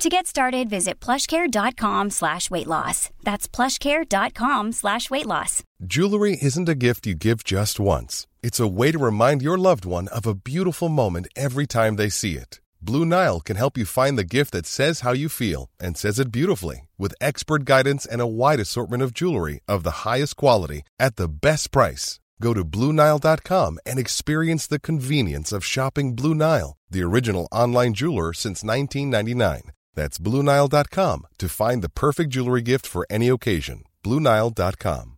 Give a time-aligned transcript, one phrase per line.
[0.00, 3.10] To get started, visit plushcare.com slash weight loss.
[3.22, 5.62] That's plushcare.com slash weight loss.
[5.84, 8.26] Jewelry isn't a gift you give just once.
[8.42, 12.08] It's a way to remind your loved one of a beautiful moment every time they
[12.08, 12.60] see it.
[12.80, 16.18] Blue Nile can help you find the gift that says how you feel and says
[16.18, 20.82] it beautifully with expert guidance and a wide assortment of jewelry of the highest quality
[20.98, 22.20] at the best price.
[22.40, 28.32] Go to BlueNile.com and experience the convenience of shopping Blue Nile, the original online jeweler
[28.32, 29.72] since 1999.
[29.94, 33.82] That's BlueNile.com to find the perfect jewelry gift for any occasion.
[34.04, 35.16] BlueNile.com.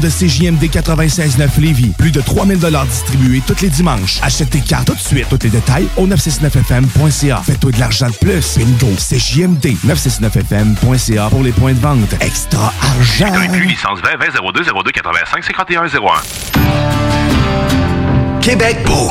[0.00, 1.92] de CJMD 96.9 Lévis.
[1.96, 2.58] Plus de 3000
[2.88, 4.18] distribués tous les dimanches.
[4.22, 5.28] Achète tes cartes tout de suite.
[5.28, 7.42] Tous les détails au 969FM.ca.
[7.44, 8.58] Fais-toi de l'argent de plus.
[8.58, 8.94] Bingo.
[8.96, 12.14] CJMD 969FM.ca pour les points de vente.
[12.20, 13.32] Extra argent.
[13.34, 15.90] Inclus licence 20 20 02 02 85 51 01.
[18.40, 19.10] Québec beau.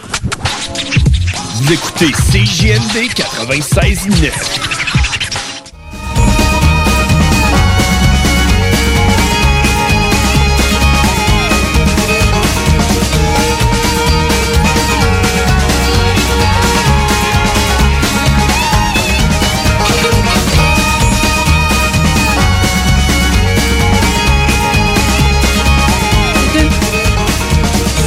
[1.61, 4.31] Vous écoutez CJMD 96.9.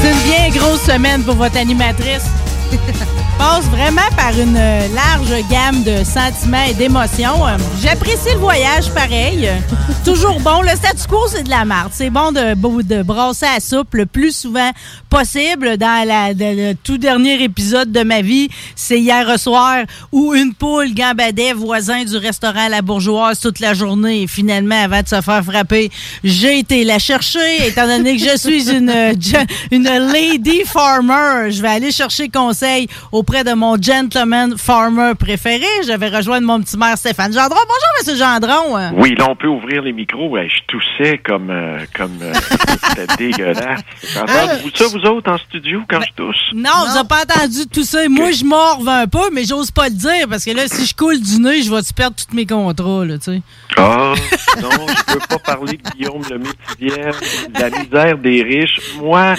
[0.03, 2.25] C'est une bien grosse semaine pour votre animatrice.
[3.39, 4.55] Passe vraiment par une
[4.95, 7.43] large gamme de sentiments et d'émotions.
[7.83, 9.49] J'apprécie le voyage pareil.
[10.05, 10.63] Toujours bon.
[10.63, 11.91] Le statu quo, c'est de la marde.
[11.93, 14.71] C'est bon de, de brasser à soupe le plus souvent
[15.11, 15.77] possible.
[15.77, 19.79] Dans la, de- le tout dernier épisode de ma vie, c'est hier soir
[20.13, 24.23] où une poule gambadait voisin du restaurant La Bourgeoise toute la journée.
[24.23, 25.91] Et finalement, avant de se faire frapper,
[26.23, 27.67] j'ai été la chercher.
[27.67, 28.91] Étant donné que je suis une,
[29.71, 32.89] une lady farmer, je vais aller chercher conseil
[33.25, 35.65] auprès de mon gentleman farmer préféré.
[35.87, 37.57] Je vais rejoindre mon petit maire Stéphane Gendron.
[37.57, 38.93] Bonjour, Monsieur Gendron.
[39.01, 40.29] Oui, là, on peut ouvrir les micros.
[40.29, 41.49] Ouais, je toussais comme...
[41.49, 42.35] euh, comme euh,
[42.91, 43.81] C'était dégueulasse.
[44.15, 46.37] Entendez-vous ça, vous autres, en studio, quand je tousse?
[46.53, 48.07] Non, vous n'avez pas entendu tout ça.
[48.11, 50.95] Moi, je morve un peu, mais j'ose pas le dire parce que là, si je
[50.95, 53.43] coule du nez, je vais perdre tous mes contrats, là, tu sais?
[53.79, 54.13] Ah,
[54.61, 57.11] non, je peux pas parler de Guillaume le Métivier,
[57.49, 58.81] de la misère des riches.
[59.01, 59.35] Moi,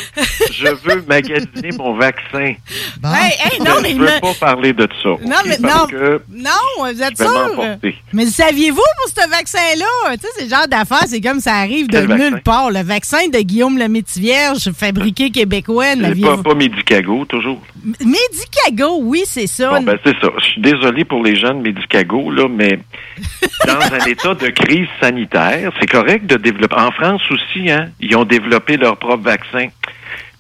[0.51, 2.55] je veux magasiner mon vaccin.
[3.03, 5.09] Hey, hey, non, mais je veux me- pas parler de ça.
[5.09, 5.87] Non, mais non.
[6.29, 6.51] Non,
[6.93, 7.77] vous êtes sûr?
[8.13, 10.15] Mais saviez-vous pour ce vaccin-là?
[10.15, 12.29] Tu sais, c'est le genre d'affaires, c'est comme ça arrive de vaccin?
[12.31, 12.71] nulle part.
[12.71, 17.61] Le vaccin de Guillaume le Métivierge, fabriqué québécois, pas, pas Medicago, toujours.
[18.03, 19.69] Medicago, oui, c'est ça.
[19.71, 20.29] Bon, ben, c'est ça.
[20.39, 22.79] Je suis désolé pour les jeunes Medicago, là, mais
[23.67, 26.75] dans un état de crise sanitaire, c'est correct de développer.
[26.75, 29.67] En France aussi, hein, ils ont développé leur propre vaccin.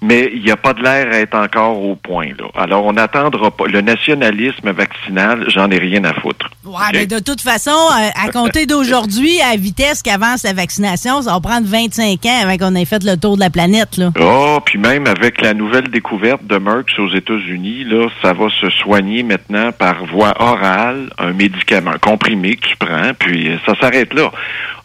[0.05, 2.45] Mais il n'y a pas de l'air à être encore au point, là.
[2.55, 3.65] Alors, on n'attendra pas.
[3.67, 6.49] Le nationalisme vaccinal, j'en ai rien à foutre.
[6.63, 11.21] Ouais, mais de toute façon, euh, à compter d'aujourd'hui, à la vitesse qu'avance la vaccination,
[11.21, 14.11] ça va prendre 25 ans avant qu'on ait fait le tour de la planète, là.
[14.19, 18.69] Oh, puis même avec la nouvelle découverte de Merck aux États-Unis, là, ça va se
[18.69, 23.73] soigner maintenant par voie orale, un médicament un comprimé que tu prends, puis euh, ça
[23.79, 24.31] s'arrête là.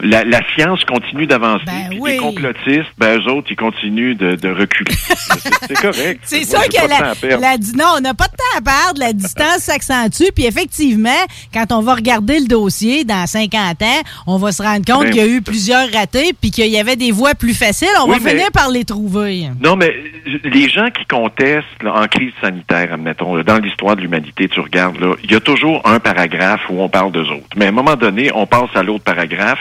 [0.01, 4.49] La, la science continue d'avancer, puis les complotistes, ben eux autres, ils continuent de, de
[4.49, 4.95] reculer.
[5.69, 6.21] C'est correct.
[6.25, 9.59] C'est sûr que la, la non, on n'a pas de temps à perdre, la distance
[9.59, 11.11] s'accentue, puis effectivement,
[11.53, 15.11] quand on va regarder le dossier dans 50 ans, on va se rendre compte Ben,
[15.11, 18.05] qu'il y a eu plusieurs ratés, puis qu'il y avait des voies plus faciles, on
[18.11, 19.49] Oui, va mais- finir par les trouver.
[19.63, 19.93] Non, mais
[20.45, 24.61] les gens qui contestent là, en crise sanitaire, admettons, là, dans l'histoire de l'humanité, tu
[24.61, 27.47] regardes, il y a toujours un paragraphe où on parle d'eux autres.
[27.57, 29.59] Mais à un moment donné, on passe à l'autre paragraphe,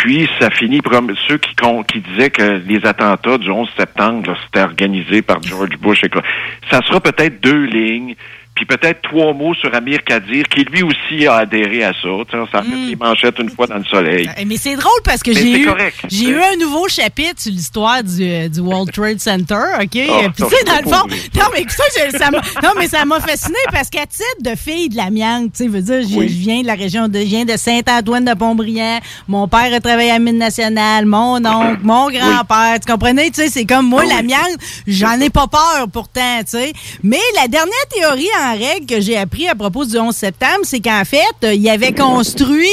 [0.00, 5.20] puis ça finit par ceux qui, disaient que les attentats du 11 septembre, c'était organisé
[5.20, 6.02] par George Bush.
[6.04, 6.08] Et
[6.70, 8.14] ça sera peut-être deux lignes,
[8.60, 12.08] puis peut-être trois mots sur Amir Kadir, qui lui aussi a adhéré à ça.
[12.28, 12.86] Tu sais, ça fait Mm.
[12.88, 14.28] les manchettes une fois dans le soleil.
[14.38, 15.68] Eh, Mais c'est drôle parce que j'ai eu,
[16.08, 19.82] j'ai eu un nouveau chapitre sur l'histoire du, euh, du World Trade Center, OK?
[19.82, 22.70] Oh, Puis ça, tu sais, dans le fond, non, mais écoute, ça, ça m'a- non,
[22.78, 26.02] mais ça m'a fasciné parce qu'à titre de fille de l'amiante, tu sais, veux dire,
[26.08, 26.26] je, Oui.
[26.26, 28.98] viens de la région de, je viens de Saint-Antoine de Pontbriand,
[29.28, 33.48] mon père a travaillé à Mine Nationale, mon oncle, mon grand-père, tu comprenais, tu sais,
[33.48, 34.14] c'est comme moi, Ah oui.
[34.16, 36.72] l'amiante, j'en ai pas peur pourtant, tu sais.
[37.02, 40.80] Mais la dernière théorie en règle que j'ai appris à propos du 11 septembre, c'est
[40.80, 42.68] qu'en fait, euh, il avait construit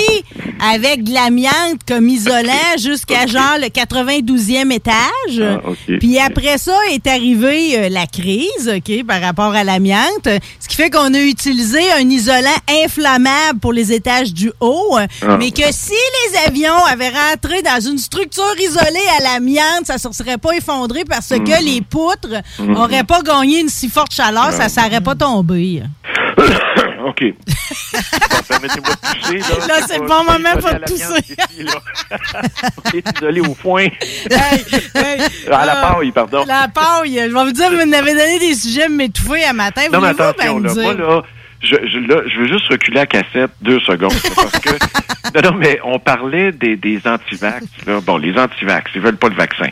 [0.71, 5.41] avec de l'amiante comme isolant jusqu'à genre le 92e étage.
[5.41, 5.69] Ah.
[5.99, 10.27] Puis après ça est arrivée euh, la crise, OK, par rapport à l'amiante,
[10.59, 12.49] ce qui fait qu'on a utilisé un isolant
[12.83, 15.93] inflammable pour les étages du haut, Ah, mais que si
[16.31, 21.03] les avions avaient rentré dans une structure isolée à l'amiante, ça ne serait pas effondré
[21.05, 21.43] parce Mhm.
[21.43, 25.66] que les poutres n'auraient pas gagné une si forte chaleur, ça ne serait pas tombé.
[27.05, 27.23] OK.
[27.23, 29.67] Bon, Permettez-moi de tousser.
[29.67, 30.69] Là, c'est le bon moment pour.
[32.85, 33.77] On est isolé au.
[33.77, 33.91] Hey,
[34.95, 35.21] hey,
[35.51, 36.43] À la ah, paille, pardon.
[36.47, 37.15] La paille.
[37.15, 39.83] Je vais vous dire, vous m'avez donné des sujets m'étouffer à matin.
[39.91, 41.23] Non, mais attention, là, moi, là,
[41.61, 44.13] je, je, là, je veux juste reculer à cassette deux secondes.
[44.35, 44.69] parce que,
[45.35, 47.65] non, non, mais on parlait des, des antivax.
[48.03, 49.67] Bon, les antivax, ils veulent pas le vaccin.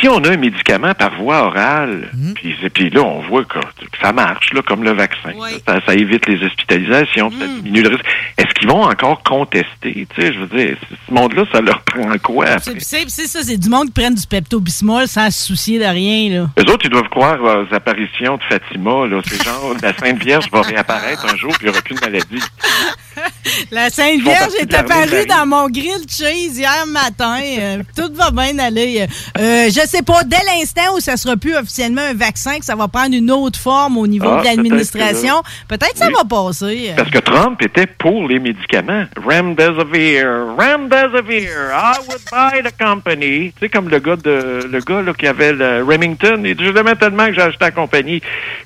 [0.00, 3.58] Si on a un médicament par voie orale, puis, puis là, on voit que
[4.02, 5.32] ça marche, là, comme le vaccin.
[5.36, 5.50] Oui.
[5.66, 8.04] Ça, ça évite les hospitalisations, ça diminue le risque.
[8.36, 9.66] Est-ce qu'ils vont encore contester?
[9.82, 10.76] Tu sais, je veux dire,
[11.08, 12.58] ce monde-là, ça leur prend quoi?
[12.58, 16.30] C'est- ça, c'est du monde qui prennent du Pepto-Bismol sans se soucier de rien.
[16.40, 16.50] Là.
[16.58, 19.20] Eux autres, ils doivent croire aux apparitions de Fatima, là.
[19.26, 22.00] C'est genre, la Sainte Vierge va réapparaître un jour, puis il n'y aura plus de
[22.00, 22.42] maladie.
[23.70, 27.40] La Sainte Vierge est apparue dans mon grill cheese hier matin.
[27.42, 29.06] Euh, tout va bien aller.
[29.38, 32.74] Euh, je sais pas, dès l'instant où ça sera plus officiellement un vaccin, que ça
[32.76, 36.14] va prendre une autre forme au niveau Ah, de l'administration, peut-être ça Oui.
[36.16, 36.92] va passer.
[36.96, 39.04] Parce que Trump était pour les médicaments.
[39.22, 40.26] Remdesivir,
[40.58, 43.52] Remdesivir, I would buy the company.
[43.52, 46.40] Tu sais, comme le gars de, le gars, là, qui avait le Remington.
[46.44, 48.20] Il dit, je l'aimais tellement que j'ai acheté la compagnie.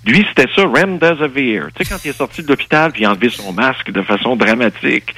[0.06, 1.68] Lui, c'était ça, Remdesivir.
[1.76, 4.02] Tu sais, quand il est sorti de l'hôpital puis il a enlevé son masque de
[4.02, 5.14] façon dramatique.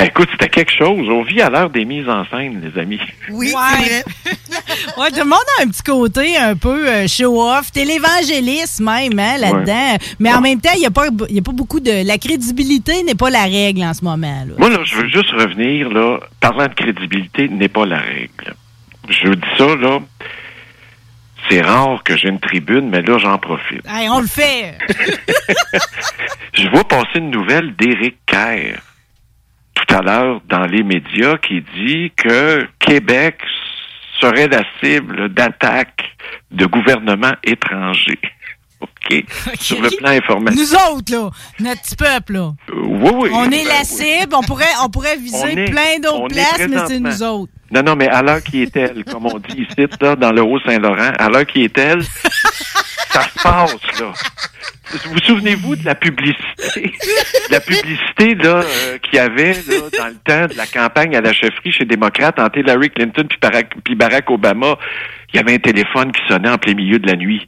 [0.00, 1.08] Écoute, c'était quelque chose.
[1.10, 3.00] On vit à l'heure des mises en scène, les amis.
[3.30, 3.84] Oui, Ouais.
[3.84, 4.36] c'est vrai.
[4.96, 9.38] Ouais, tout le monde a un petit côté un peu euh, show-off, télévangéliste même hein,
[9.38, 9.96] là-dedans.
[10.18, 12.06] Mais en même temps, il n'y a, pas- y a pas beaucoup de...
[12.06, 14.44] La crédibilité n'est pas la règle en ce moment.
[14.46, 14.54] Là.
[14.58, 18.54] Moi, là, je veux juste revenir, là, parlant de crédibilité n'est pas la règle.
[19.08, 20.00] Je dis ça, là,
[21.48, 23.82] c'est rare que j'ai une tribune, mais là, j'en profite.
[23.88, 24.78] Hey, on le fait.
[26.54, 28.80] Je vois passer une nouvelle d'Éric Kerr
[29.88, 33.40] tout à l'heure dans les médias qui dit que Québec
[34.20, 36.04] serait la cible d'attaques
[36.50, 38.18] de gouvernements étrangers.
[38.80, 39.24] OK?
[39.58, 40.60] Sur le plan informatique.
[40.60, 41.30] Nous autres, là,
[41.60, 42.52] notre petit peuple, là.
[42.70, 43.30] Euh, oui, oui.
[43.32, 43.84] On est Ben la oui.
[43.84, 47.52] cible, on pourrait, on pourrait viser On est- plein d'autres places, mais c'est nous autres.
[47.70, 51.12] Non, non, mais à l'heure qui est-elle, comme on dit ici, là, dans le Haut-Saint-Laurent,
[51.18, 52.02] à l'heure qui est-elle,
[53.10, 54.12] ça se passe, là.
[55.04, 56.92] Vous souvenez-vous de la publicité?
[57.48, 61.14] De la publicité, là, euh, qu'il y avait, là, dans le temps de la campagne
[61.14, 64.78] à la chefferie chez démocrates entre Hillary Clinton puis Barack, puis Barack Obama.
[65.32, 67.46] Il y avait un téléphone qui sonnait en plein milieu de la nuit.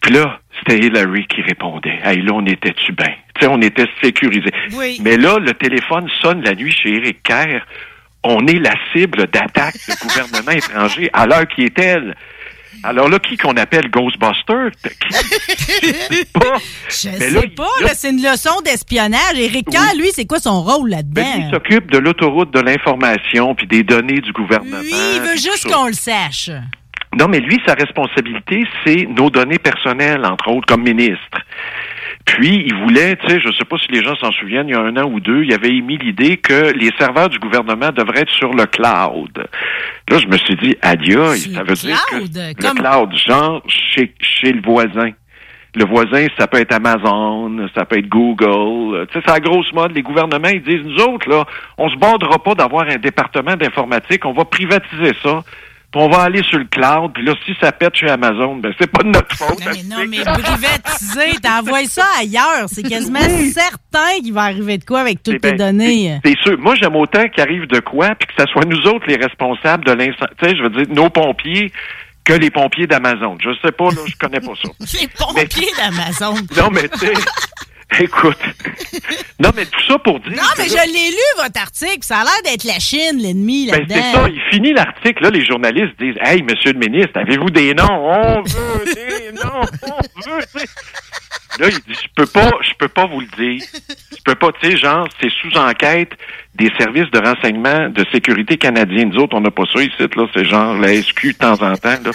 [0.00, 1.98] Puis là, c'était Hillary qui répondait.
[2.02, 3.12] Hey, là, on était-tu bien?
[3.34, 4.52] Tu sais, on était sécurisés.
[4.74, 5.00] Oui.
[5.02, 7.62] Mais là, le téléphone sonne la nuit chez Eric Kerr.
[8.22, 12.14] On est la cible d'attaques de gouvernements étrangers à l'heure qui est-elle?
[12.82, 14.68] Alors là, qui qu'on appelle Ghostbuster?
[14.82, 16.24] Qui?
[16.32, 16.56] Pas.
[16.88, 19.36] Je Mais sais là, pas, là- c'est une leçon d'espionnage.
[19.38, 21.50] Éric Kerr, lui, c'est quoi son rôle Ben, lui, il là-dedans?
[21.52, 24.78] s'occupe de l'autoroute de l'information puis des données du gouvernement.
[24.82, 26.50] Il veut juste qu'on le sache.
[27.18, 31.38] Non, mais lui, sa responsabilité, c'est nos données personnelles, entre autres, comme ministre.
[32.24, 34.74] Puis, il voulait, tu sais, je sais pas si les gens s'en souviennent, il y
[34.74, 38.20] a un an ou deux, il avait émis l'idée que les serveurs du gouvernement devraient
[38.22, 39.46] être sur le cloud.
[40.08, 41.20] Là, je me suis dit, adieu,
[41.52, 45.10] ça veut dire que cloud, comme- le cloud, genre chez, chez le voisin.
[45.76, 49.06] Le voisin, ça peut être Amazon, ça peut être Google.
[49.08, 49.92] Tu sais, c'est la grosse mode.
[49.92, 51.44] Les gouvernements, ils disent, nous autres, là,
[51.78, 55.42] on se bordera pas d'avoir un département d'informatique, on va privatiser ça.
[55.94, 58.74] Puis on va aller sur le cloud, puis là, si ça pète chez Amazon, ben
[58.80, 59.64] c'est pas de notre faute.
[59.64, 62.66] Non, mais, non, mais privatiser, t'envoies ça ailleurs.
[62.66, 66.18] C'est quasiment certain qu'il va arriver de quoi avec toutes Eh tes ben, données.
[66.24, 66.58] C'est sûr.
[66.58, 69.84] Moi, j'aime autant qu'il arrive de quoi, puis que ce soit nous autres les responsables
[69.84, 70.34] de l'incendie.
[70.36, 71.70] Tu sais, je veux dire, nos pompiers,
[72.24, 73.38] que les pompiers d'Amazon.
[73.40, 74.70] Je sais pas, là, je connais pas ça.
[75.00, 76.34] Les pompiers d'Amazon.
[76.56, 77.12] Non, mais tu sais,
[78.00, 78.38] écoute.
[79.38, 80.32] Non, mais tout ça pour dire.
[80.32, 81.98] Non, mais je l'ai lu, votre article.
[82.02, 83.94] Ça a l'air d'être la Chine, l'ennemi, ben, là-dedans.
[83.94, 87.74] c'est ça, il finit l'article, là, les journalistes disent Hey, monsieur le ministre, avez-vous des
[87.74, 87.84] noms?
[87.88, 90.44] On veut des noms, on veut.
[91.58, 93.62] Là, il dit, je peux pas, je peux pas vous le dire.
[94.10, 96.12] Je peux pas, tu sais, genre, c'est sous enquête
[96.54, 99.04] des services de renseignement de sécurité canadiens.
[99.06, 100.26] Nous autres, on n'a pas ça ici, là.
[100.34, 102.10] C'est genre la SQ de temps en temps, là.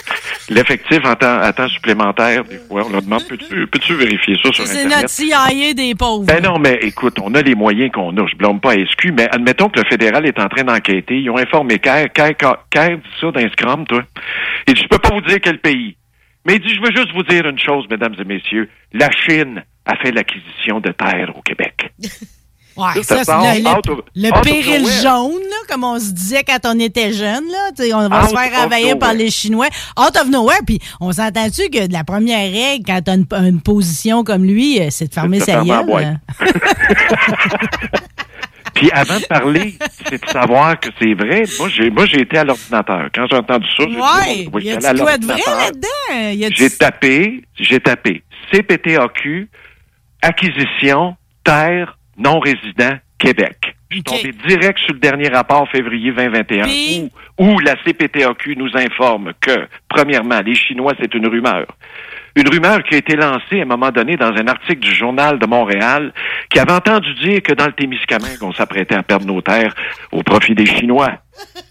[0.50, 4.51] L'effectif en temps, à temps supplémentaire, des fois, on leur demande, peux-tu, peux-tu vérifier ça
[4.51, 5.01] sur C'est Internet?
[5.01, 6.25] notre CIA des pauvres.
[6.25, 8.27] Ben non, mais écoute, on a les moyens qu'on a.
[8.27, 11.19] Je blâme pas SQ, mais admettons que le fédéral est en train d'enquêter.
[11.19, 12.08] Ils ont informé Kerr.
[12.13, 12.36] Kerr,
[12.72, 14.03] Kerr dit ça dans un scrum, toi.
[14.67, 15.96] Il dit, je peux pas vous dire quel pays.
[16.46, 18.69] Mais il dit, je veux juste vous dire une chose, mesdames et messieurs.
[18.93, 21.91] La Chine a fait l'acquisition de terres au Québec.
[22.77, 26.60] Ouais, Ça, ça, le, le- of- le péril jaune, là, comme on se disait quand
[26.63, 27.43] on était jeune.
[27.51, 29.67] Là, on va Out se faire envahir par les Chinois.
[30.00, 30.60] Out of nowhere.
[30.65, 34.46] Puis on s'entend-tu que de la première règle, quand tu as une, une position comme
[34.46, 36.19] lui, euh, c'est de fermer sa gueule.
[38.79, 41.43] Puis avant de parler, c'est de savoir que c'est vrai.
[41.59, 43.09] Moi, j'ai, moi, j'ai été à l'ordinateur.
[43.13, 46.50] Quand j'ai entendu ça, j'ai dit, Ouais, je y a à quoi de vrai là-dedans?
[46.55, 49.50] J'ai tapé, j'ai tapé CPTAQ,
[50.21, 53.75] acquisition, terre, non-résident, Québec.
[53.89, 57.09] Je suis tombé direct sur le dernier rapport février 2021 Puis?
[57.38, 61.65] où, où la CPTAQ nous informe que, premièrement, les Chinois, c'est une rumeur.
[62.36, 65.39] Une rumeur qui a été lancée à un moment donné dans un article du Journal
[65.39, 66.13] de Montréal
[66.50, 69.74] qui avait entendu dire que dans le Témiscamingue, on s'apprêtait à perdre nos terres
[70.12, 71.19] au profit des Chinois.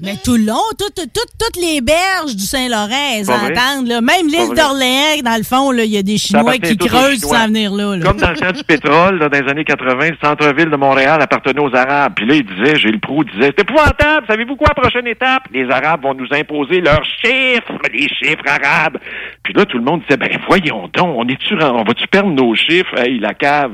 [0.00, 3.88] Mais tout le long, toutes, les berges du Saint-Laurent, elles entendent.
[3.88, 4.00] Là.
[4.00, 7.38] Même l'île d'Orléans, dans le fond, il y a des Chinois qui creusent Chinois.
[7.38, 7.96] sans venir là.
[7.96, 8.04] là.
[8.04, 11.20] Comme dans le temps du pétrole, là, dans les années 80, le centre-ville de Montréal
[11.20, 12.12] appartenait aux Arabes.
[12.14, 15.44] Puis là, il disait, Gilles Proux disait, c'est épouvantable, savez-vous quoi, prochaine étape?
[15.52, 18.98] Les Arabes vont nous imposer leurs chiffres, les chiffres arabes.
[19.42, 22.54] Puis là, tout le monde disait, ben voyons donc, on est-tu, on va-tu perdre nos
[22.54, 22.96] chiffres?
[22.96, 23.72] Hey, la cave.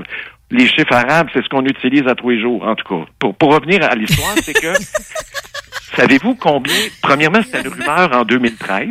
[0.51, 3.11] Les chiffres arabes, c'est ce qu'on utilise à tous les jours, en tout cas.
[3.19, 4.69] Pour, pour revenir à l'histoire, c'est que,
[5.97, 8.89] savez-vous combien, premièrement, c'était une rumeur en 2013.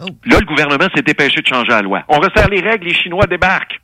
[0.00, 2.04] Là, le gouvernement s'est dépêché de changer la loi.
[2.08, 3.80] On resserre les règles, les Chinois débarquent.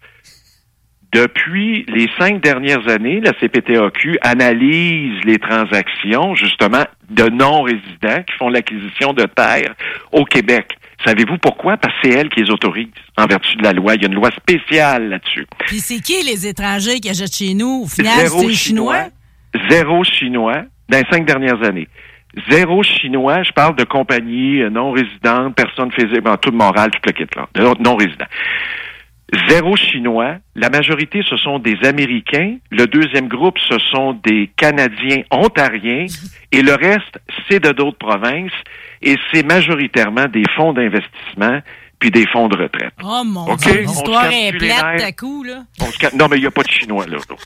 [1.13, 8.49] Depuis les cinq dernières années, la CPTAQ analyse les transactions, justement, de non-résidents qui font
[8.49, 9.75] l'acquisition de terres
[10.11, 10.77] au Québec.
[11.05, 11.77] Savez-vous pourquoi?
[11.77, 13.95] Parce que c'est elle qui les autorise en vertu de la loi.
[13.95, 15.47] Il y a une loi spéciale là-dessus.
[15.67, 17.83] Puis c'est qui les étrangers qui achètent chez nous?
[17.85, 19.05] Au final, c'est les Chinois?
[19.71, 21.89] Zéro Chinois dans les cinq dernières années.
[22.51, 26.91] Zéro Chinois, je parle de compagnies euh, non résidentes, personnes physiques, bon, tout de morale,
[26.91, 28.27] tout le kit là, de non résidents.
[29.49, 30.37] Zéro Chinois.
[30.55, 32.57] La majorité, ce sont des Américains.
[32.71, 36.07] Le deuxième groupe, ce sont des Canadiens ontariens.
[36.53, 38.53] Et le reste, c'est de d'autres provinces.
[39.03, 41.61] Et c'est majoritairement des fonds d'investissement
[41.99, 42.93] puis des fonds de retraite.
[43.03, 45.63] Oh mon OK, Dieu, l'histoire est plate à coup, là.
[45.81, 46.17] On se calme.
[46.19, 47.17] Non, mais il n'y a pas de Chinois, là.
[47.17, 47.37] là.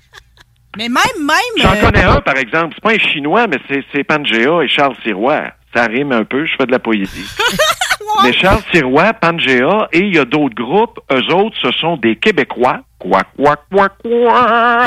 [0.79, 1.37] Mais même, même.
[1.59, 2.75] J'en euh, connais un, par exemple.
[2.77, 5.51] C'est pas un Chinois, mais c'est, c'est Pangea et Charles Sirois.
[5.75, 7.27] Ça rime un peu, je fais de la poésie.
[8.25, 12.17] Mais Charles Sirois, Pangea, et il y a d'autres groupes, eux autres, ce sont des
[12.17, 14.85] Québécois, quoi, quoi, quoi, quoi,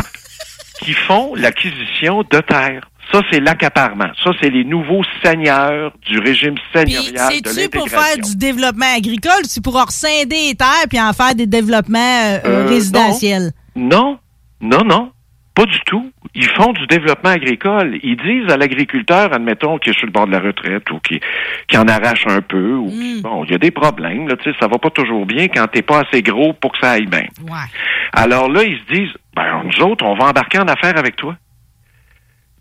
[0.82, 2.90] qui font l'acquisition de terres.
[3.12, 4.10] Ça, c'est l'accaparement.
[4.24, 9.42] Ça, c'est les nouveaux seigneurs du régime seigneurial de c'est-tu pour faire du développement agricole
[9.44, 13.52] ou c'est pour rescinder les terres puis en faire des développements euh, Euh, résidentiels?
[13.76, 14.18] Non,
[14.62, 15.12] non, non,
[15.54, 16.12] pas du tout.
[16.34, 17.98] Ils font du développement agricole.
[18.04, 21.20] Ils disent à l'agriculteur, admettons, qui est sur le bord de la retraite ou qui,
[21.68, 24.50] qui en arrache un peu, ou qui- bon, il y a des problèmes, là, tu
[24.50, 27.06] sais, ça va pas toujours bien quand t'es pas assez gros pour que ça aille
[27.08, 27.26] bien.
[27.44, 27.68] Ouais.
[28.14, 31.36] Alors là, ils se disent, ben, nous autres, on va embarquer en affaires avec toi.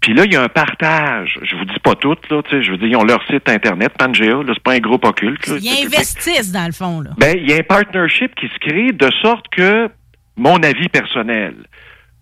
[0.01, 1.39] Puis là, il y a un partage.
[1.43, 3.49] Je vous dis pas tout, là, tu sais, je veux dire, ils ont leur site
[3.49, 5.47] Internet, Pangea, là, c'est pas un groupe occulte.
[5.47, 5.57] là.
[5.61, 7.11] Ils investissent, dans le fond, là.
[7.19, 9.89] ben, il y a un partnership qui se crée de sorte que,
[10.37, 11.55] mon avis personnel,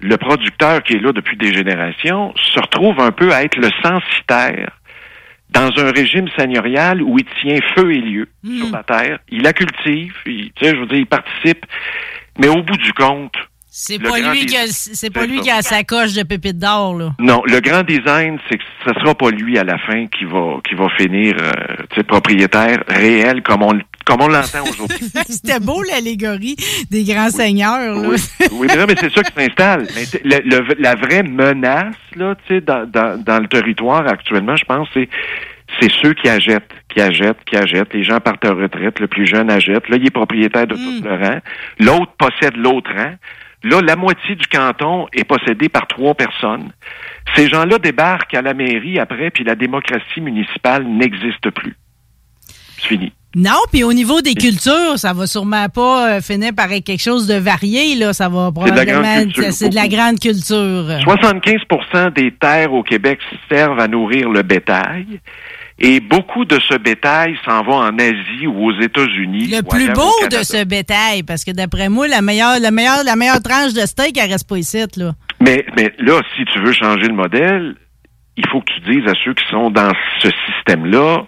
[0.01, 3.71] le producteur qui est là depuis des générations se retrouve un peu à être le
[3.83, 4.71] censitaire
[5.51, 9.19] dans un régime seigneurial où il tient feu et lieu sur la terre.
[9.31, 11.65] Il la cultive, il, tu sais, je veux dire, il participe.
[12.39, 13.35] Mais au bout du compte,
[13.71, 16.59] C'est Le pas lui qui a, c'est pas lui qui a sa coche de pépites
[16.59, 17.13] d'or, là.
[17.19, 20.59] non, le grand design, c'est que ce sera pas lui à la fin qui va
[20.69, 23.79] qui va finir euh, propriétaire réel comme on
[24.09, 25.11] comme on l'entend aujourd'hui.
[25.29, 26.57] C'était beau, l'allégorie
[26.91, 28.09] des grands seigneurs, là.
[28.09, 28.17] Oui,
[28.53, 29.87] oui mais, non, mais c'est ça qui s'installe.
[30.79, 35.09] La vraie menace là, tu sais, dans, dans, dans le territoire actuellement, je pense, c'est
[35.81, 37.93] c'est ceux qui achètent, qui achètent, qui achètent.
[37.93, 39.87] Les gens partent en retraite, le plus jeune achète.
[39.91, 41.39] Là, il est propriétaire de tout le rang.
[41.79, 43.15] L'autre possède l'autre rang.
[43.65, 46.73] Là, la moitié du canton est possédée par trois personnes.
[47.35, 51.77] Ces gens-là débarquent à la mairie après, puis la démocratie municipale n'existe plus.
[52.79, 53.13] C'est fini.
[53.39, 57.03] Non, puis au niveau des cultures, ça va sûrement pas euh, finir par être quelque
[57.03, 58.13] chose de varié, là.
[58.13, 59.33] Ça va C'est de la grande probablement...
[59.33, 59.95] culture, de la beaucoup.
[59.95, 60.85] grande culture.
[62.03, 65.21] 75% des terres au Québec servent à nourrir le bétail
[65.79, 69.47] Et beaucoup de ce bétail s'en va en Asie ou aux États-Unis.
[69.53, 73.15] Le plus beau de ce bétail, parce que d'après moi, la meilleure, la meilleure, la
[73.15, 75.13] meilleure tranche de steak, elle reste pas ici, là.
[75.41, 77.77] Mais, mais là, si tu veux changer le modèle,
[78.37, 79.93] il faut que tu dises à ceux qui sont dans
[80.23, 81.27] ce système-là,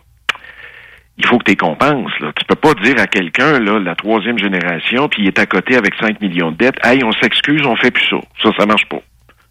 [1.20, 2.18] il faut que tu compenses.
[2.20, 2.32] Là.
[2.38, 5.76] Tu peux pas dire à quelqu'un, là, la troisième génération, puis il est à côté
[5.76, 8.16] avec 5 millions de dettes, hey, on s'excuse, on fait plus ça.
[8.42, 9.00] Ça, ça marche pas.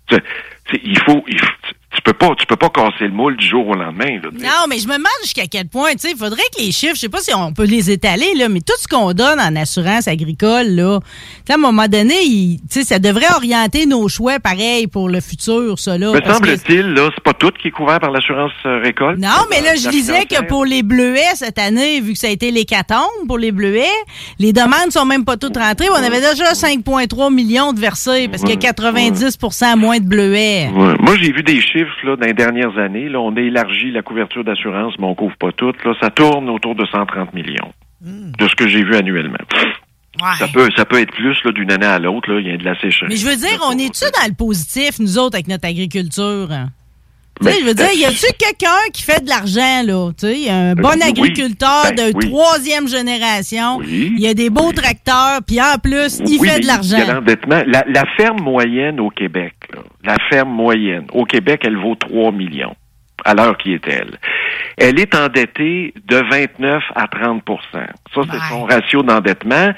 [0.08, 0.24] Tu sais,
[0.72, 1.48] c'est- il faut, il faut-
[1.92, 4.20] tu peux pas, tu peux pas casser le moule du jour au lendemain.
[4.22, 6.72] Là, Non, mais je me demande jusqu'à quel point, tu sais, il faudrait que les
[6.72, 9.40] chiffres, je sais pas si on peut les étaler, là, mais tout ce qu'on donne
[9.40, 11.00] en assurance agricole, là,
[11.50, 15.80] à un moment donné, tu sais, ça devrait orienter nos choix pareil pour le futur,
[15.80, 16.12] ça, là.
[16.12, 19.18] Me semble-t-il, là, c'est pas tout qui est couvert par l'assurance euh, récolte.
[19.20, 22.32] Non, mais là, je disais que pour les bleuets cette année, vu que ça a
[22.32, 23.86] été l'hécatombe pour les bleuets,
[24.38, 25.88] les demandes sont même pas toutes rentrées.
[25.90, 30.70] On avait déjà 5,3 millions de versés parce qu'il y a 90% moins de bleuets.
[30.74, 30.94] Ouais.
[31.00, 33.10] Moi, j'ai vu des chiffres là, dans les dernières années.
[33.10, 35.74] Là, on a élargi la couverture d'assurance, mais on couvre pas tout.
[35.84, 39.38] Là, ça tourne autour de 130 millions de ce que j'ai vu annuellement.
[40.38, 42.32] Ça peut, ça peut être plus là, d'une année à l'autre.
[42.32, 42.40] là.
[42.40, 43.10] Il y a de la sécheresse.
[43.10, 46.50] Mais je veux dire, on est-tu dans le positif, nous autres, avec notre agriculture?
[47.40, 50.12] Tu Ben, sais, je veux dire, y a-tu quelqu'un qui fait de l'argent, là?
[50.20, 51.04] Tu sais, un bon Euh, oui.
[51.10, 52.30] agriculteur Ben, de oui.
[52.30, 53.78] troisième génération.
[53.78, 54.12] Oui.
[54.16, 56.70] Il y a des beaux tracteurs, puis en plus, il fait mais de Il y
[56.70, 57.14] a l'argent.
[57.14, 57.62] l'endettement.
[57.66, 62.32] La, la ferme moyenne au Québec, là, la ferme moyenne au Québec, elle vaut 3
[62.34, 62.76] millions
[63.26, 64.18] à l'heure qui est elle.
[64.78, 67.42] Elle est endettée de 29 à 30%
[67.74, 69.72] Ça, c'est son ratio d'endettement.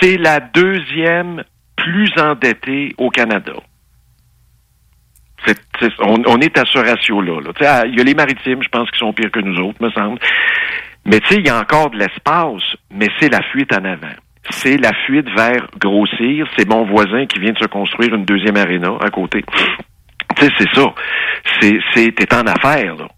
[0.00, 1.42] C'est la deuxième
[1.76, 3.52] plus endettée au Canada.
[6.00, 7.40] On, est à ce ratio-là.
[7.40, 7.84] là.
[7.86, 10.18] Il y a les maritimes, je pense, qui sont pires que nous autres, me semble.
[11.06, 14.14] Mais il y a encore de l'espace, mais c'est la fuite en avant.
[14.50, 16.46] C'est la fuite vers grossir.
[16.56, 19.44] C'est mon voisin qui vient de se construire une deuxième aréna à côté.
[20.38, 20.94] C'est ça.
[21.60, 23.08] C'est, t'es en affaires, là.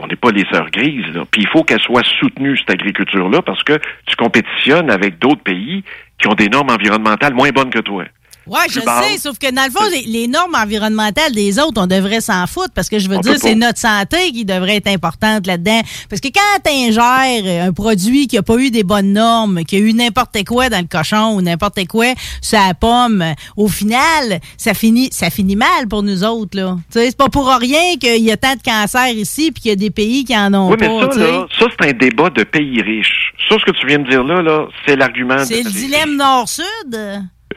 [0.00, 1.22] On n'est pas les sœurs grises, là.
[1.30, 5.84] Puis il faut qu'elle soit soutenue, cette agriculture-là, parce que tu compétitionnes avec d'autres pays
[6.18, 8.04] qui ont des normes environnementales moins bonnes que toi.
[8.46, 11.86] Ouais, je sais, sauf que dans le fond, les, les normes environnementales des autres, on
[11.86, 14.88] devrait s'en foutre parce que je veux On dire, c'est notre santé qui devrait être
[14.88, 15.80] importante là-dedans.
[16.10, 19.78] Parce que quand t'ingères un produit qui a pas eu des bonnes normes, qui a
[19.78, 22.06] eu n'importe quoi dans le cochon ou n'importe quoi
[22.40, 23.24] sur la pomme,
[23.56, 26.76] au final, ça finit, ça finit mal pour nous autres, là.
[26.92, 29.68] Tu sais, c'est pas pour rien qu'il y a tant de cancers ici puis qu'il
[29.70, 31.92] y a des pays qui en ont oui, mais ça, tu là, ça, c'est un
[31.92, 33.32] débat de pays riches.
[33.48, 36.16] Ça, ce que tu viens de dire là, là, c'est l'argument de- C'est le dilemme
[36.16, 36.64] nord-sud?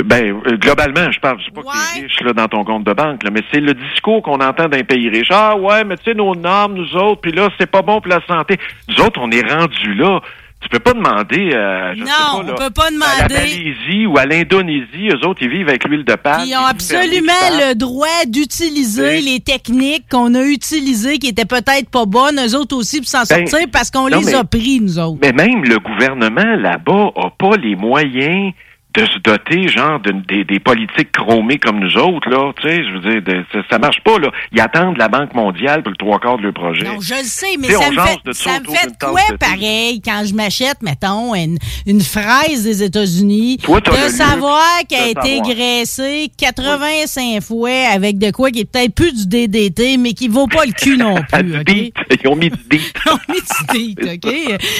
[0.04, 2.84] Ben, euh, globalement, je parle, je sais pas que t'es riche là, dans ton compte
[2.84, 5.28] de banque, là, mais c'est le discours qu'on entend d'un pays riche.
[5.32, 8.10] Ah ouais, mais tu sais, nos normes, nous autres, puis là, c'est pas bon pour
[8.12, 8.58] la santé.
[8.90, 10.20] Nous autres, on est rendus là.
[10.62, 13.34] Tu peux pas demander euh, je Non, sais pas, on peut pas à la demander.
[13.36, 16.44] Malaisie ou à l'Indonésie, eux autres, ils vivent avec l'huile de palme.
[16.48, 22.06] Ils ont absolument le droit d'utiliser les techniques qu'on a utilisées qui étaient peut-être pas
[22.06, 24.98] bonnes, eux autres aussi, pour s'en Ben, sortir parce qu'on les mais- a pris, nous
[24.98, 25.20] autres.
[25.22, 28.52] Mais même le gouvernement là-bas a pas les moyens
[28.96, 32.52] de se doter, genre, de- des, des politiques chromées comme nous autres, là.
[32.62, 34.30] Tu sais, je veux dire, de- ça, ça marche pas, là.
[34.52, 36.84] Ils attendent la Banque mondiale pour le trois quarts de leur projet.
[36.86, 40.24] Non, je le sais, mais ça me fait, de ça me fait quoi pareil quand
[40.26, 45.56] je m'achète, mettons, une, une fraise des États-Unis, de savoir qu'elle a été savoir.
[45.56, 50.48] graissée 85 fois avec de quoi qui est peut-être plus du DDT, mais qui vaut
[50.48, 51.92] pas le cul non plus.
[52.24, 52.94] Ils ont mis du beat.
[53.06, 54.34] Ils ont mis du beat, OK?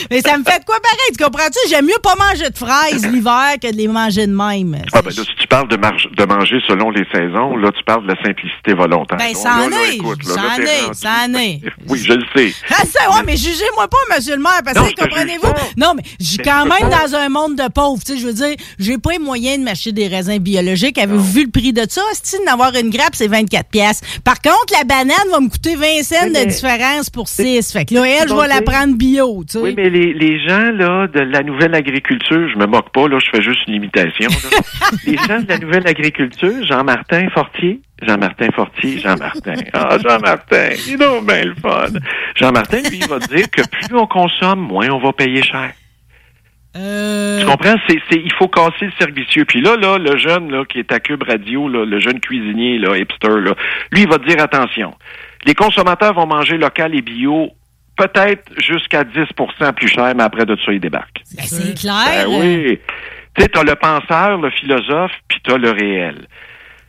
[0.10, 1.60] Mais ça me fait de quoi pareil, tu comprends-tu?
[1.70, 4.82] J'aime mieux pas manger de fraises l'hiver que de les manger de même.
[4.94, 7.84] Ah ben là, si tu parles de, marge- de manger selon les saisons, là, tu
[7.84, 9.18] parles de la simplicité volontaire.
[9.18, 11.62] Ben, ça en est, ça en est, rendu- ça en est.
[11.90, 12.54] Oui, je le sais.
[12.70, 15.48] Ah, ça, ouais, mais jugez-moi pas, monsieur le maire, parce Non, que comprenez-vous?
[15.78, 17.08] Non, mais je suis quand même pas.
[17.08, 18.02] dans un monde de pauvres.
[18.06, 20.98] Tu sais, je veux dire, j'ai pas les moyens de m'acheter des raisins biologiques.
[20.98, 22.02] Avez-vous vu le prix de ça?
[22.22, 24.02] Si d'avoir une grappe, c'est 24 pièces.
[24.24, 27.72] Par contre, la banane va me coûter 20 cents mais- de différence pour 6.
[27.72, 29.60] Fait que là, elle, je vais la prendre bio, tu sais.
[29.64, 33.18] Oui, mais les, les gens là de la nouvelle agriculture, je me moque pas, là,
[33.24, 33.95] je fais juste une imitation.
[35.06, 39.56] les gens de la nouvelle agriculture, Jean-Martin Fortier, Jean-Martin Fortier, Jean-Martin.
[39.74, 41.88] Ah, Jean-Martin, il est bien le fun.
[42.36, 45.72] Jean-Martin, lui, il va dire que plus on consomme, moins on va payer cher.
[46.76, 47.76] Euh, Tu comprends?
[47.88, 49.46] C'est, c'est, il faut casser le servicieux.
[49.46, 52.80] Puis là, là, le jeune là, qui est à Cube Radio, là, le jeune cuisinier,
[52.80, 53.56] là, hipster, là,
[53.92, 54.94] lui, il va dire attention.
[55.46, 57.50] Les consommateurs vont manger local et bio
[57.98, 61.22] peut-être jusqu'à 10% plus cher, mais après de ça, ils débarquent.
[61.38, 62.28] ben, c'est clair.
[62.28, 62.80] Ben oui.
[63.36, 66.28] Tu sais, t'as le penseur, le philosophe, puis t'as le réel.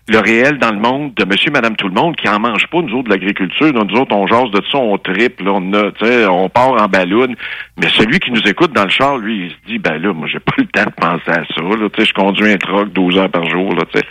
[0.09, 2.81] Le réel dans le monde de monsieur, madame, tout le monde qui en mange pas,
[2.81, 3.73] nous autres, de l'agriculture.
[3.73, 5.91] Nous autres, on jase de ça, on triple, on a,
[6.31, 7.35] on part en ballon.
[7.77, 10.29] Mais celui qui nous écoute dans le char, lui, il se dit, ben là, moi,
[10.33, 11.89] j'ai pas le temps de penser à ça, là.
[11.93, 14.07] Tu sais, je conduis un truck 12 heures par jour, là, tu sais.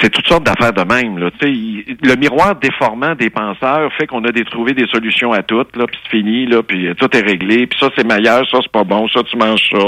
[0.00, 1.18] C'est toutes sortes d'affaires de même.
[1.18, 1.30] Là.
[1.40, 5.32] Tu sais, il- le miroir déformant des penseurs fait qu'on a des, trouvé des solutions
[5.32, 8.06] à toutes, là, puis c'est fini, là, puis euh, tout est réglé, puis ça c'est
[8.06, 9.78] meilleur, ça c'est pas bon, ça tu manges ça.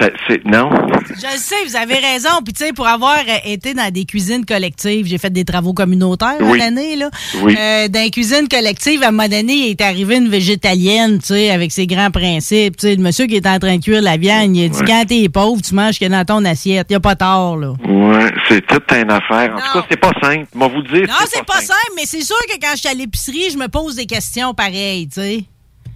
[0.00, 0.70] Ça, c'est non?
[1.08, 2.30] Je le sais, vous avez raison.
[2.42, 5.74] Puis, tu sais, pour avoir euh, été dans des cuisines collectives, j'ai fait des travaux
[5.74, 6.58] communautaires Oui.
[6.58, 7.10] l'année, là.
[7.42, 7.54] Oui.
[7.58, 11.26] Euh, dans les cuisines collectives, à un moment donné, il est arrivé une végétalienne, tu
[11.34, 12.76] sais, avec ses grands principes.
[12.76, 14.78] Tu sais, le monsieur qui est en train de cuire la viande, il a dit,
[14.80, 14.86] Ouais.
[14.86, 16.86] quand t'es pauvre, tu manges ce qu'il y a dans ton assiette.
[16.88, 17.72] Il a pas tort, là.
[17.86, 19.54] Ouais, c'est toute une affaire.
[19.54, 20.46] En tout cas, c'est pas simple.
[20.54, 21.06] Moi vous dire.
[21.08, 23.68] Non, c'est pas simple, mais c'est sûr que quand je suis à l'épicerie, je me
[23.68, 25.44] pose des questions pareilles, tu sais.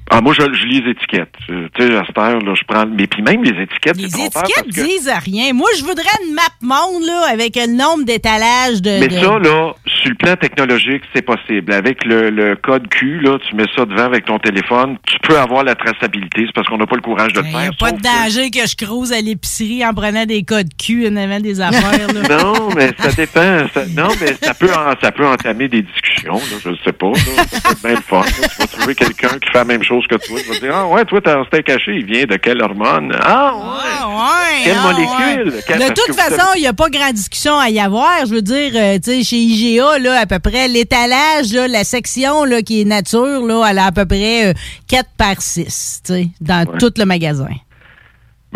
[0.08, 1.34] Ah, moi, je, je lis les étiquettes.
[1.50, 2.86] Euh, Tu sais, à cette heure, là, je prends.
[2.86, 5.52] Mais puis même les étiquettes, Les c'est étiquettes que- disent rien.
[5.52, 9.00] Moi, je voudrais une map monde, là, avec le nombre d'étalages de...
[9.00, 11.72] Mais de- ça, là, sur le plan technologique, c'est possible.
[11.72, 15.36] Avec le, le code Q, là, tu mets ça devant avec ton téléphone, tu peux
[15.38, 16.44] avoir la traçabilité.
[16.46, 17.70] C'est parce qu'on n'a pas le courage de le Il n'y faire.
[17.70, 21.08] a pas de que- danger que je crouse à l'épicerie en prenant des codes cul
[21.08, 22.06] en avant des affaires.
[22.14, 22.42] Là.
[22.42, 23.66] Non, mais ça dépend.
[23.74, 26.34] Ça- non, mais ça peut, en- ça peut entamer des discussions.
[26.34, 27.08] Là, je ne sais pas.
[27.10, 28.20] Être bien le fun.
[28.20, 28.48] là.
[28.48, 30.38] Tu vas trouver quelqu'un qui fait la même chose que toi.
[30.40, 33.12] Tu vas dire, ah ouais, toi, ton steak caché, il vient de quelle hormone?
[33.22, 33.62] Ah ouais.
[34.00, 35.54] Ah, ouais, Quelle ah, molécule?
[35.54, 35.62] ouais.
[35.66, 38.26] Quelle- De toute façon, il n'y a pas grande discussion à y avoir.
[38.26, 41.84] Je veux dire, euh, tu sais, chez IGA, là, à peu près, l'étalage, là, la
[41.84, 44.52] section là, qui est nature, là, elle a à peu près euh,
[44.88, 47.48] 4 par 6, tu sais, dans tout le magasin.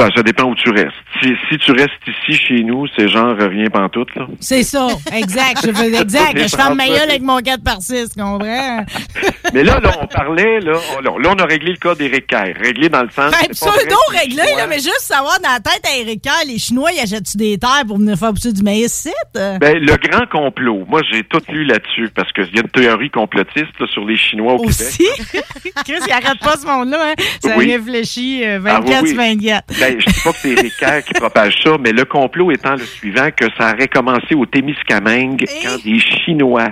[0.00, 0.88] Ben, ça dépend où tu restes.
[1.22, 4.26] Si, si tu restes ici, chez nous, c'est genre, reviens pantoute, là.
[4.40, 5.58] C'est ça, exact.
[5.66, 6.38] Je fais exact.
[6.38, 8.84] Je ferme ma gueule avec mon 4 par 6, tu comprends?
[9.52, 12.54] Mais là, là, on parlait, là, on, là, on a réglé le cas d'Éric Kerr.
[12.58, 13.30] Réglé dans le sens.
[13.32, 15.60] Ben, c'est pas vrai pseudo que les réglé, Chinois- là, mais juste savoir dans la
[15.60, 18.62] tête à Eric Kerr, les Chinois, ils achètent-tu des terres pour venir faire pousser du
[18.62, 19.12] maïs ici?
[19.34, 20.86] Ben, le grand complot.
[20.88, 24.16] Moi, j'ai tout lu là-dessus parce qu'il y a une théorie complotiste là, sur les
[24.16, 24.96] Chinois au Aussi?
[25.16, 25.44] Québec.
[25.84, 27.14] Chris, il arrête pas ce monde-là, hein?
[27.42, 27.70] Ça Oui.
[27.72, 29.14] réfléchit euh, Ah, 24 oui, oui.
[29.16, 29.64] 24.
[29.94, 32.74] Ben, je dis pas que c'est Éric Kerr qui propage ça, mais le complot étant
[32.74, 36.68] le suivant, que ça aurait commencé au Témiscamingue quand des Chinois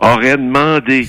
[0.00, 1.08] auraient demandé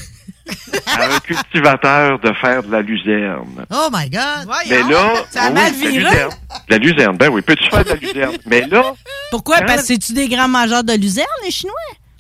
[0.85, 3.65] à un cultivateur de faire de la luzerne.
[3.69, 4.47] Oh my God!
[4.69, 6.03] Mais là, Ça a oui, mal de la viré.
[6.03, 6.31] luzerne.
[6.69, 8.37] De la luzerne, ben oui, peux-tu faire de la luzerne?
[8.45, 8.93] Mais là,
[9.31, 9.59] Pourquoi?
[9.59, 11.73] Quand- Parce que c'est-tu des grands mangeurs de luzerne, les Chinois?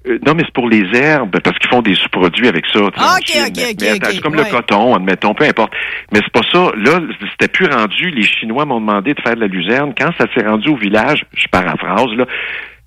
[0.07, 2.79] Euh, non, mais c'est pour les herbes, parce qu'ils font des sous-produits avec ça.
[2.97, 3.41] Ah, en ok, Chine.
[3.47, 4.43] ok, Mais- ok, mais attends, ok, C'est comme ouais.
[4.43, 5.73] le coton, admettons, peu importe.
[6.13, 6.71] Mais c'est pas ça.
[6.77, 6.99] Là,
[7.31, 8.09] c'était plus rendu.
[8.11, 9.93] Les Chinois m'ont demandé de faire de la luzerne.
[9.97, 12.25] Quand ça s'est rendu au village, je paraphrase, là,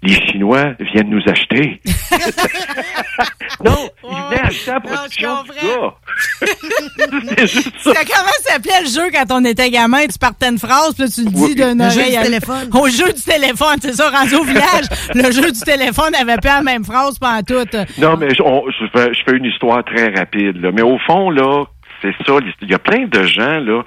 [0.03, 1.81] les Chinois viennent nous acheter.
[3.65, 5.95] non, ils venaient acheter la production du gars.
[7.37, 7.93] c'est juste ça.
[7.95, 10.07] Comment s'appelait le jeu quand on était gamin?
[10.07, 11.55] Tu partais une phrase, puis là, tu le dis Oui.
[11.57, 12.71] jeu oreille du à téléphone.
[12.73, 14.87] Au jeu du téléphone, c'est ça, rendu au village.
[15.15, 17.67] le jeu du téléphone avait pas la même phrase pendant tout.
[17.99, 20.57] Non, mais je, on- je fais, je fais une histoire très rapide.
[20.63, 20.71] Là.
[20.73, 21.65] Mais au fond, là,
[22.03, 22.35] c'est ça.
[22.63, 23.83] Il y a plein de gens, là.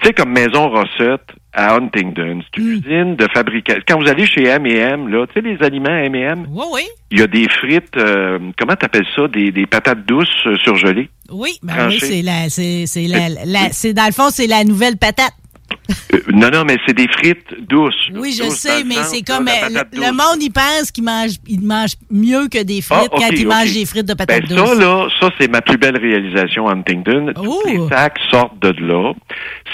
[0.00, 2.40] Tu sais, comme Maison Rossette à Huntingdon.
[2.54, 3.82] C'est une usine de fabrication.
[3.86, 6.80] Quand vous allez chez M&M, là, tu sais, les aliments M&M, Oui, oui.
[7.10, 9.28] il y a des frites, euh, comment t'appelles ça?
[9.28, 11.08] Des, des patates douces euh, surgelées?
[11.30, 11.98] Oui, ben Tranché.
[12.02, 15.32] oui, c'est la, c'est, c'est la, la- c'est dans le fond, c'est la nouvelle patate.
[16.12, 18.08] Euh, non, non, mais c'est des frites douces.
[18.14, 21.60] Oui, je Douces sais, mais c'est comme euh, le, monde, il pense qu'il mange, il
[21.60, 24.56] mange mieux que des frites Ah, ok, quand il mange des frites de patates Ben,
[24.56, 24.68] douces.
[24.68, 27.32] ça, là, ça, c'est ma plus belle réalisation à Huntington.
[27.36, 27.60] Oh.
[27.62, 29.12] Tous les sacs sortent de là.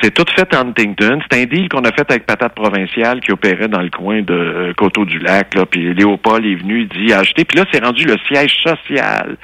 [0.02, 1.20] C'est tout fait à Huntington.
[1.30, 4.32] C'est un deal qu'on a fait avec Patate Provinciale qui opérait dans le coin de
[4.34, 5.56] euh, Coteau-du-Lac.
[5.70, 7.44] Puis Léopold est venu, il dit acheter.
[7.44, 9.36] Puis là, c'est rendu le siège social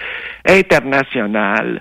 [0.46, 1.80] international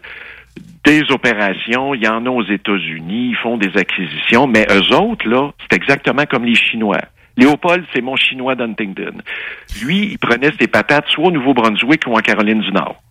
[0.86, 1.94] des opérations.
[1.94, 3.30] Il y en a aux États-Unis.
[3.32, 4.48] Ils font des acquisitions.
[4.48, 7.02] Mais eux autres, là, c'est exactement comme les Chinois.
[7.38, 9.18] Léopold, c'est mon Chinois d'Huntington.
[9.84, 13.02] Lui, il prenait ses patates soit au Nouveau-Brunswick ou en Caroline du Nord.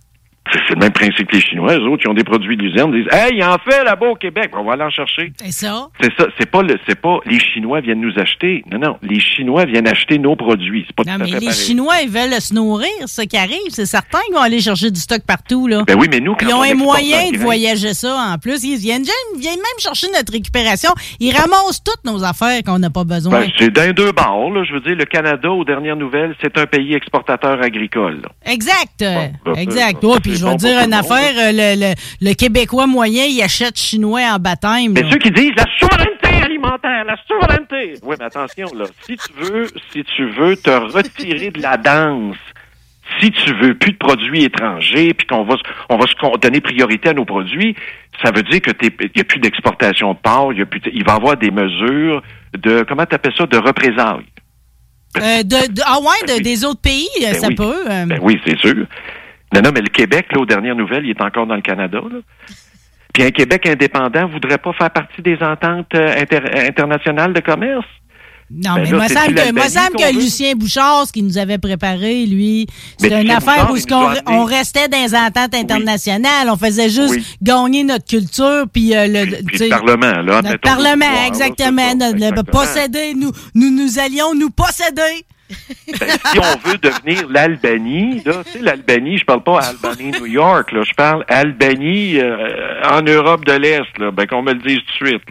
[0.52, 1.74] C'est le même principe que les Chinois.
[1.78, 2.90] Eux autres, ils ont des produits d'usine.
[2.92, 4.50] Ils disent, hey, il en fait là-bas au Québec.
[4.52, 5.32] On va aller en chercher.
[5.42, 5.88] C'est ça.
[6.00, 6.26] C'est ça.
[6.38, 8.62] C'est pas le, c'est pas les Chinois viennent nous acheter.
[8.70, 8.96] Non, non.
[9.02, 10.84] Les Chinois viennent acheter nos produits.
[10.86, 11.60] C'est pas Non, tout à mais fait les pareil.
[11.64, 13.58] Chinois, ils veulent se nourrir, ce qui arrive.
[13.70, 15.82] C'est certain qu'ils vont aller chercher du stock partout, là.
[15.86, 18.62] Ben oui, mais nous, quand Ils ont on un moyen de voyager ça en plus.
[18.64, 19.04] Ils viennent,
[19.34, 20.90] ils viennent même chercher notre récupération.
[21.20, 23.40] Ils ramassent toutes nos affaires qu'on n'a pas besoin.
[23.40, 24.62] Ben, c'est d'un deux bords, là.
[24.64, 28.20] Je veux dire, le Canada, aux dernières nouvelles, c'est un pays exportateur agricole.
[28.22, 28.28] là.
[28.52, 29.00] Exact.
[29.00, 30.02] ben, exact.
[30.02, 31.32] ben, c'est puis je vais dire une affaire.
[31.38, 31.94] euh, Le, le,
[32.28, 34.92] le Québécois moyen, il achète chinois en baptême.
[34.92, 35.10] Mais là.
[35.10, 37.94] ceux qui disent la souveraineté alimentaire, la souveraineté.
[38.02, 38.84] Oui, mais attention, là.
[39.06, 42.36] Si tu veux, si tu veux te retirer de la danse,
[43.20, 45.56] si tu veux plus de produits étrangers, puis qu'on va,
[45.90, 47.76] on va se donner priorité à nos produits,
[48.22, 50.80] ça veut dire que il n'y a plus d'exportation de porc, il y a plus,
[50.92, 52.22] il va y avoir des mesures
[52.56, 54.24] de, comment tu appelles ça, de représailles.
[55.18, 57.54] Euh, de, de- ah ouais, de- des autres pays, euh, Ben ça oui.
[57.54, 57.84] peut.
[57.88, 58.06] euh.
[58.06, 58.86] Ben oui, c'est sûr.
[59.54, 61.98] Non, non, mais le Québec, là, aux dernières nouvelles, il est encore dans le Canada,
[62.10, 62.18] là.
[63.12, 67.86] Puis un Québec indépendant voudrait pas faire partie des ententes euh, inter- internationales de commerce?
[68.50, 70.14] Non, Ben mais là, moi, semble que, moi, semble que?
[70.14, 72.66] Lucien Bouchard, ce qu'il nous avait préparé, lui,
[72.98, 73.76] c'était une affaire où
[74.26, 76.48] on restait dans les ententes internationales.
[76.50, 77.24] On faisait juste Oui.
[77.40, 80.42] gagner notre culture, puis euh, le, Puis le Parlement, là.
[80.42, 81.82] Notre Parlement, exactement.
[81.92, 82.60] c'est ça, notre- le- exactement.
[82.60, 85.24] posséder, nous, nous, nous allions nous posséder.
[86.00, 90.26] Ben, si on veut devenir l'Albanie, là, tu sais, l'Albanie, je parle pas Albanie, New
[90.26, 94.80] York, je parle Albanie euh, en Europe de l'Est, là, ben qu'on me le dise
[94.98, 95.22] tout de suite.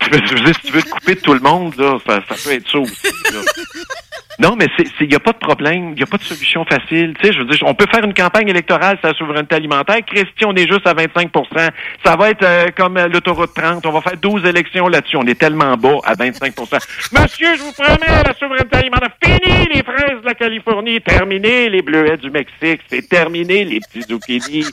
[0.00, 2.34] Je veux dire, si tu veux te couper de tout le monde, là, ça, ça
[2.42, 3.40] peut être ça aussi, là.
[4.40, 4.66] Non, mais
[5.00, 7.14] il n'y a pas de problème, il n'y a pas de solution facile.
[7.20, 9.98] Tu sais, je veux dire, on peut faire une campagne électorale sur la souveraineté alimentaire.
[10.04, 11.70] Christy, on est juste à 25%
[12.04, 13.86] Ça va être euh, comme euh, l'autoroute 30.
[13.86, 15.16] On va faire 12 élections là-dessus.
[15.16, 16.52] On est tellement bas à 25%
[17.12, 19.10] Monsieur, je vous promets, la souveraineté alimentaire.
[19.22, 21.00] Fini les fraises de la Californie.
[21.00, 22.80] Terminé les bleuets du Mexique.
[22.90, 24.64] C'est terminé les petits zucchini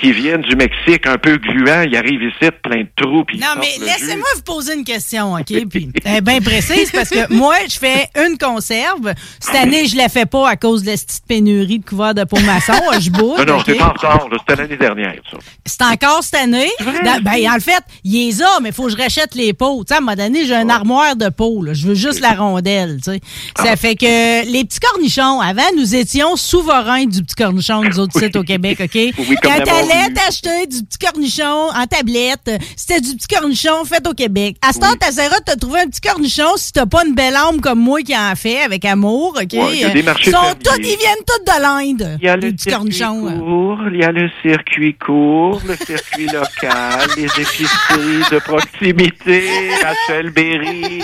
[0.00, 1.82] qui viennent du Mexique un peu gluants.
[1.82, 3.24] Ils arrivent ici plein de trous.
[3.24, 4.22] puis ils Non, mais jus.
[4.26, 5.68] Laissez-moi vous poser une question, OK?
[5.68, 9.12] Puis, elle est bien précise parce que moi, je fais une conserve.
[9.40, 12.24] Cette année, je la fais pas à cause de la petite pénurie de couverts de
[12.24, 12.72] peau maçon.
[12.98, 13.38] Je boude.
[13.46, 14.28] Non, non, c'est pas encore.
[14.46, 15.38] C'était l'année dernière, ça.
[15.64, 16.70] C'est encore cette année?
[16.80, 19.84] Dans- ben, en fait, il les a, mais il faut que je rachète les pots.
[19.84, 21.72] Tu sais, à un moment donné, j'ai une armoire de là.
[21.74, 22.96] Je veux juste la rondelle.
[23.02, 23.20] tu sais.
[23.56, 23.76] Ça Ah.
[23.76, 28.36] fait que les petits cornichons, avant, nous étions souverains du petit cornichon, nous autres sites
[28.36, 28.90] au Québec, OK?
[28.94, 34.06] Oui, Quand la t'allais t'acheter du petit cornichon en tablette, c'était du petit cornichon fait
[34.06, 34.56] au Québec.
[34.66, 37.60] À ce temps, de te trouver un petit cornichon si t'as pas une belle âme
[37.60, 39.52] comme moi qui en fait avec amour, OK?
[39.52, 42.18] Ouais, y a des marchés Ils sont tous, ils viennent tous de l'Inde.
[42.20, 43.38] Il y a le circuit cornichons.
[43.38, 49.44] court, il y a le circuit court, le circuit local, les épiceries de proximité,
[49.82, 51.00] Rachel Berry,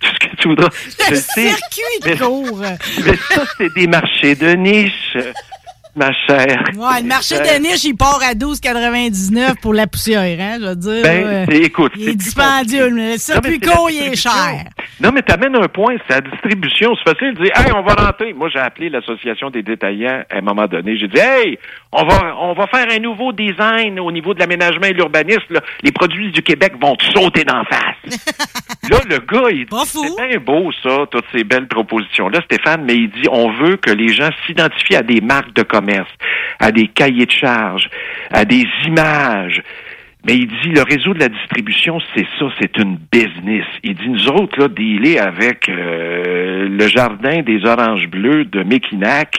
[0.00, 0.68] tout ce que tu voudras.
[1.10, 2.60] Le circuit mais- court.
[3.04, 5.16] mais ça, c'est des marchés de niche,
[5.96, 6.62] ma chère.
[6.76, 10.66] Ouais, le marché Euh, de niche, il part à 12,99 pour la poussière, hein, je
[10.68, 11.02] veux dire.
[11.02, 12.88] Ben, euh, écoute, il est dispendieux.
[12.88, 13.12] compliqué.
[13.12, 14.64] Le circuit mais court, il est cher.
[15.00, 16.94] Non, mais t'amènes un point, c'est la distribution.
[16.96, 18.32] C'est facile de dire, hey, on va rentrer.
[18.32, 20.96] Moi, j'ai appelé l'association des détaillants à un moment donné.
[20.98, 21.58] J'ai dit, hey,
[21.92, 25.58] on va, on va faire un nouveau design au niveau de l'aménagement et l'urbanisme.
[25.82, 28.20] Les produits du Québec vont te sauter d'en face.
[28.90, 32.94] là, le gars, il dit, c'est bien beau, ça, toutes ces belles propositions-là, Stéphane, mais
[32.94, 35.79] il dit, on veut que les gens s'identifient à des marques de commerce,
[36.58, 37.88] à des cahiers de charges,
[38.30, 39.62] à des images.
[40.26, 43.64] Mais il dit, le réseau de la distribution, c'est ça, c'est une business.
[43.82, 49.36] Il dit, nous autres, là, dealer avec euh, le jardin des oranges bleues de Mekinac,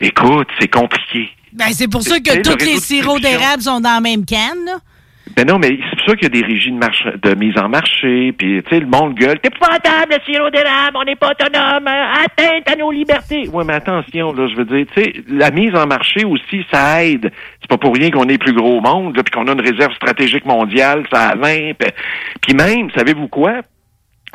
[0.00, 1.28] écoute, c'est compliqué.
[1.52, 4.64] Ben, c'est pour ça que le tous les sirops d'érable sont dans la même canne,
[4.66, 4.78] là.
[5.36, 7.56] Ben non, mais c'est pour ça qu'il y a des régies de, marche, de mise
[7.58, 11.16] en marché, puis tu sais, le monde gueule, t'es épouvantable, le sirop d'érable, on n'est
[11.16, 13.48] pas autonome, hein, atteinte à nos libertés.
[13.48, 17.04] Ouais, mais attention, là, je veux dire, tu sais, la mise en marché aussi, ça
[17.04, 17.32] aide.
[17.60, 19.94] C'est pas pour rien qu'on est plus gros au monde, puis qu'on a une réserve
[19.94, 21.90] stratégique mondiale, ça a 20, puis,
[22.42, 23.62] puis même, savez-vous quoi?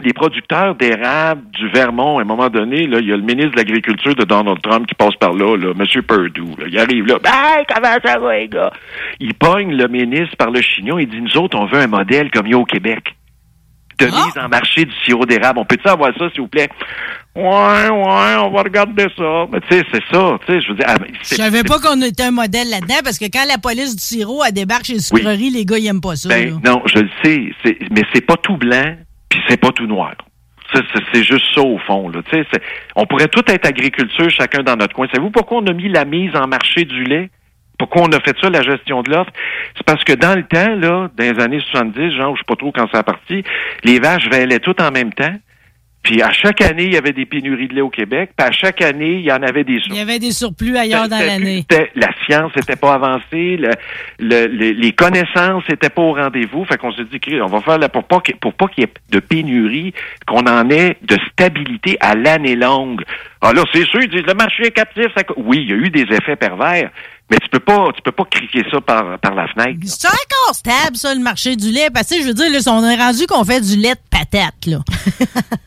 [0.03, 3.51] Les producteurs d'érable du Vermont, à un moment donné, là, il y a le ministre
[3.51, 6.01] de l'Agriculture de Donald Trump qui passe par là, là M.
[6.03, 6.41] Perdue.
[6.57, 6.65] là.
[6.67, 7.17] il arrive là.
[7.21, 8.71] Ben, comment ça va, les gars?
[9.19, 10.99] Il pogne le ministre par le chignon.
[10.99, 13.15] Il dit, nous autres, on veut un modèle comme il y a au Québec.
[13.99, 15.59] De mise en marché du sirop d'érable.
[15.59, 16.69] On peut-tu avoir ça, s'il vous plaît?
[17.35, 19.45] Ouais, ouais, on va regarder ça.
[19.51, 20.38] Mais tu sais, c'est ça.
[20.45, 22.95] Tu sais, je veux dire, ah, mais Je savais pas qu'on était un modèle là-dedans
[23.03, 25.88] parce que quand la police du sirop elle débarque chez les sucreries, les gars, ils
[25.88, 26.29] aiment pas ça.
[26.29, 27.51] Ben, non, je le sais,
[27.91, 28.95] mais c'est pas tout blanc,
[29.29, 30.15] puis c'est pas tout noir.
[31.13, 32.09] C'est juste ça au fond.
[32.09, 32.21] Là.
[32.95, 35.07] On pourrait tout être agriculture, chacun dans notre coin.
[35.07, 37.29] Savez-vous pourquoi on a mis la mise en marché du lait?
[37.79, 39.31] Pourquoi on a fait ça, la gestion de l'offre?
[39.75, 42.55] C'est parce que dans le temps, là, dans les années 70, genre, je sais pas
[42.55, 43.43] trop quand ça a parti,
[43.83, 45.33] les vaches valaient toutes en même temps.
[46.01, 48.31] Puis à chaque année, il y avait des pénuries de lait au Québec.
[48.38, 51.09] Puis à chaque année, il y en avait des Il y avait des surplus ailleurs
[51.09, 51.65] dans l'année.
[51.95, 53.71] La science n'était pas avancée, le-
[54.17, 56.63] le- le- les connaissances n'étaient pas au rendez-vous.
[56.65, 58.88] Fait qu'on s'est dit, on va faire là pour pas qu'il- pour pas qu'il y
[58.88, 59.93] ait de pénurie,
[60.25, 63.03] qu'on en ait de stabilité à l'année longue.
[63.41, 65.05] Ah là, c'est sûr, ils disent le marché est captif.
[65.15, 66.89] ça oui, il y a eu des effets pervers,
[67.31, 69.79] mais tu peux pas, tu peux pas crier ça par, par la fenêtre.
[69.85, 71.89] C'est encore stable, ça, le marché du lait.
[71.93, 74.65] Parce que, je veux dire, là, on est rendu qu'on fait du lait de patate,
[74.65, 74.77] là.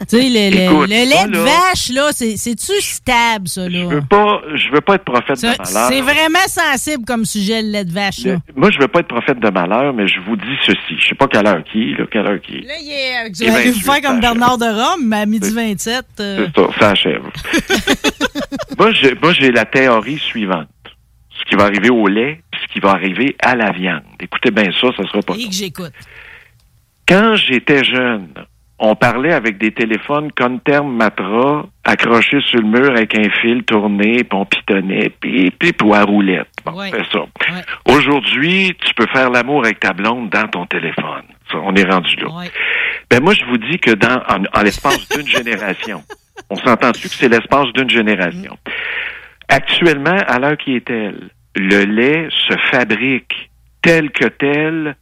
[0.09, 3.69] tu sais, le, le- Écoute, le lait de vache, là, c'est- c'est-tu stable, ça, là?
[3.71, 5.89] Je veux pas, je veux pas être prophète Ça, de malheur.
[5.91, 8.37] C'est vraiment sensible comme sujet, le lait de vache, là.
[8.57, 10.97] Moi, je veux pas être prophète de malheur, mais je vous dis ceci.
[10.99, 12.67] Je sais pas quelle heure qui est, là, quelle heure qui est.
[12.67, 15.27] Là, il est, Et vous allez vous 28, faire comme Bernard de Rome, mais à
[15.27, 16.05] midi 27.
[16.21, 17.23] euh, C'est ça, ça achève.
[18.79, 20.67] moi, j'ai la théorie suivante.
[21.43, 24.03] Ce qui va arriver au lait, puis ce qui va arriver à la viande.
[24.21, 25.93] Écoutez bien ça, ça sera pas et que j'écoute.
[27.09, 28.29] Quand j'étais jeune,
[28.79, 34.25] on parlait avec des téléphones Conterm Matra accrochés sur le mur avec un fil tourné,
[34.25, 36.49] puis on pitonnait, puis, puis, puis à roulette.
[36.65, 36.91] Bon, Ouais.
[36.91, 37.25] c'est ça.
[37.87, 41.23] Aujourd'hui, tu peux faire l'amour avec ta blonde dans ton téléphone.
[41.51, 42.29] Ça, on est rendu là.
[42.31, 42.51] Ouais.
[43.11, 46.03] Ben moi, je vous dis que dans en, en l'espace d'une génération,
[46.51, 48.57] on s'entend-tu que c'est l'espace d'une génération?
[49.53, 53.51] Actuellement, à l'heure qui est elle, le lait se fabrique
[53.83, 54.97] tel que tel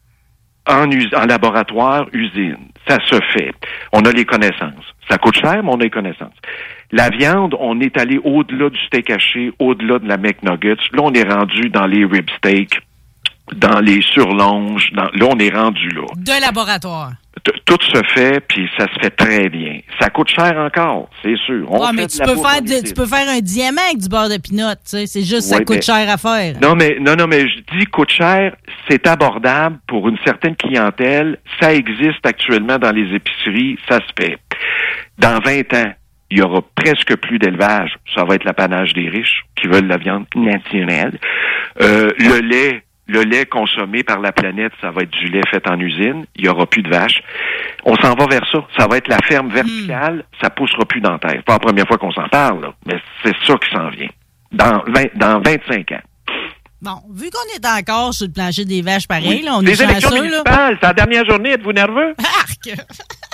[0.66, 2.66] en, en laboratoire, usine.
[2.88, 3.54] Ça se fait.
[3.92, 4.92] On a les connaissances.
[5.08, 6.34] Ça coûte cher, mais on a les connaissances.
[6.90, 10.82] La viande, on est allé au-delà du steak haché, au-delà de la McNuggets.
[10.94, 12.80] Là, on est rendu dans les rib steaks,
[13.56, 14.90] dans les surlonges.
[14.92, 15.04] Dans...
[15.12, 16.02] Là, on est rendu là.
[16.16, 17.12] De laboratoire.
[17.44, 19.78] T- Tout se fait, puis ça se fait très bien.
[20.00, 21.64] Ça coûte cher encore, c'est sûr.
[21.70, 24.36] On Ouais, mais tu peux, faire tu peux faire un diamant avec du beurre de
[24.36, 25.06] pinot, tu sais.
[25.06, 26.56] C'est juste, ça Ouais, coûte mais- cher à faire.
[26.60, 28.54] Non, mais non, non, mais je dis coûte cher,
[28.90, 31.38] c'est abordable pour une certaine clientèle.
[31.60, 34.36] Ça existe actuellement dans les épiceries, ça se fait.
[35.18, 35.92] Dans 20 ans,
[36.30, 37.94] il y aura presque plus d'élevage.
[38.14, 41.18] Ça va être l'apanage des riches qui veulent la viande naturelle.
[41.80, 45.66] Euh, le lait, le lait consommé par la planète, ça va être du lait fait
[45.68, 46.24] en usine.
[46.36, 47.22] Il y aura plus de vaches.
[47.84, 48.58] On s'en va vers ça.
[48.78, 50.24] Ça va être la ferme verticale.
[50.40, 51.42] Ça poussera plus dans la terre.
[51.44, 54.08] Pas la première fois qu'on s'en parle, là, mais c'est ça qui s'en vient.
[54.52, 56.00] Dans 20, dans 25 ans.
[56.82, 59.42] Bon, vu qu'on est encore sur le plancher des vaches pareil, Oui.
[59.42, 60.42] là, on Les est chanceux, là.
[60.80, 61.50] c'est la dernière journée.
[61.50, 62.14] Êtes-vous nerveux?
[62.18, 62.78] Arc!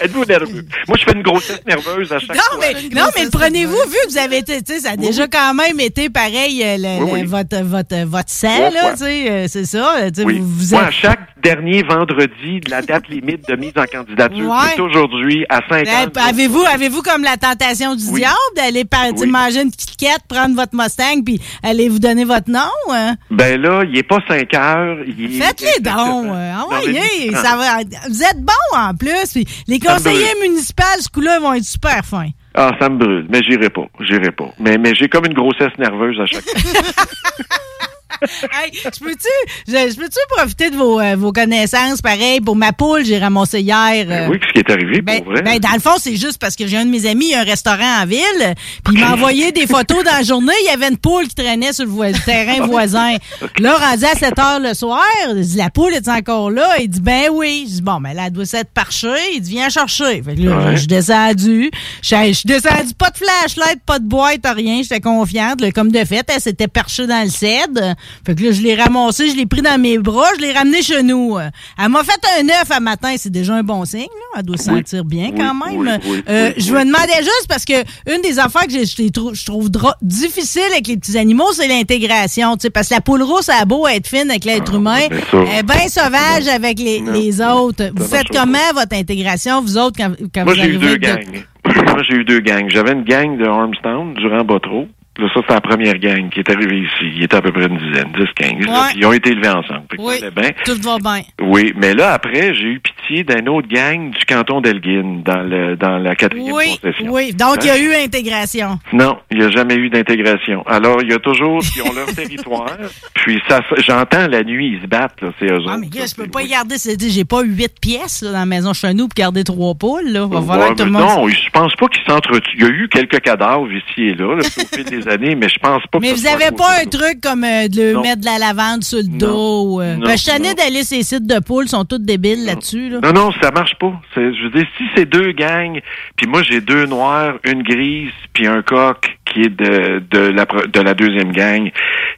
[0.00, 0.64] Êtes-vous nerveux?
[0.88, 2.58] Moi, je fais une grossesse nerveuse à chaque Non, fois.
[2.72, 5.54] mais, non, mais prenez-vous, vu que vous avez été, tu sais, ça a déjà quand
[5.54, 7.22] même été pareil, euh, le- Oui, le- oui.
[7.24, 8.92] votre, votre, votre sang, là, fois.
[8.92, 10.30] tu sais, euh, c'est ça, vous,
[10.72, 14.72] Moi, à chaque dernier vendredi de la date limite de mise en candidature, Ouais.
[14.74, 16.22] c'est aujourd'hui à 5 Eh, ans.
[16.28, 18.84] Avez-vous, avez-vous comme la tentation du diable d'aller
[19.26, 22.60] manger une Kat, prendre votre Mustang, puis aller vous donner votre nom?
[22.90, 23.16] hein?
[23.30, 24.98] Ben là, il est pas 5 heures.
[25.06, 26.24] Faites-les dons.
[26.32, 29.32] euh, Non, envoyez, mais- ça va, vous êtes bons en plus.
[29.32, 32.30] puis les conseillers municipaux, ce coup-là, vont être super fins.
[32.54, 34.50] Ah, ça me brûle, mais j'irai pas, j'irai pas.
[34.58, 37.04] Mais, mais j'ai comme une grossesse nerveuse à chaque fois.
[38.52, 39.28] hey, je peux-tu,
[39.68, 43.60] je, je peux-tu profiter de vos, euh, vos connaissances, pareil, pour ma poule, j'ai ramassé
[43.60, 44.06] hier.
[44.08, 45.42] euh, oui, ce qui est arrivé, Ben, pour vrai.
[45.42, 47.40] ben, dans le fond, c'est juste parce que j'ai un de mes amis, il a
[47.40, 50.52] un restaurant en ville, puis il m'a envoyé des photos dans la journée.
[50.62, 53.16] Il y avait une poule qui traînait sur le, terrain voisin.
[53.58, 56.76] Là, rendu à 7 heures le soir, je dis, la poule est encore là?
[56.80, 57.64] Il dit, ben oui.
[57.68, 59.08] Je dis, bon, ben là, elle doit s'être parchée.
[59.34, 60.22] Il dit, viens chercher.
[60.22, 60.72] Fait que là, Ouais.
[60.72, 61.70] je suis descendu.
[62.02, 64.82] Je suis- je suis descendu, pas de flashlight, pas de boîte, rien.
[64.82, 65.60] J'étais confiante.
[65.60, 67.94] Là, comme de fait, elle s'était perchée dans le cèdre.
[68.26, 70.82] Fait que là, je l'ai ramassé, je l'ai pris dans mes bras, je l'ai ramené
[70.82, 71.36] chez nous.
[71.38, 73.14] Elle m'a fait un œuf à matin.
[73.16, 74.38] C'est déjà un bon signe, là.
[74.38, 75.80] Elle doit se sentir bien Oui, quand même.
[75.80, 77.72] oui, oui, Euh, je me demandais juste parce que
[78.14, 79.68] une des affaires que je, trou- je trouve
[80.02, 82.56] difficile avec les petits animaux, c'est l'intégration.
[82.56, 85.00] tu sais, Parce que la poule rousse, elle a beau être fine avec l'être humain,
[85.10, 87.12] ben elle est bien sauvage avec les, Non.
[87.12, 87.90] les autres.
[87.94, 90.98] Vous faites comment votre intégration, vous autres, quand, quand Moi, vous j'ai eu arrivez deux
[90.98, 91.44] de- gangs.
[91.64, 92.68] Moi, j'ai eu deux gangs.
[92.68, 94.86] J'avais une gang de Armstown durant Botreau.
[95.20, 97.12] Ça, c'était la première gang qui est arrivée ici.
[97.16, 98.66] Il était à peu près une dizaine, 10, 15.
[98.66, 98.78] là, Ouais.
[98.90, 99.82] puis ils ont été élevés ensemble.
[99.98, 100.16] Oui,
[100.64, 101.22] tout va bien.
[101.40, 105.76] Oui, mais là, après, j'ai eu pitié d'un autre gang du canton d'Elgin, dans, le,
[105.76, 107.12] dans la quatrième Oui, concession.
[107.12, 107.32] oui.
[107.34, 107.78] Donc, il y a Hein?
[108.00, 108.78] eu intégration.
[108.92, 110.64] Non, il n'y a jamais eu d'intégration.
[110.66, 112.76] Alors, il y a toujours, ils ont leur territoire,
[113.14, 115.78] puis ça, j'entends la nuit, ils se battent, là, c'est eux Ah, autres.
[115.80, 118.46] mais gars, je peux pas c'est- garder, c'est- j'ai pas huit pièces là, dans la
[118.46, 120.08] maison chez nous pour garder trois poules.
[120.10, 120.26] Là.
[120.26, 121.08] Va Ouais, falloir que tout le mais monde.
[121.18, 122.50] Non, je pense pas qu'ils s'entretuent.
[122.56, 125.48] Il y a eu quelques cadavres ici et là, là, au fil des années, mais
[125.48, 128.02] je pense pas que Mais vous avez pas un truc comme euh, de Non.
[128.02, 129.18] mettre de la lavande sur le Non.
[129.18, 129.80] dos.
[129.80, 129.96] euh?
[129.96, 132.88] Non, Ben, je suis d'aller ces sites de poules, sont tous débiles là-dessus.
[132.90, 133.00] Là.
[133.02, 133.92] Non, non, ça marche pas.
[134.16, 135.80] Je veux dire, si c'est deux gangs,
[136.16, 140.44] puis moi j'ai deux noirs, une grise, puis un coq qui est de, de, la,
[140.44, 141.70] pre- de la deuxième gang.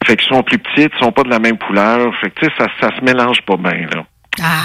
[0.07, 2.12] Fait qu'ils sont plus petites, sont pas de la même couleur.
[2.20, 4.05] Fait que tu sais, ça, ça se mélange pas bien, là.
[4.40, 4.62] Ah,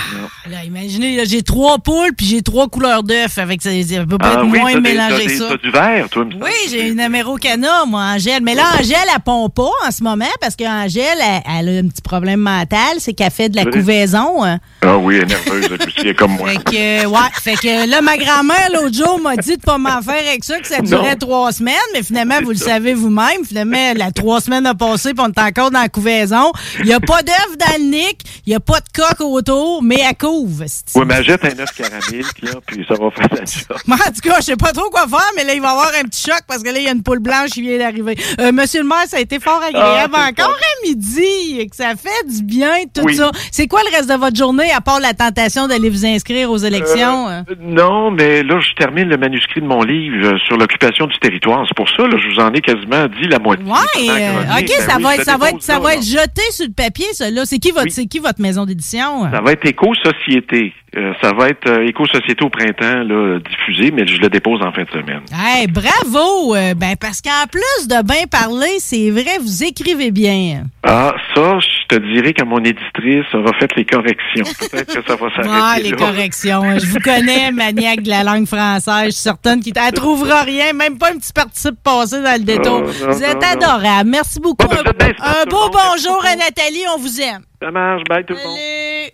[0.49, 3.37] là, imaginez, j'ai trois poules puis j'ai trois couleurs d'œufs.
[3.37, 3.69] Avec ça,
[4.07, 4.95] peut pas Ah être oui, moins des-
[5.37, 5.45] ça.
[5.49, 6.25] T'as du vert, toi.
[6.41, 8.41] Oui, j'ai une Amérocana, moi, Angèle.
[8.43, 11.87] Mais là, Angèle, elle pond pas en ce moment parce qu'Angèle, elle, elle a un
[11.89, 12.97] petit problème mental.
[12.99, 14.41] C'est qu'elle fait de la couvaison.
[14.45, 14.59] hein.
[14.83, 16.49] Ah oui, elle est nerveuse, elle est comme moi.
[16.49, 17.19] Fait que, ouais.
[17.33, 20.59] Fait que là, ma grand-mère, l'autre jour, m'a dit de pas m'en faire avec ça,
[20.59, 21.17] que ça durait Non.
[21.19, 21.73] trois semaines.
[21.93, 23.43] Mais finalement, vous le savez vous-même.
[23.45, 26.53] Finalement, la trois semaines a passé puis on est encore dans la couvaison.
[26.79, 28.21] Il n'y a pas d'œuf dans le nick.
[28.45, 30.63] Il n'y a pas de coq autour, mais elle couve.
[30.95, 33.77] Oui, mais jette un œuf caramelique, là, puis ça va faire.
[33.85, 35.71] Moi, en tout cas, je sais pas trop quoi faire, mais là, il va y
[35.71, 37.77] avoir un petit choc parce que là, il y a une poule blanche qui vient
[37.77, 38.15] d'arriver.
[38.39, 41.75] Euh, Monsieur le maire, ça a été fort agréable Ah, c'est encore à midi, que
[41.75, 43.15] ça fait du bien, tout Oui.
[43.15, 43.31] ça.
[43.51, 46.57] C'est quoi le reste de votre journée, à part la tentation d'aller vous inscrire aux
[46.57, 47.27] élections?
[47.27, 47.45] hein?
[47.49, 51.17] Euh, non, mais là, je termine le manuscrit de mon livre euh, sur l'occupation du
[51.19, 51.65] territoire.
[51.67, 53.65] C'est pour ça, là, je vous en ai quasiment dit la moitié.
[53.65, 56.73] Ouais, euh, ok, ça va être, ça va être, ça va être jeté sur le
[56.73, 57.29] papier, ça.
[57.29, 57.91] Là, c'est qui votre, Oui.
[57.91, 59.29] c'est qui votre maison d'édition?
[59.31, 60.73] Ça va être éco-société.
[60.95, 64.71] Euh, ça va être euh, éco-société au printemps, là, diffusé, mais je le dépose en
[64.71, 65.21] fin de semaine.
[65.31, 66.55] Hey, bravo!
[66.55, 70.63] Euh, ben, parce qu'en plus de bien parler, c'est vrai, vous écrivez bien.
[70.83, 74.45] Ah, ça, je te dirais que mon éditrice aura fait les corrections.
[74.71, 75.97] Peut-être que ça va s'arrêter Ah, les là.
[75.97, 76.61] corrections.
[76.79, 79.07] Je vous connais, maniaque de la langue française.
[79.07, 82.43] Je suis certaine qu'il ne trouvera rien, même pas un petit participe passé dans le
[82.45, 82.83] détour.
[82.85, 83.67] Oh, non, vous êtes non, non.
[83.67, 84.09] adorable.
[84.09, 84.67] Merci beaucoup.
[84.67, 86.35] Bon, ben, bien un, beau bonjour à.
[86.37, 86.83] Nathalie.
[86.95, 87.41] On vous aime.
[87.61, 89.07] Ça marche, bye tout le monde.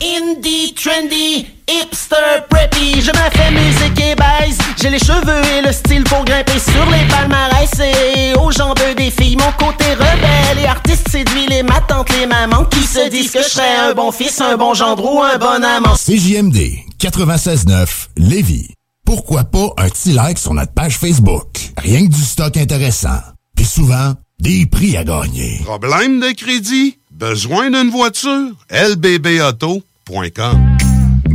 [0.00, 4.58] Indie, trendy, hipster, preppy, je me fais musique et baise.
[4.80, 9.10] J'ai les cheveux et le style pour grimper sur les palmarès et aux jambes des
[9.10, 9.36] filles.
[9.36, 13.42] Mon côté rebelle et artiste séduit les ma tante, les mamans qui se disent que
[13.42, 15.94] je serais un bon fils, un bon gendre ou un bon amant.
[15.94, 16.56] CJMD
[17.00, 18.68] 96.9 Lévis.
[19.04, 21.72] Pourquoi pas un petit like sur notre page Facebook?
[21.76, 23.18] Rien que du stock intéressant.
[23.56, 25.60] Puis souvent, des prix à gagner.
[25.64, 26.98] Problème de crédit?
[27.18, 28.52] Besoin d'une voiture?
[28.70, 30.67] lbbauto.com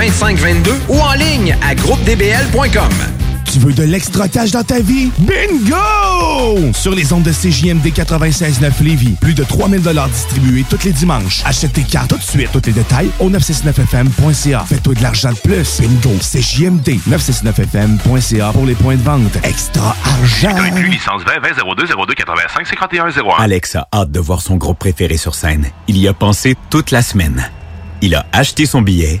[0.00, 2.92] 418-681-2522 ou en ligne à groupedbl.com.
[3.52, 5.10] Tu veux de l'extra cash dans ta vie?
[5.18, 6.72] Bingo!
[6.72, 9.82] Sur les ondes de CJMD 96.9 Lévis, plus de 3000
[10.12, 11.42] distribués tous les dimanches.
[11.44, 12.48] Achète tes cartes tout de suite.
[12.52, 14.64] Tous les détails au 969FM.ca.
[14.66, 15.80] Fais-toi de l'argent de plus.
[15.80, 16.16] Bingo!
[16.20, 19.36] CJMD 969FM.ca pour les points de vente.
[19.42, 20.56] Extra argent!
[20.56, 23.42] Inclus licence 20 20 02 02 85 51 01.
[23.42, 25.66] Alex a hâte de voir son groupe préféré sur scène.
[25.88, 27.50] Il y a pensé toute la semaine.
[28.00, 29.20] Il a acheté son billet,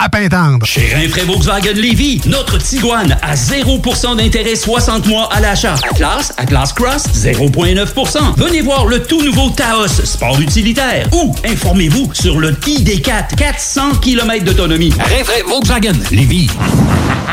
[0.00, 0.64] à Pintendre.
[0.64, 5.74] Chez Rinfraie Volkswagen Lévy, notre Tiguan à 0% d'intérêt 60 mois à l'achat.
[5.90, 8.34] Atlas, Atlas Cross, 0,9%.
[8.38, 11.06] Venez voir le tout nouveau Taos, sport utilitaire.
[11.12, 14.92] Ou informez-vous sur le ID4, 400 km d'autonomie.
[14.98, 16.48] Rinfraie Volkswagen Lévy.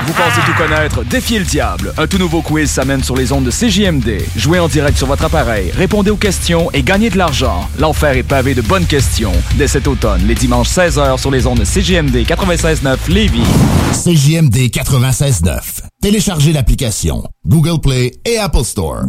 [0.06, 1.04] Vous pensez tout connaître?
[1.04, 1.94] Défiez le diable.
[1.98, 4.22] Un tout nouveau quiz s'amène sur les ondes de CJMD.
[4.38, 7.70] Jouez en direct sur votre appareil, répondez aux questions et gagnez de l'argent.
[7.78, 9.34] L'enfer est pavé de bonnes questions.
[9.56, 12.26] Dès cet automne, les dimanches 16h sur les ondes de CJMD
[12.58, 13.44] 96.9 Lévis.
[13.92, 15.60] CJMD 96.9.
[16.02, 19.04] Téléchargez l'application Google Play et Apple Store.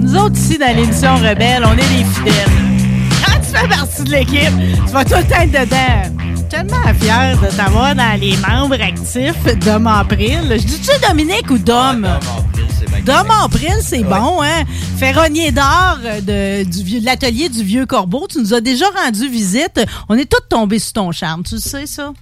[0.00, 2.34] Nous autres, ici, dans l'émission Rebelle, on est les fidèles.
[3.24, 4.52] Quand tu fais partie de l'équipe,
[4.86, 6.24] tu vas tout le temps être dedans.
[6.34, 10.48] Je te tellement fière de t'avoir dans les membres actifs d'Homme en Pril.
[10.50, 12.02] Je dis-tu Dominique ou Dom?
[12.02, 12.66] Dom
[13.04, 14.64] en Pril, c'est bon, hein?
[14.98, 18.26] Ferronnier d'or de, du vieux- de l'atelier du Vieux Corbeau.
[18.30, 19.80] Tu nous as déjà rendu visite.
[20.08, 22.12] On est tous tombés sous ton charme, tu sais ça?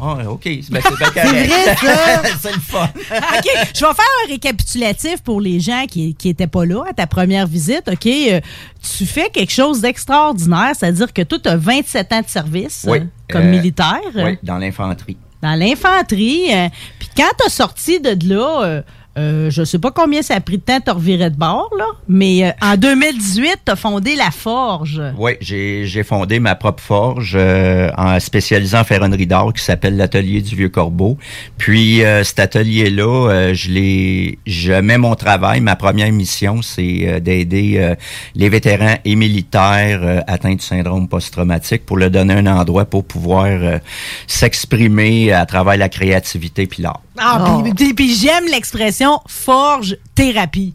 [0.00, 0.42] Ah, OK.
[0.44, 0.80] C'est vrai,
[1.76, 2.22] ça?
[2.42, 2.88] c'est le fun.
[2.94, 7.06] OK, je vais faire un récapitulatif pour les gens qui n'étaient pas là à ta
[7.06, 7.84] première visite.
[7.90, 8.40] OK, Euh,
[8.96, 12.98] tu fais quelque chose d'extraordinaire, c'est-à-dire que toi, tu as 27 ans de service Oui.
[12.98, 15.16] euh, comme Euh, militaire euh, Oui, dans l'infanterie.
[15.42, 16.52] dans l'infanterie.
[16.52, 18.82] euh, Puis quand tu as sorti de là,
[19.16, 21.86] euh, je sais pas combien ça a pris de temps te revirer de bord, là,
[22.08, 25.00] mais euh, en 2018, tu as fondé La Forge.
[25.18, 30.40] Oui, j'ai fondé ma propre forge euh, en spécialisant en ferronnerie d'or qui s'appelle l'atelier
[30.40, 31.16] du Vieux Corbeau.
[31.58, 35.60] Puis euh, cet atelier-là, euh, je je mets mon travail.
[35.60, 37.94] Ma première mission, c'est d'aider
[38.34, 43.80] les vétérans et militaires atteints du syndrome post-traumatique pour leur donner un endroit pour pouvoir
[44.26, 47.00] s'exprimer à travers la créativité puis l'art.
[47.18, 50.74] Ah, puis puis j'aime l'expression forge thérapie.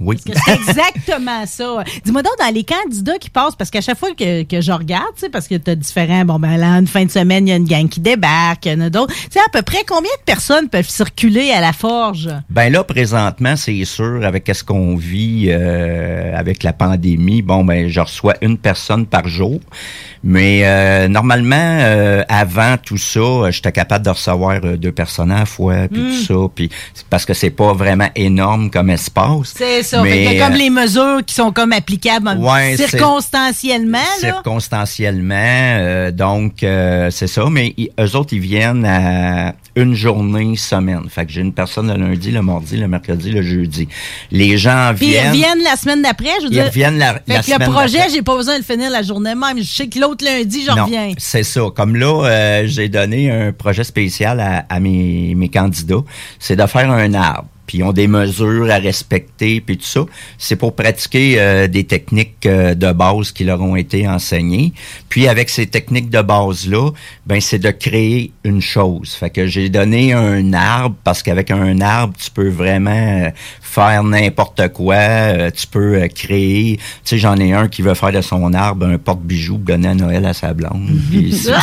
[0.00, 0.16] Oui.
[0.24, 1.84] C'est exactement ça.
[2.04, 5.06] Dis-moi donc, dans les candidats qui passent, parce qu'à chaque fois que, que je regarde,
[5.16, 7.50] tu sais, parce que tu as différents, bon, ben là, une fin de semaine, il
[7.50, 9.12] y a une gang qui débarque, il y en a d'autres.
[9.14, 12.28] Tu sais, à peu près combien de personnes peuvent circuler à la forge?
[12.50, 17.88] Ben là, présentement, c'est sûr, avec ce qu'on vit euh, avec la pandémie, bon, ben,
[17.88, 19.60] je reçois une personne par jour.
[20.24, 25.40] Mais euh, normalement, euh, avant tout ça, j'étais capable de recevoir euh, deux personnes à
[25.40, 26.08] la fois, puis Mm.
[26.10, 26.70] tout ça, puis
[27.08, 29.54] parce que c'est pas vraiment énorme comme espace.
[29.56, 30.02] C'est ça.
[30.02, 33.98] Mais, Fait qu'il y a comme euh, les mesures qui sont comme applicables Ouais, circonstanciellement,
[33.98, 34.32] là.
[34.32, 35.34] circonstanciellement.
[35.36, 37.44] euh, donc, euh, c'est ça.
[37.50, 41.08] Mais ils- eux autres, ils viennent à une journée semaine.
[41.08, 43.88] Fait que j'ai une personne le lundi, le mardi, le mercredi, le jeudi.
[44.30, 45.28] Les gens Puis ils viennent.
[45.28, 46.64] reviennent la semaine d'après, je veux Ils dire.
[46.66, 49.02] reviennent la- Fait la que semaine le projet, j'ai pas besoin de le finir la
[49.02, 49.58] journée même.
[49.58, 51.12] Je sais que l'autre lundi, je Non, reviens.
[51.18, 51.62] c'est ça.
[51.74, 56.02] Comme là, euh, j'ai donné un projet spécial à, à mes, mes candidats.
[56.38, 57.48] C'est de faire un arbre.
[57.68, 60.00] Puis ils ont des mesures à respecter, puis tout ça.
[60.38, 64.72] C'est pour pratiquer euh, des techniques euh, de base qui leur ont été enseignées.
[65.10, 66.90] Puis avec ces techniques de base-là,
[67.26, 69.12] ben c'est de créer une chose.
[69.12, 73.30] Fait que j'ai donné un arbre parce qu'avec un arbre, tu peux vraiment euh,
[73.68, 74.94] faire n'importe quoi.
[74.96, 76.76] Euh, tu peux euh, créer.
[76.76, 79.88] Tu sais, j'en ai un qui veut faire de son arbre un porte-bijou pour donner
[79.88, 80.88] à Noël à sa blonde.
[81.12, 81.60] C'est ça.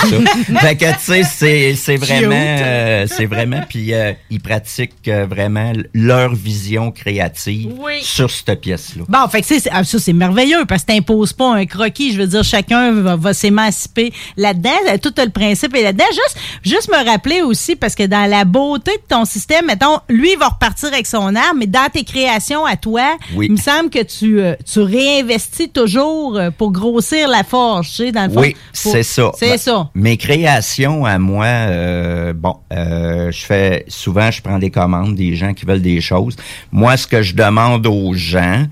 [0.60, 3.62] Fait que tu sais, c'est c'est vraiment, euh, c'est vraiment.
[3.68, 7.94] Puis euh, ils pratiquent vraiment leur vision créative Oui.
[8.02, 9.04] sur cette pièce-là.
[9.08, 12.14] Bon, fait que ah, ça, c'est merveilleux parce que t'imposes pas un croquis.
[12.14, 14.70] Je veux dire, chacun va, va s'émanciper là-dedans.
[15.02, 16.06] Tout le principe est là-dedans.
[16.10, 20.34] Juste, juste me rappeler aussi, parce que dans la beauté de ton système, mettons, lui,
[20.34, 23.46] il va repartir avec son arme, mais dans tes créations à toi, Oui.
[23.48, 27.96] il me semble que tu, euh, tu réinvestis toujours euh, pour grossir la forge, tu
[27.96, 28.42] sais, dans le fond.
[28.42, 29.32] Oui, c'est ça.
[29.40, 29.90] C'est Ben, ça.
[29.96, 35.36] Mes créations à moi, euh, bon, euh, je fais souvent, je prends des commandes des
[35.36, 36.36] gens qui veulent des choses.
[36.74, 38.66] Moi, ce que je demande aux gens,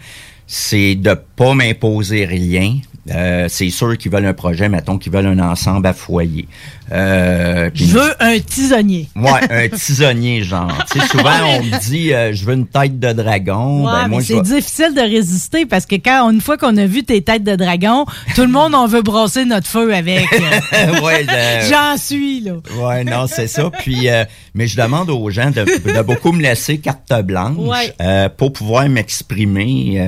[0.45, 2.77] c'est de pas m'imposer rien.
[3.13, 6.47] Euh, c'est sûr qu'ils veulent un projet, mettons qu'ils veulent un ensemble à foyer.
[6.89, 9.09] Euh, Je veux un tisonnier.
[9.15, 10.71] Ouais, un tisonnier, genre.
[10.89, 13.85] Tu sais, souvent, on me dit, euh, je veux une tête de dragon.
[13.85, 17.03] Ouais, ben, moi, c'est difficile de résister parce que quand une fois qu'on a vu
[17.03, 18.05] tes têtes de dragon,
[18.35, 20.25] tout le monde on veut brasser notre feu avec.
[21.03, 21.25] Ouais,
[21.69, 22.53] J'en suis là.
[22.79, 23.69] Ouais, non, c'est ça.
[23.69, 24.23] Puis, euh,
[24.53, 27.93] mais je demande aux gens de, de beaucoup me laisser carte blanche Ouais.
[28.37, 29.99] pour pouvoir m'exprimer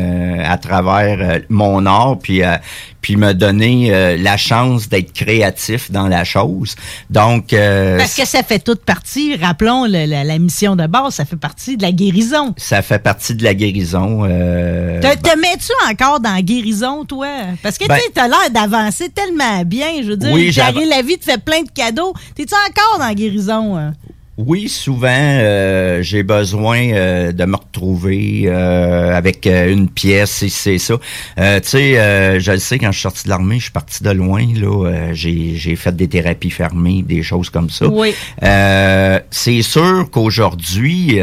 [0.45, 2.55] à travers euh, mon art, puis euh,
[3.01, 6.75] puis me donner euh, la chance d'être créatif dans la chose.
[7.11, 11.25] Donc, Parce que ça fait toute partie, rappelons le- la, la mission de base, ça
[11.25, 12.55] fait partie de la guérison.
[12.57, 14.23] ça fait partie de la guérison.
[14.23, 17.27] Te, te mets-tu encore dans la guérison, toi?
[17.61, 20.01] Parce que Ben- tu t'as l'air d'avancer tellement bien.
[20.01, 20.51] Je veux dire, Oui,
[20.89, 22.13] la vie te fait plein de cadeaux.
[22.33, 23.77] T'es-tu encore dans la guérison?
[23.77, 23.93] hein?
[24.37, 30.77] Oui, souvent, euh, j'ai besoin euh, de me retrouver euh, avec une pièce, et c'est
[30.77, 30.95] ça.
[31.39, 33.71] Euh, tu sais, euh, je le sais, quand je suis sorti de l'armée, je suis
[33.71, 34.45] parti de loin.
[34.55, 34.87] là.
[34.87, 37.87] euh, j'ai, j'ai fait des thérapies fermées, des choses comme ça.
[37.87, 38.13] Oui.
[38.43, 41.21] Euh, c'est sûr qu'aujourd'hui...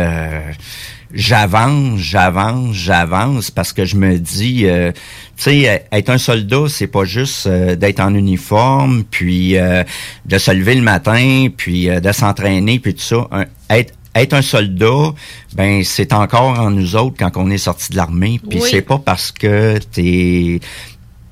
[1.13, 4.93] euh, J'avance, j'avance, j'avance parce que je me dis, euh,
[5.37, 9.85] tu sais, être un soldat, c'est pas juste euh, d'être en uniforme, puis euh,
[10.27, 13.29] de se lever le matin, puis euh, de s'entraîner, puis tout ça.
[13.31, 15.15] Un- être être un soldat,
[15.55, 18.39] ben c'est encore en nous autres quand on est sorti de l'armée.
[18.47, 18.69] Puis Oui.
[18.71, 20.61] c'est pas parce que t'es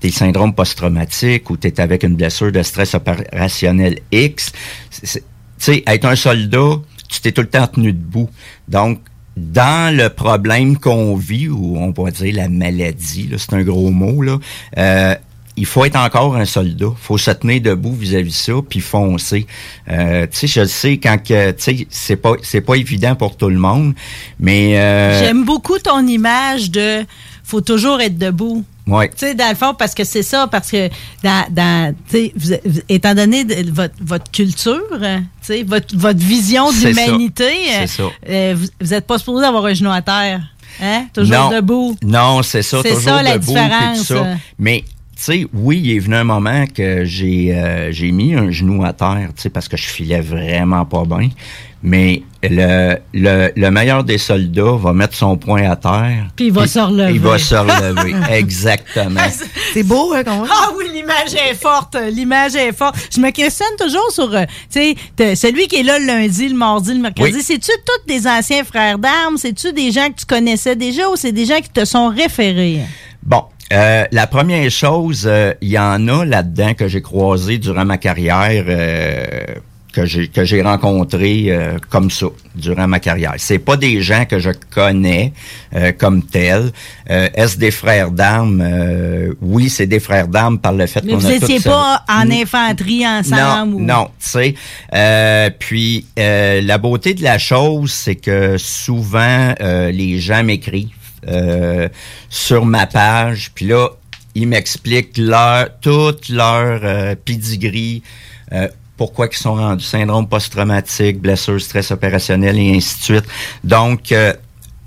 [0.01, 4.53] t'es syndrome post-traumatique ou t'es avec une blessure de stress opérationnel X.
[5.03, 5.21] Tu
[5.59, 6.77] sais, être un soldat,
[7.11, 8.31] tu t'es tout le temps tenu debout.
[8.67, 9.01] Donc,
[9.41, 14.23] dans le problème qu'on vit, ou on pourrait dire la maladie, c'est un gros mot,
[14.23, 14.39] là,
[14.79, 15.15] euh,
[15.57, 16.87] il faut être encore un soldat.
[16.87, 19.47] Il faut se tenir debout vis-à-vis ça, puis foncer.
[19.91, 23.37] Euh, tu sais, je le sais quand que, sais, c'est pas, c'est pas évident pour
[23.37, 23.95] tout le monde,
[24.39, 24.79] mais.
[24.79, 27.05] Euh, J'aime beaucoup ton image de
[27.51, 28.65] faut toujours être debout.
[28.87, 29.09] Ouais.
[29.11, 30.89] Tu sais, dans le fond, parce que c'est ça, parce que
[31.23, 31.95] dans, dans
[32.37, 35.07] vous- étant donné votre, votre culture, tu
[35.43, 37.87] sais, votre, votre vision de l'humanité, euh,
[38.29, 40.41] euh, vous, vous êtes pas supposé avoir un genou à terre.
[40.83, 41.07] Hein?
[41.13, 41.97] Toujours non, debout.
[42.03, 44.03] Non, c'est ça, C'est toujours ça, la debout, tout différence.
[44.03, 44.27] ça.
[44.59, 44.85] Mais
[45.17, 48.83] tu sais, oui, il est venu un moment que j'ai euh, j'ai mis un genou
[48.85, 51.29] à terre, tu sais, parce que je filais vraiment pas bien.
[51.83, 56.29] Mais le, le, le meilleur des soldats va mettre son poing à terre.
[56.37, 57.13] Puis il va se relever.
[57.15, 59.21] Il va se relever, exactement.
[59.73, 60.45] C'est beau, hein, comment?
[60.51, 61.97] Ah oui, l'image est forte.
[62.13, 62.97] L'image est forte.
[63.15, 66.57] Je me questionne toujours sur, euh, tu sais, celui qui est là le lundi, le
[66.57, 67.33] mardi, le mercredi.
[67.37, 67.43] Oui.
[67.43, 69.39] C'est-tu tous des anciens frères d'armes?
[69.39, 72.81] C'est-tu des gens que tu connaissais déjà ou c'est des gens qui te sont référés?
[73.23, 77.85] Bon, euh, la première chose, euh, il y en a là-dedans que j'ai croisé durant
[77.85, 79.29] ma carrière, euh,
[79.93, 83.35] que j'ai que j'ai rencontré euh, comme ça durant ma carrière.
[83.39, 85.33] C'est pas des gens que je connais
[85.75, 86.73] euh, comme tels.
[87.11, 88.61] Euh, Est-ce des frères d'armes?
[88.61, 92.05] Euh, Oui, c'est des frères d'armes par le fait qu'on vous a étiez tous- pas
[92.09, 93.73] en infanterie ensemble?
[93.73, 93.81] Non, ou...
[93.81, 94.55] non, tu sais.
[94.95, 100.89] Euh, puis euh, la beauté de la chose, c'est que souvent euh, les gens m'écrivent
[101.29, 101.89] euh,
[102.29, 103.89] sur ma page, puis là
[104.35, 108.03] ils m'expliquent leur toute leur euh, pedigree.
[108.53, 108.69] euh,
[109.01, 113.25] pourquoi ils sont rendus syndrome post-traumatique, blessure, stress opérationnel et ainsi de suite.
[113.65, 114.35] Donc, euh,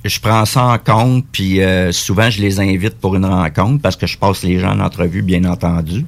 [0.05, 3.95] je prends ça en compte, puis euh, souvent je les invite pour une rencontre parce
[3.95, 6.05] que je passe les gens en entrevue, bien entendu.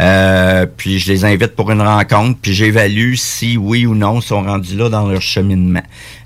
[0.00, 4.44] Euh, puis je les invite pour une rencontre, puis j'évalue si oui ou non sont
[4.44, 5.82] rendus là dans leur cheminement.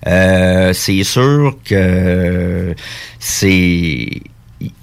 [0.07, 2.75] Euh, c'est sûr que
[3.19, 4.21] c'est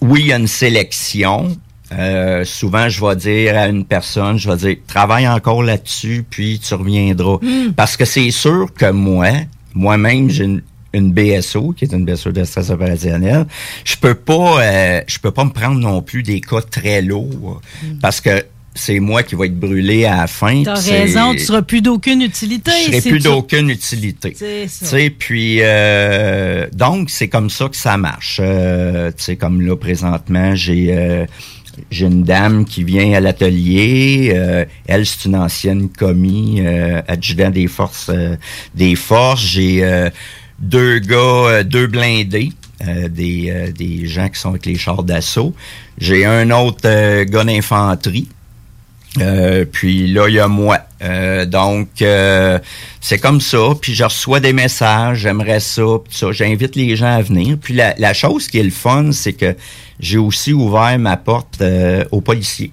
[0.01, 1.55] oui, il y a une sélection.
[1.97, 6.59] Euh, souvent, je vais dire à une personne, je vais dire, travaille encore là-dessus, puis
[6.59, 7.39] tu reviendras.
[7.75, 9.29] Parce que c'est sûr que moi,
[9.73, 10.61] moi-même, j'ai une,
[10.93, 13.45] une BSO, qui est une blessure de stress opérationnel.
[13.83, 17.61] Je peux pas, euh, je peux pas me prendre non plus des cas très lourds,
[18.01, 18.43] parce que
[18.75, 20.63] c'est moi qui vais être brûlé à la fin.
[20.63, 22.71] T'as raison, tu seras plus d'aucune utilité.
[22.87, 24.33] je serai plus d'aucune utilité.
[24.35, 24.85] C'est ça.
[24.85, 28.39] Tu sais, puis euh, donc c'est comme ça que ça marche.
[28.41, 31.25] Euh, tu sais, comme là présentement, j'ai euh,
[31.89, 34.34] j'ai une dame qui vient à l'atelier.
[34.36, 38.36] Euh, elle, c'est une ancienne commis, euh, adjudant des forces euh,
[38.76, 39.41] des forces.
[39.41, 40.09] J'ai
[40.59, 42.51] deux gars, deux blindés.
[43.09, 45.53] des, des gens qui sont avec les chars d'assaut.
[45.97, 48.28] J'ai un autre gars d'infanterie.
[49.20, 50.80] Euh, puis là, il y a moi.
[51.01, 52.59] Euh, donc, euh,
[52.99, 53.59] c'est comme ça.
[53.80, 56.32] Puis je reçois des messages, j'aimerais ça, puis ça.
[56.32, 57.57] J'invite les gens à venir.
[57.61, 59.55] Puis la, la chose qui est le fun, c'est que
[59.99, 61.64] j'ai aussi ouvert ma porte
[62.11, 62.72] aux policiers.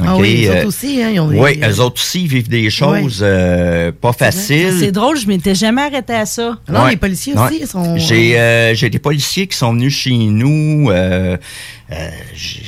[0.00, 2.28] Ah OK, oui, les euh, autres aussi, hein, ils ont Oui, eux autres aussi ils
[2.28, 4.72] vivent des choses euh, pas faciles.
[4.78, 6.56] C'est drôle, je m'étais jamais arrêté à ça.
[6.68, 6.90] Non, Ouais.
[6.92, 7.40] les policiers Ouais.
[7.46, 7.98] aussi, ils sont.
[7.98, 10.88] J'ai euh, j'ai des policiers qui sont venus chez nous.
[10.90, 11.36] euh,
[11.92, 12.62] euh, j'ai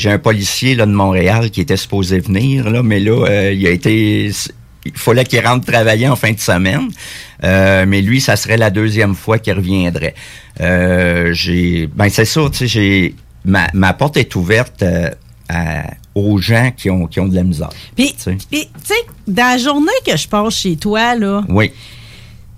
[0.00, 3.66] j'ai un policier là de Montréal qui était supposé venir là, mais là euh, il
[3.66, 4.30] a été
[4.86, 6.88] il fallait qu'il rentre travailler en fin de semaine.
[7.42, 10.14] Euh, mais lui, ça serait la deuxième fois qu'il reviendrait.
[10.60, 13.14] Euh, j'ai ben c'est ça, tu sais, j'ai
[13.44, 15.10] ma, ma porte est ouverte euh,
[15.48, 15.90] à-
[16.26, 17.70] aux gens qui ont qui ont de la misère.
[17.96, 18.94] Puis, tu sais.
[19.26, 21.70] dans la journée que je passe chez toi, là, Oui.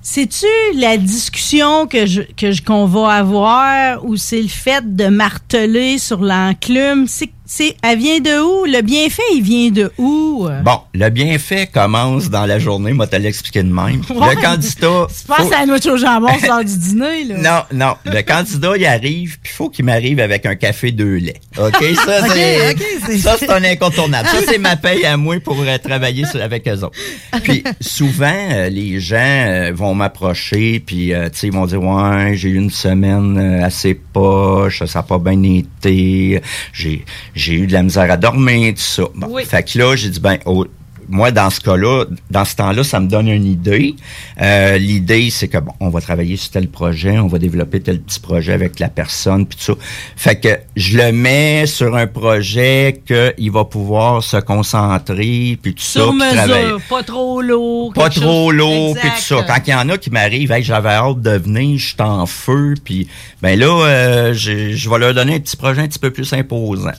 [0.03, 0.47] c'est-tu
[0.77, 5.99] la discussion que je que je- qu'on va avoir ou c'est le fait de marteler
[5.99, 7.07] sur l'enclume?
[7.07, 8.65] C'est, c'est, elle vient de où?
[8.65, 10.49] Le bienfait, il vient de où?
[10.65, 14.03] Bon, le bienfait commence dans la journée, moi te l'expliquer de même.
[14.21, 14.35] Ouais.
[14.37, 17.67] Le candidat Tu penses à la noix au jambon sur du dîner, là?
[17.73, 17.95] Non, non.
[18.05, 21.41] Le candidat, il arrive, puis il faut qu'il m'arrive avec un café deux laits.
[21.59, 21.83] OK?
[22.05, 22.77] Ça, c'est,
[23.07, 24.29] c'est- ça, c'est un incontournable.
[24.29, 26.99] Ça, c'est ma paye à moi pour euh, travailler sur- avec eux autres.
[27.43, 32.35] Puis, souvent, euh, les gens euh, vont m'approcher, puis, tu sais, ils vont dire, ouais,
[32.37, 36.43] j'ai eu une semaine assez poche, ça n'a pas bien été,
[36.73, 37.05] j'ai,
[37.41, 39.03] j'ai eu de la misère à dormir, tout ça.
[39.15, 39.45] Bon, Oui.
[39.45, 40.67] Fait que là, j'ai dit, ben, au-
[41.11, 43.95] moi, dans ce cas-là, dans ce temps-là, ça me donne une idée.
[44.41, 48.01] Euh, L'idée, c'est que bon, on va travailler sur tel projet, on va développer tel
[48.01, 49.79] petit projet avec la personne, puis tout ça.
[50.17, 55.83] Fait que je le mets sur un projet qu'il va pouvoir se concentrer, puis tout
[55.83, 56.63] Sur ça, travailler.
[56.65, 57.93] mesure, pas trop lourd.
[57.93, 59.45] Pas trop lourd, puis tout ça.
[59.47, 62.27] Quand il y en a qui m'arrivent, hey, j'avais hâte de venir, je suis en
[62.27, 63.09] feu, puis
[63.43, 66.93] ben là, euh, je vais leur donner un petit projet un petit peu plus imposant.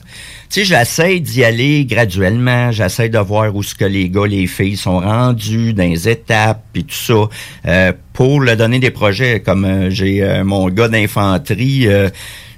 [0.52, 4.76] Sais, j'essaie d'y aller graduellement, j'essaie de voir où ce que les gars, les filles
[4.76, 7.14] sont rendus dans les étapes, puis tout ça.
[7.64, 11.88] Euh, pour le donner des projets, comme euh, j'ai euh, mon gars d'infanterie,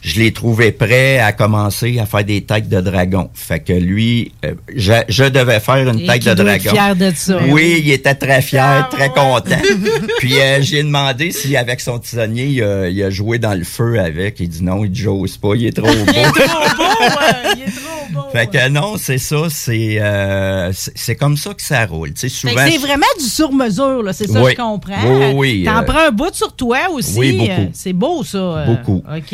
[0.04, 3.30] je l'ai trouvé prêt à commencer à faire des têtes de dragon.
[3.32, 6.76] Fait que lui, euh, je, je devais faire une Et tête de doit être dragon.
[6.78, 7.38] fier de ça.
[7.48, 9.56] Oui, il était très fier, très content.
[10.18, 13.64] Puis euh, j'ai demandé si avec son tisonnier, il a, il a joué dans le
[13.64, 14.40] feu avec.
[14.40, 15.92] Il dit non, il j'ose pas, il est trop beau.
[16.14, 18.20] Il est trop beau, ouais, il est trop beau.
[18.32, 22.12] Fait que non, c'est ça, c'est euh, c'est comme ça que ça roule.
[22.14, 22.54] Tu sais, souvent.
[22.54, 24.52] que c'est vraiment du sur-mesure, là, c'est ça Oui.
[24.52, 24.94] je comprends.
[25.06, 27.18] Oui, oui, T'en euh, prends un bout sur toi aussi.
[27.18, 27.50] oui, beaucoup.
[27.50, 28.64] euh, C'est beau, ça.
[28.66, 29.02] Beaucoup.
[29.16, 29.32] OK.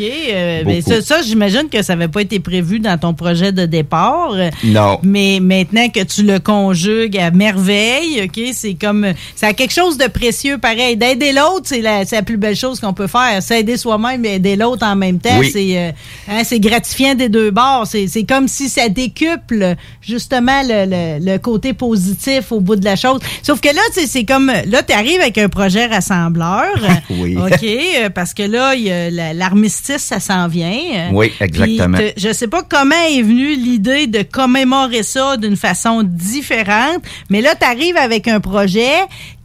[0.65, 4.33] Mais ça, ça, j'imagine que ça n'avait pas été prévu dans ton projet de départ.
[4.63, 4.99] Non.
[5.03, 9.07] Mais maintenant que tu le conjugues à merveille, OK, c'est comme.
[9.35, 10.97] Ça a quelque chose de précieux pareil.
[10.97, 13.41] D'aider l'autre, c'est la, c'est la plus belle chose qu'on peut faire.
[13.41, 15.49] S'aider soi-même et aider l'autre en même temps, Oui.
[15.51, 15.91] c'est euh,
[16.29, 17.87] hein, c'est gratifiant des deux bords.
[17.87, 22.85] C'est c'est comme si ça décuple justement le, le- le côté positif au bout de
[22.85, 23.19] la chose.
[23.43, 24.47] Sauf que là, c'est comme.
[24.65, 26.65] Là, tu arrives avec un projet rassembleur.
[27.09, 27.35] Oui.
[27.37, 31.09] OK, euh, parce que là, il y a la- l'armistice, ça s'en vient.
[31.11, 31.97] Oui, exactement.
[31.97, 37.41] Te- je sais pas comment est venue l'idée de commémorer ça d'une façon différente, mais
[37.41, 38.91] là, tu arrives avec un projet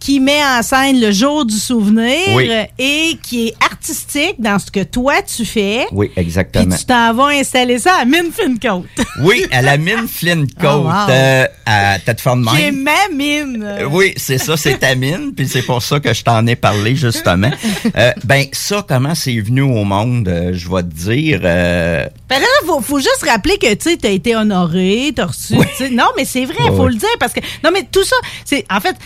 [0.06, 2.48] qui met en scène le jour du souvenir Oui.
[2.78, 5.84] et qui est artistique dans ce que toi tu fais.
[5.90, 6.76] Oui, Puis exactement.
[6.76, 8.84] tu t'en vas installer ça à Mine Fincoat.
[9.22, 11.10] Oui, à la mine Flintcoat, Oh, wow.
[11.10, 12.82] euh, à tête de Qui est même.
[12.84, 13.64] ma mine.
[13.66, 16.54] Euh, Oui, c'est ça, c'est ta mine, puis c'est pour ça que je t'en ai
[16.54, 17.50] parlé justement.
[17.96, 21.40] Euh, ben ça, comment c'est venu au monde, euh, je vais te dire.
[21.44, 25.54] euh, Ben là, faut, faut juste rappeler que tu sais, t'as été honoré, t'as reçu.
[25.92, 28.64] Non, mais c'est vrai, Ouais, faut le dire parce que non, mais tout ça, c'est
[28.70, 28.96] en fait.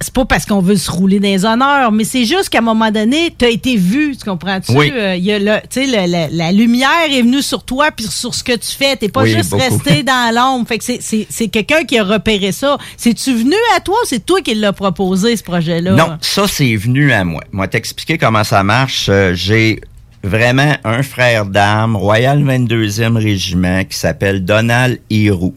[0.00, 2.62] C'est pas parce qu'on veut se rouler dans les honneurs, mais c'est juste qu'à un
[2.62, 4.72] moment donné, t'as été vu, tu comprends-tu?
[4.72, 4.92] Oui.
[4.94, 8.34] Euh, il y a le- tu la, la lumière est venue sur toi puis sur
[8.34, 8.96] ce que tu fais.
[8.96, 9.62] T'es pas Oui, juste beaucoup.
[9.62, 10.66] resté dans l'ombre.
[10.68, 12.76] Fait que c'est- c'est c'est quelqu'un qui a repéré ça.
[12.96, 15.92] C'est-tu venu à toi ou c'est toi qui l'as proposé, ce projet-là?
[15.92, 17.42] Non, ça c'est venu à moi.
[17.52, 19.06] Moi t'expliquer comment ça marche.
[19.08, 19.80] Euh, J'ai
[20.22, 25.54] vraiment un frère d'armes, Royal 22e Régiment, qui s'appelle Donald Héroux.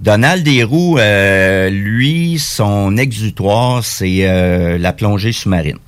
[0.00, 5.78] Donald Héroux, euh, lui, son exutoire, c'est euh, la plongée sous-marine.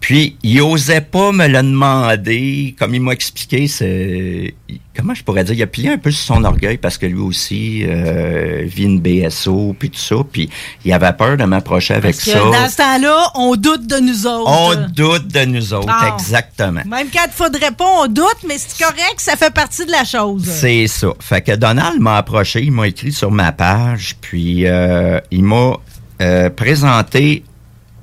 [0.00, 2.74] Puis, il osait pas me le demander.
[2.78, 4.54] Comme il m'a expliqué, c'est...
[4.96, 5.54] Comment je pourrais dire?
[5.54, 8.98] Il a plié un peu sur son orgueil parce que lui aussi euh, vit une
[9.00, 10.16] BSO, puis tout ça.
[10.30, 10.48] Puis,
[10.84, 12.38] il avait peur de m'approcher avec Parce que ça.
[12.38, 14.50] dans ce temps-là, on doute de nous autres.
[14.50, 16.16] On doute de nous autres, Ah.
[16.18, 16.82] exactement.
[16.86, 20.04] Même quand il faudrait pas, on doute, mais c'est correct, ça fait partie de la
[20.04, 20.44] chose.
[20.46, 21.08] C'est ça.
[21.20, 25.74] Fait que Donald m'a approché, il m'a écrit sur ma page, puis euh, il m'a
[26.22, 27.44] euh, présenté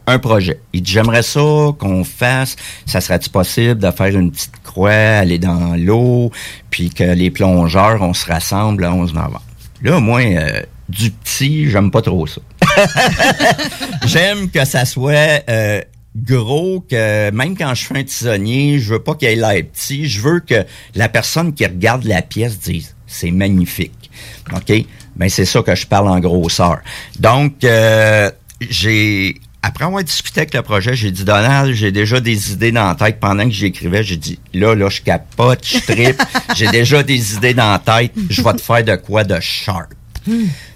[0.07, 0.59] un projet.
[0.73, 1.39] Il dit j'aimerais ça
[1.77, 2.55] qu'on fasse,
[2.85, 6.31] ça serait-tu possible de faire une petite croix, aller dans l'eau,
[6.69, 9.43] puis que les plongeurs, on se rassemble le 11 novembre.
[9.83, 12.41] Là, moi, euh, du petit, j'aime pas trop ça.
[14.05, 15.81] J'aime que ça soit euh,
[16.15, 20.07] gros, que même quand je fais un tisonnier, je veux pas qu'il ait petit.
[20.07, 24.09] Je veux que la personne qui regarde la pièce dise c'est magnifique.
[24.53, 24.85] OK?
[25.15, 26.79] Ben c'est ça que je parle en grosseur.
[27.19, 28.29] Donc, euh,
[28.69, 32.87] j'ai après avoir discuté avec le projet, j'ai dit Donald, j'ai déjà des idées dans
[32.87, 33.19] la tête.
[33.19, 36.21] Pendant que j'écrivais, j'ai dit là, là, je capote, je tripe,
[36.55, 38.13] j'ai déjà des idées dans la tête.
[38.29, 39.93] Je vais te faire de quoi de sharp.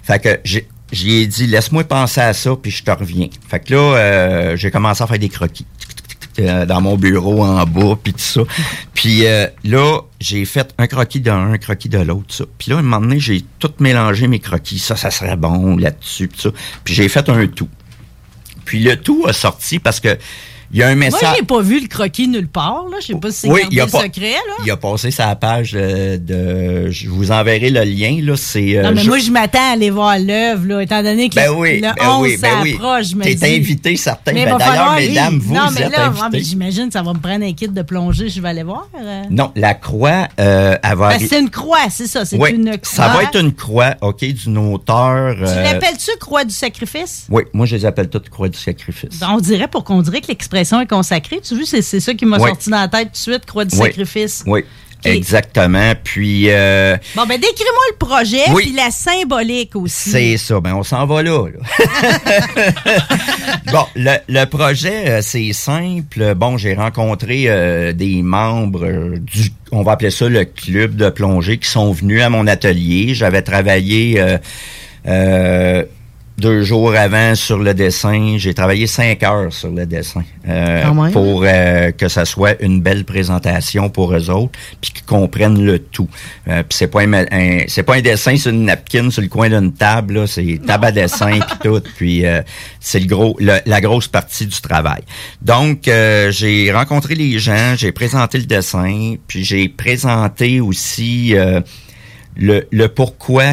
[0.02, 3.28] Fait que j'ai j'y ai dit laisse-moi penser à ça puis je te reviens.
[3.48, 5.66] Fait que là euh, j'ai commencé à faire des croquis
[6.38, 8.42] euh, dans mon bureau en bas puis tout ça.
[8.94, 12.44] Puis euh, là, j'ai fait un croquis d'un, un croquis de l'autre ça.
[12.58, 15.76] Puis là, à un moment donné, j'ai tout mélangé mes croquis, ça ça serait bon
[15.76, 16.50] là-dessus puis ça.
[16.84, 17.68] Puis j'ai fait un tout.
[18.64, 20.16] Puis le tout a sorti parce que
[20.72, 22.84] il y a un Moi, message j'ai pas vu le croquis nulle part.
[23.00, 24.30] Je sais pas si c'est Oui, gardé il y a pas- secret.
[24.32, 24.54] Là.
[24.64, 28.82] il a passé sa page euh, de je vous enverrai le lien là, c'est euh,
[28.84, 31.76] non, mais je- moi, je m'attends à aller voir l'œuvre, étant donné que Ben oui,
[31.76, 33.44] le ben 11 oui, ben je me T'es dis.
[33.44, 34.32] invité, certain.
[34.32, 37.18] Mais Ben d'ailleurs, mesdames, vous non, mais êtes là, mais j'imagine que ça va me
[37.18, 38.88] prendre un kit de plongée, je vais aller voir.
[39.00, 39.22] euh.
[39.30, 42.24] Non, la croix, euh, elle va Ben, c'est une croix, c'est ça.
[42.24, 42.78] C'est une croix.
[42.82, 45.34] ça va être une croix, OK, d'une hauteur...
[45.36, 47.26] Tu l'appelles-tu croix du sacrifice?
[47.30, 49.20] Oui, moi, je les appelle toutes croix du sacrifice.
[49.28, 51.40] On dirait pour qu'on dirait que l'expression est consacrée.
[51.46, 52.48] Tu vois, c'est c'est ça qui m'a Oui.
[52.48, 53.82] sorti dans la tête tout de suite, croix du Oui.
[53.86, 54.42] sacrifice.
[54.46, 54.64] Oui,
[55.04, 55.92] exactement.
[56.02, 58.62] Puis, euh, Bon, ben décris-moi le projet, Oui.
[58.64, 60.10] puis la symbolique aussi.
[60.10, 60.60] c'est ça.
[60.60, 61.46] Ben, on s'en va là.
[61.48, 61.86] là.
[63.72, 66.34] bon, le, le projet, euh, c'est simple.
[66.34, 71.10] Bon, j'ai rencontré euh, des membres euh, du, on va appeler ça le club de
[71.10, 73.14] plongée, qui sont venus à mon atelier.
[73.14, 74.20] J'avais travaillé...
[75.08, 75.84] euh,
[76.42, 78.34] deux jours avant sur le dessin.
[78.36, 81.12] J'ai travaillé cinq heures sur le dessin euh, même.
[81.12, 85.78] pour euh, que ça soit une belle présentation pour eux autres, puis qu'ils comprennent le
[85.78, 86.08] tout.
[86.48, 89.28] Euh, puis c'est pas un, un- c'est pas un dessin sur une napkin sur le
[89.28, 91.82] coin d'une table, là, c'est table à dessin puis tout.
[91.96, 92.42] Puis euh,
[92.80, 95.02] c'est le gros, le- la grosse partie du travail.
[95.40, 101.60] Donc euh, j'ai rencontré les gens, j'ai présenté le dessin, puis j'ai présenté aussi euh,
[102.36, 103.44] le, le pourquoi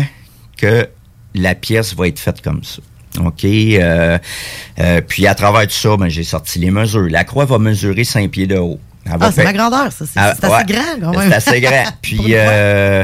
[0.58, 0.88] que
[1.36, 2.82] la pièce va être faite comme ça.
[3.24, 3.44] OK?
[3.46, 4.18] euh,
[4.80, 7.08] euh, puis à travers tout ça, ben, j'ai sorti les mesures.
[7.10, 8.80] La croix va mesurer 5 pieds de haut.
[9.10, 10.06] Ah, c'est ma grandeur, ça.
[10.06, 10.64] C'est Ah, assez ouais.
[10.68, 11.30] grand, quand même.
[11.30, 11.84] C'est assez grand.
[12.02, 13.04] Puis euh,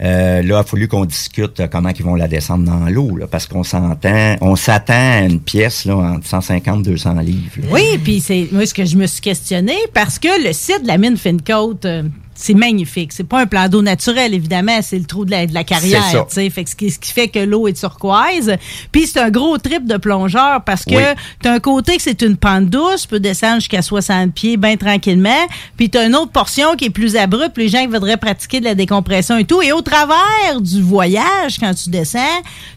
[0.00, 3.46] euh, là, il a fallu qu'on discute comment ils vont la descendre dans l'eau, parce
[3.46, 7.40] qu'on s'entend, on s'attend à une pièce là, entre 150 200 livres.
[7.58, 7.66] là.
[7.70, 10.88] Oui, puis c'est moi ce que je me suis questionné parce que le site de
[10.88, 12.02] la mine Fincote, euh,
[12.36, 13.12] c'est magnifique.
[13.12, 15.64] C'est pas un plan d'eau naturel, évidemment, c'est le trou de la, de la C'est
[15.64, 16.04] carrière.
[16.30, 18.56] Fait que ce, qui, ce qui fait que l'eau est turquoise.
[18.92, 21.02] Puis c'est un gros trip de plongeur parce que Oui.
[21.42, 24.76] t'as un côté que c'est une pente douce, tu peux descendre jusqu'à 60 pieds bien
[24.76, 25.46] tranquillement.
[25.76, 28.64] Puis t'as une autre portion qui est plus abrupte, les gens qui voudraient pratiquer de
[28.66, 29.62] la décompression et tout.
[29.62, 32.18] Et au travers du voyage, quand tu descends,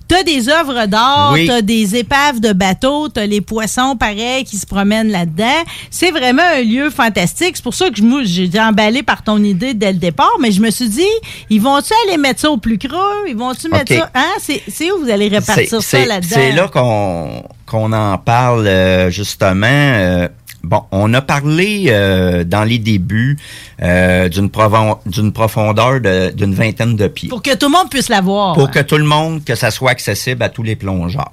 [0.10, 1.46] t'as des œuvres d'art, Oui.
[1.48, 5.64] t'as des épaves de bateaux, t'as les poissons pareils qui se promènent là-dedans.
[5.90, 7.56] C'est vraiment un lieu fantastique.
[7.56, 10.52] C'est pour ça que je- j'ai été emballé par ton idée dès le départ, mais
[10.52, 11.06] je me suis dit,
[11.50, 13.26] ils vont-tu aller mettre ça au plus creux?
[13.28, 14.10] Ils vont-tu mettre ça?
[14.16, 14.34] Hein?
[14.68, 16.28] C'est où vous allez répartir ça là-dedans?
[16.36, 19.68] C'est là qu'on qu'on en parle euh, justement.
[19.68, 20.28] euh,
[20.64, 23.38] bon, on a parlé euh, dans les débuts
[23.82, 27.30] euh, d'une profon- d'une profondeur de- d'une vingtaine de pieds.
[27.30, 28.54] Pour que tout le monde puisse la voir.
[28.56, 31.32] Pour que tout le monde, que ça soit accessible à tous les plongeurs.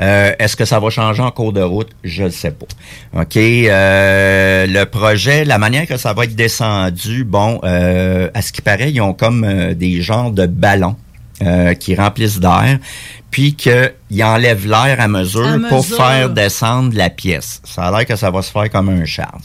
[0.00, 1.88] Euh, Est-ce que ça va changer en cours de route?
[2.04, 2.66] Je ne sais pas.
[3.20, 3.36] OK.
[3.36, 8.62] euh, le projet, la manière que ça va être descendu, bon, euh, à ce qui
[8.62, 10.94] paraît, ils ont comme des genres de ballons
[11.42, 12.78] euh, qui remplissent d'air,
[13.30, 17.60] puis qu'ils enlèvent l'air à mesure, À pour faire descendre la pièce.
[17.64, 19.38] Ça a l'air que ça va se faire comme un char.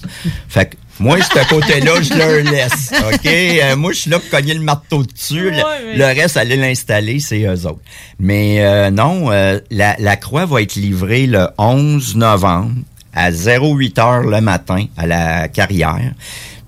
[0.48, 2.92] fait que moi, ce côté-là, je leur laisse.
[3.12, 3.26] OK?
[3.26, 5.50] Euh, moi, je suis là pour cogner le marteau dessus.
[5.50, 7.82] Ouais, le reste, aller l'installer, c'est eux autres.
[8.20, 12.76] Mais euh, non, euh, la, la croix va être livrée le 11 novembre
[13.14, 16.14] à 08 heures le matin à la carrière.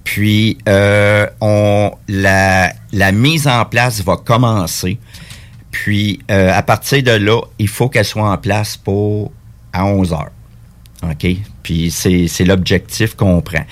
[0.04, 4.98] Puis euh, on la, la mise en place va commencer.
[5.70, 9.32] Puis euh, à partir de là, il faut qu'elle soit en place pour
[9.74, 10.32] à 11 heures.
[11.04, 11.28] OK?
[11.62, 13.66] Puis c'est l'objectif qu'on prend.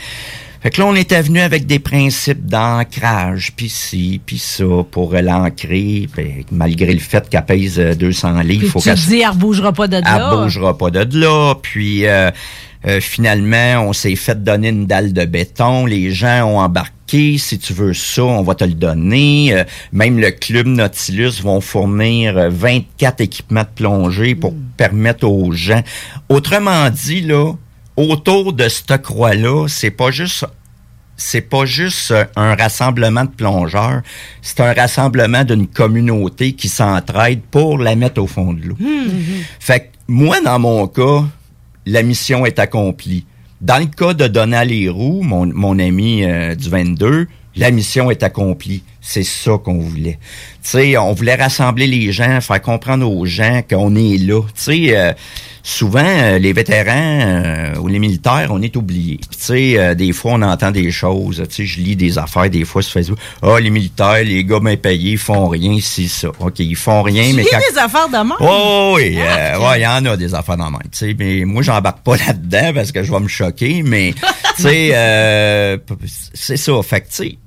[0.61, 5.13] Fait que là, on était venu avec des principes d'ancrage, puis ci, puis ça, pour
[5.13, 6.07] l'ancrer,
[6.51, 9.37] malgré le fait qu'elle pèse euh, 200 livres, Puis faut tu qu'elle te dis, elle
[9.37, 10.35] bougera pas de elle là.
[10.37, 11.55] bougera pas de là.
[11.61, 12.31] Puis euh,
[12.85, 15.85] euh, finalement, on s'est fait donner une dalle de béton.
[15.85, 17.37] Les gens ont embarqué.
[17.37, 19.53] Si tu veux ça, on va te le donner.
[19.53, 25.51] Euh, même le club Nautilus vont fournir euh, 24 équipements de plongée pour permettre aux
[25.51, 25.83] gens.
[26.29, 27.53] Autrement dit, là,
[27.97, 30.45] autour de cette croix-là, c'est pas juste
[31.15, 34.01] c'est pas juste euh, un rassemblement de plongeurs,
[34.41, 38.77] c'est un rassemblement d'une communauté qui s'entraide pour la mettre au fond de l'eau.
[39.59, 41.23] Fait que moi, dans mon cas,
[41.85, 43.25] la mission est accomplie.
[43.61, 48.23] Dans le cas de Donald Leroux, mon, mon ami euh, du 22, la mission est
[48.23, 48.83] accomplie.
[49.05, 50.17] C'est ça qu'on voulait.
[50.63, 54.41] Tu sais, on voulait rassembler les gens, faire comprendre aux gens qu'on est là.
[54.55, 55.11] Tu sais, euh,
[55.61, 59.19] souvent, euh, les vétérans euh, ou les militaires, on est oubliés.
[59.29, 61.43] Tu sais, euh, des fois, on entend des choses.
[61.49, 63.19] Tu sais, je lis des affaires des fois sur Facebook.
[63.41, 66.29] Ah, les militaires, les gars bien payés, ils font rien, c'est ça.
[66.39, 67.59] OK, ils font rien, Tu mais lis quand...
[67.73, 68.31] des affaires de même?
[68.39, 71.15] Oh oui, Ah, euh, ouais, il y en a des affaires le même, tu sais,
[71.19, 74.13] mais moi j'embarque pas là-dedans parce que je vais me choquer, mais
[74.55, 75.77] tu sais, euh,
[76.33, 77.37] c'est ça, fait que tu sais,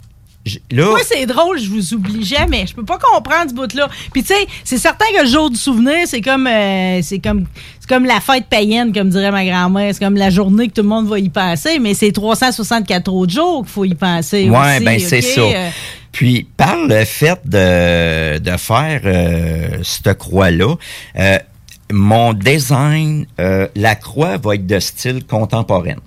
[0.70, 2.66] là, Moi, c'est drôle, je vous oublie jamais.
[2.66, 3.88] Je peux pas comprendre ce bout-là.
[4.12, 7.46] Puis tu sais, c'est certain que le jour du souvenir, c'est comme euh, c'est comme
[7.80, 9.94] c'est comme la fête païenne, comme dirait ma grand-mère.
[9.94, 13.32] C'est comme la journée que tout le monde va y passer, mais c'est 364 autres
[13.32, 15.40] jours qu'il faut y penser ouais, aussi, ben c'est ça.
[15.40, 15.70] Euh,
[16.12, 20.74] Puis par le fait de, de faire euh, cette croix-là,
[21.18, 21.38] euh,
[21.92, 26.00] mon design, euh, la croix va être de style contemporaine.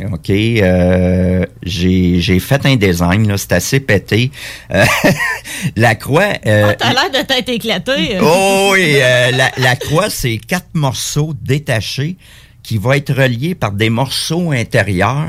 [0.00, 4.30] OK, euh, j'ai j'ai fait un design, là, c'est assez pété.
[4.72, 4.84] Euh,
[5.76, 6.32] la croix...
[6.46, 8.16] euh, ah, T'as l'air de t'être éclaté.
[8.16, 8.20] euh.
[8.22, 12.16] Oh oui, euh, la, la croix, c'est quatre morceaux détachés
[12.64, 15.28] qui vont être reliés par des morceaux intérieurs.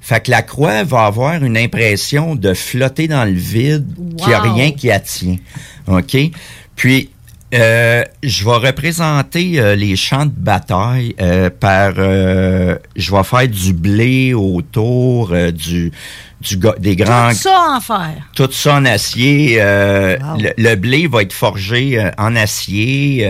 [0.00, 3.86] Fait que la croix va avoir une impression de flotter dans le vide,
[4.18, 4.54] qu'il n'y a Wow.
[4.54, 5.36] rien qui la tient.
[5.88, 6.16] OK?
[6.76, 7.10] Puis,
[7.54, 11.94] Euh, je vais représenter euh, les champs de bataille euh, par...
[11.94, 15.92] je vais faire du blé autour du,
[16.40, 17.30] du des grands...
[17.30, 18.10] Tout ça en fer.
[18.34, 19.58] Tout ça en acier.
[19.58, 20.38] Wow.
[20.38, 23.28] le, le blé va être forgé en acier.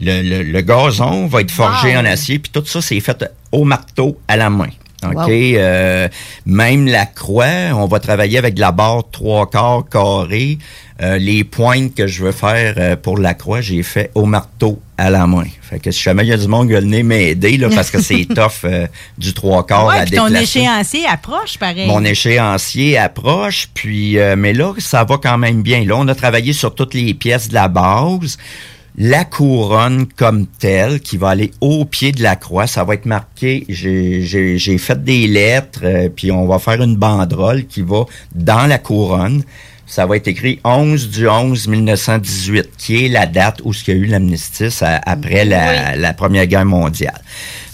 [0.00, 2.02] le, le- le gazon va être forgé Wow.
[2.02, 2.38] en acier.
[2.38, 4.68] Puis tout ça, c'est fait au marteau à la main.
[5.04, 5.14] OK?
[5.14, 5.28] Wow.
[5.30, 6.08] Euh,
[6.46, 10.58] même la croix, on va travailler avec de la barre trois quarts carré.
[11.00, 14.80] Euh, les pointes que je veux faire euh, pour la croix, j'ai fait au marteau
[14.96, 15.44] à la main.
[15.62, 17.92] Fait que si jamais il y a du monde qui va venir m'aider, là, parce
[17.92, 21.86] que c'est tough euh, du trois quarts Ouais, à puis ton échéancier approche, pareil.
[21.86, 25.84] Mon échéancier approche, puis euh, mais là, ça va quand même bien.
[25.84, 28.38] Là, on a travaillé sur toutes les pièces de la base.
[29.00, 33.06] La couronne comme telle, qui va aller au pied de la croix, ça va être
[33.06, 33.64] marqué.
[33.68, 38.78] J'ai fait des lettres, euh, puis on va faire une banderole qui va dans la
[38.78, 39.44] couronne.
[39.86, 43.96] Ça va être écrit 11 du 11 1918, qui est la date où il y
[43.96, 47.22] a eu l'amnistie à- après la, la Première Guerre mondiale.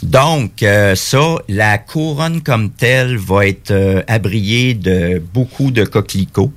[0.02, 6.52] Donc, euh, ça, la couronne comme telle va être euh, abriée de beaucoup de coquelicots.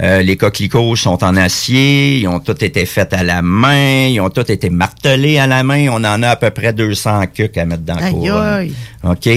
[0.00, 4.20] Euh, les coquelicots sont en acier, ils ont tous été faits à la main, ils
[4.20, 5.88] ont tous été martelés à la main.
[5.90, 8.72] On en a à peu près 200 cucs à mettre dans Aïe, couronne.
[9.04, 9.28] OK?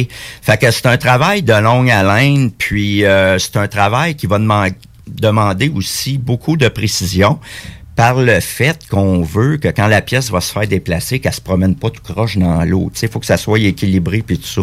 [0.42, 4.40] Fait que c'est un travail de longue haleine, puis euh, c'est un travail qui va
[4.40, 4.74] deman-
[5.08, 7.40] demander aussi beaucoup de précision
[7.96, 11.42] par le fait qu'on veut que quand la pièce va se faire déplacer, qu'elle se
[11.42, 12.92] promène pas tout croche dans l'eau.
[13.02, 14.62] Il faut que ça soit équilibré puis tout ça.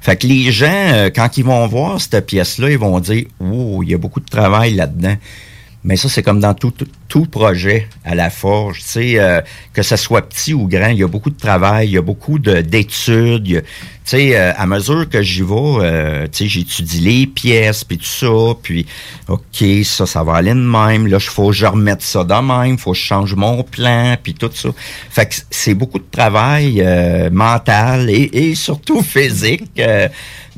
[0.00, 3.80] Fait que les gens, euh, quand ils vont voir cette pièce-là, ils vont dire «Oh,
[3.82, 5.16] il y a beaucoup de travail là-dedans».
[5.86, 6.72] Mais ça, c'est comme dans tout,
[7.08, 8.78] tout, projet à la forge.
[8.78, 9.42] Tu sais, euh,
[9.74, 12.02] que ce soit petit ou grand, il y a beaucoup de travail, il y a
[12.02, 13.46] beaucoup de- d'études.
[13.46, 13.62] Tu
[14.04, 18.04] sais, euh, à mesure que j'y vais, euh, tu sais, j'étudie les pièces, puis tout
[18.06, 18.86] ça, puis
[19.28, 21.06] OK, ça, ça va aller de même.
[21.06, 24.16] Là, il faut que je remette ça de même, faut que je change mon plan,
[24.22, 24.70] puis tout ça.
[25.10, 29.68] Fait que c'est beaucoup de travail euh, mental et, et surtout physique.
[29.78, 30.08] euh.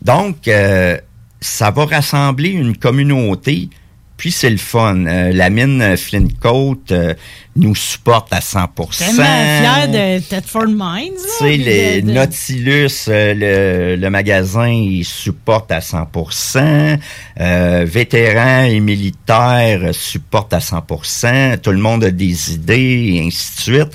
[0.03, 0.97] donc, euh,
[1.41, 3.69] ça va rassembler une communauté
[4.17, 5.05] puis c'est le fun.
[5.07, 7.15] Euh, la mine Flint Coat euh,
[7.55, 8.67] nous supporte à 100
[8.99, 11.13] Tellement fier de Thetford Mines.
[11.39, 16.99] Tu sais, de- Nautilus, euh, le, le magasin, il supporte à 100%
[17.41, 23.55] euh, Vétérans et militaires supportent à 100% Tout le monde a des idées, et ainsi
[23.57, 23.93] de suite.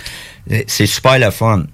[0.52, 1.66] Euh, C'est super le fun.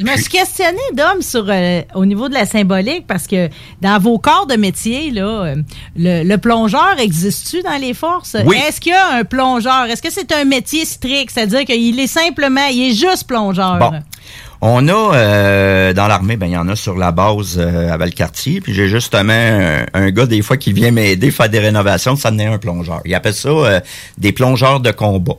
[0.00, 3.50] Je me suis questionné, Dom, sur euh, au niveau de la symbolique, parce que
[3.82, 5.56] dans vos corps de métier, là, euh,
[5.94, 8.36] le, le plongeur existe-tu dans les forces?
[8.46, 8.56] Oui.
[8.66, 9.84] Est-ce qu'il y a un plongeur?
[9.84, 11.30] Est-ce que c'est un métier strict?
[11.32, 13.78] C'est-à-dire qu'il est simplement, il est juste plongeur?
[13.78, 13.92] Bon.
[14.62, 17.96] On a euh, dans l'armée, ben il y en a sur la base euh, à
[17.96, 22.14] Valcartier, puis j'ai justement un, un gars des fois qui vient m'aider faire des rénovations,
[22.14, 23.00] ça en est un plongeur.
[23.06, 23.80] Il appelle ça euh,
[24.18, 25.36] des plongeurs de combat.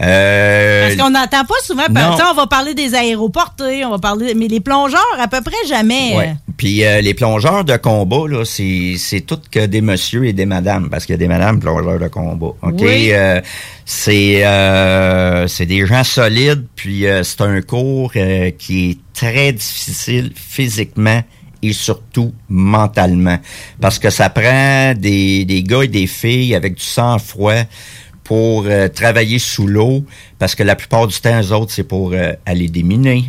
[0.00, 4.46] Euh, Parce qu'on n'entend pas souvent, on va parler des aéroportés, on va parler, mais
[4.46, 6.16] les plongeurs, à peu près jamais.
[6.16, 6.34] Ouais.
[6.56, 10.46] Puis euh, les plongeurs de combat, là, c'est, c'est tout que des messieurs et des
[10.46, 12.54] madames, parce qu'il y a des madames plongeurs de combat.
[12.62, 12.80] OK?
[12.80, 13.08] Oui.
[13.12, 13.40] Euh,
[13.84, 19.52] c'est, euh, c'est des gens solides, puis euh, c'est un cours euh, qui est très
[19.52, 21.22] difficile physiquement
[21.62, 23.38] et surtout mentalement.
[23.80, 27.62] Parce que ça prend des, des gars et des filles avec du sang-froid
[28.28, 30.04] pour euh, travailler sous l'eau,
[30.38, 33.24] parce que la plupart du temps, eux autres, c'est pour euh, aller déminer,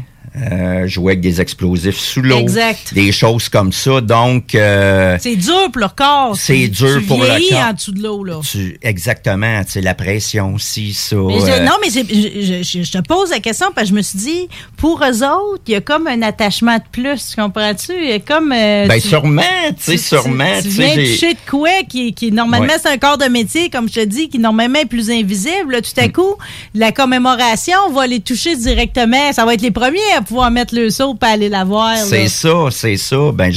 [0.52, 2.94] euh, jouer avec des explosifs sous l'eau, Exact.
[2.94, 4.02] des choses comme ça.
[4.02, 6.36] Donc, euh, C'est dur pour leur corps.
[6.38, 7.60] C'est dur tu pour le corps.
[7.70, 8.40] en dessous de l'eau, là.
[8.50, 11.16] tu, exactement, tu sais, la pression aussi, ça.
[11.16, 13.90] Mais je- euh, non, mais c'est- je, je- je te pose la question parce que
[13.92, 17.36] je me suis dit, pour eux autres, il y a comme un attachement de plus,
[17.36, 17.94] comprends-tu?
[18.02, 18.52] Il y a comme.
[18.52, 22.66] euh, ben tu- sûrement, tu sais, sûrement, Tu, viens toucher de quoi qui, qui normalement,
[22.68, 22.80] Ouais.
[22.82, 25.72] c'est un corps de métier, comme je te dis, qui normalement est plus invisible.
[25.74, 26.36] Là, tout à coup,
[26.76, 29.32] la commémoration va les toucher directement.
[29.34, 31.98] Ça va être les premiers à pouvoir mettre le saut pour aller la voir.
[31.98, 33.32] c'est ça, c'est ça.
[33.34, 33.52] Ben,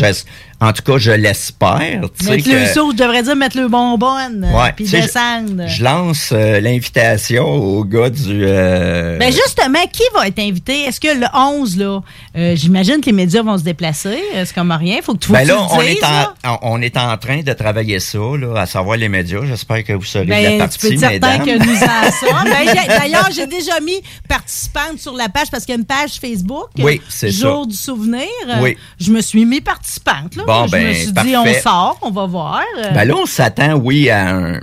[0.63, 1.79] en tout cas, je l'espère.
[1.81, 2.37] Mettre le
[2.67, 5.67] que- saut, je devrais dire mettre le bonbon, Ouais, puis sais, je- descendre.
[5.67, 8.45] Je lance euh, l'invitation au gars du.
[8.45, 10.83] euh, Ben justement, qui va être invité?
[10.85, 12.01] Est-ce que le 11, là,
[12.37, 14.19] euh, j'imagine que les médias vont se déplacer.
[14.35, 14.99] euh, C'est comme rien.
[15.03, 16.35] Faut que tu, faut ben que là, tu on le dises, est, là.
[16.45, 19.41] en, on on est en train de travailler ça, là, à savoir les médias.
[19.47, 22.13] J'espère que vous serez de la Ben, partie, tu peux être certain que nous en
[22.31, 22.45] sommes.
[22.45, 26.13] Ben, D'ailleurs, j'ai déjà mis participante sur la page parce qu'il y a une page
[26.21, 26.69] Facebook.
[26.79, 27.69] Oui, c'est Jour ça.
[27.71, 28.27] du souvenir.
[28.61, 28.77] Oui.
[28.99, 30.35] Je me suis mis participante.
[30.37, 30.45] Là.
[30.47, 31.36] Bon, je ben, me suis dit, parfait.
[31.36, 32.62] on sort, on va voir.
[32.94, 34.61] Ben là, on s'attend, oui, à un,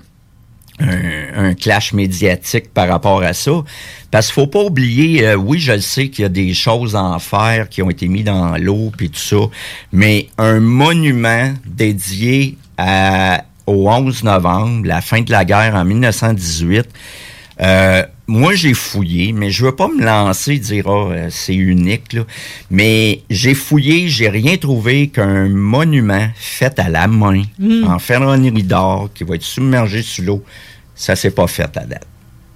[0.80, 3.52] un, un clash médiatique par rapport à ça.
[4.12, 6.96] Parce qu'il faut pas oublier, euh, oui, je le sais qu'il y a des choses
[6.96, 9.38] à en faire qui ont été mis dans l'eau puis tout ça,
[9.92, 16.88] mais un monument dédié à, au 11 novembre, la fin de la guerre en 1918,
[17.62, 22.14] Euh, moi, j'ai fouillé, mais je veux pas me lancer et dire oh, c'est unique.
[22.14, 22.24] Là.
[22.72, 27.86] Mais j'ai fouillé, j'ai rien trouvé qu'un monument fait à la main, Mm.
[27.88, 30.44] en ferronnerie d'or, qui va être submergé sous l'eau.
[30.96, 32.06] Ça s'est pas fait à date.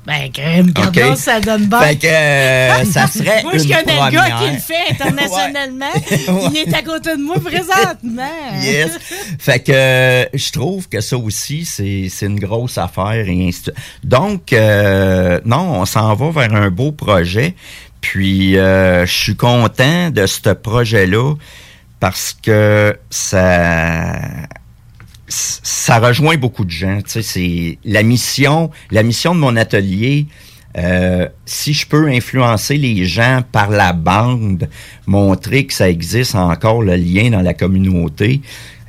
[0.05, 0.73] Ben, crème, OK.
[0.73, 1.79] pardon, ça donne bien.
[1.79, 5.93] Fait que euh, ça serait Moi, je connais le gars qui le fait internationalement.
[6.51, 8.61] Il est à côté de moi présentement.
[8.61, 8.97] Yes.
[9.39, 13.59] Fait que euh, je trouve que ça aussi, c'est c'est une grosse affaire et ainsi
[13.59, 13.73] de suite.
[14.03, 17.55] Donc, euh, non, on s'en va vers un beau projet.
[18.01, 21.35] Puis, euh, je suis content de ce projet-là
[22.01, 24.19] parce que ça
[25.63, 26.99] ça rejoint beaucoup de gens.
[27.05, 30.27] C'est la mission, la mission de mon atelier.
[30.77, 34.69] euh, si je peux influencer les gens par la bande,
[35.05, 38.41] montrer que ça existe encore le lien dans la communauté,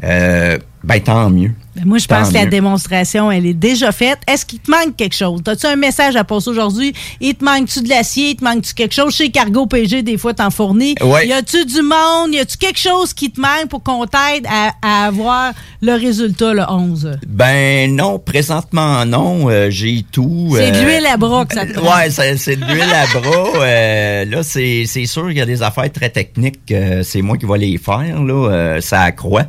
[0.02, 1.52] euh, ben tant mieux.
[1.76, 4.18] Ben, moi, je Tant pense que la démonstration, elle est déjà faite.
[4.28, 5.40] Est-ce qu'il te manque quelque chose?
[5.46, 6.92] As-tu un message à passer aujourd'hui?
[7.20, 8.30] Il te manque-tu de l'acier?
[8.30, 9.14] Il te manque-tu quelque chose?
[9.14, 10.94] Chez Cargo PG, des fois, t'en fournis.
[11.02, 11.26] Ouais.
[11.26, 12.32] Y a-tu du monde?
[12.32, 15.52] Y a-tu quelque chose qui te manque pour qu'on t'aide à, à avoir
[15.82, 17.18] le résultat le 11?
[17.26, 20.54] Ben non, présentement non, euh, j'ai tout.
[20.56, 21.78] C'est de euh, l'huile à bras que ça te.
[21.84, 23.44] Ouais, c'est de l'huile à bras.
[23.64, 26.70] Euh, là, c'est c'est sûr qu'il y a des affaires très techniques.
[26.70, 28.22] euh, c'est moi qui vais les faire.
[28.22, 29.44] Là, euh, ça accroît.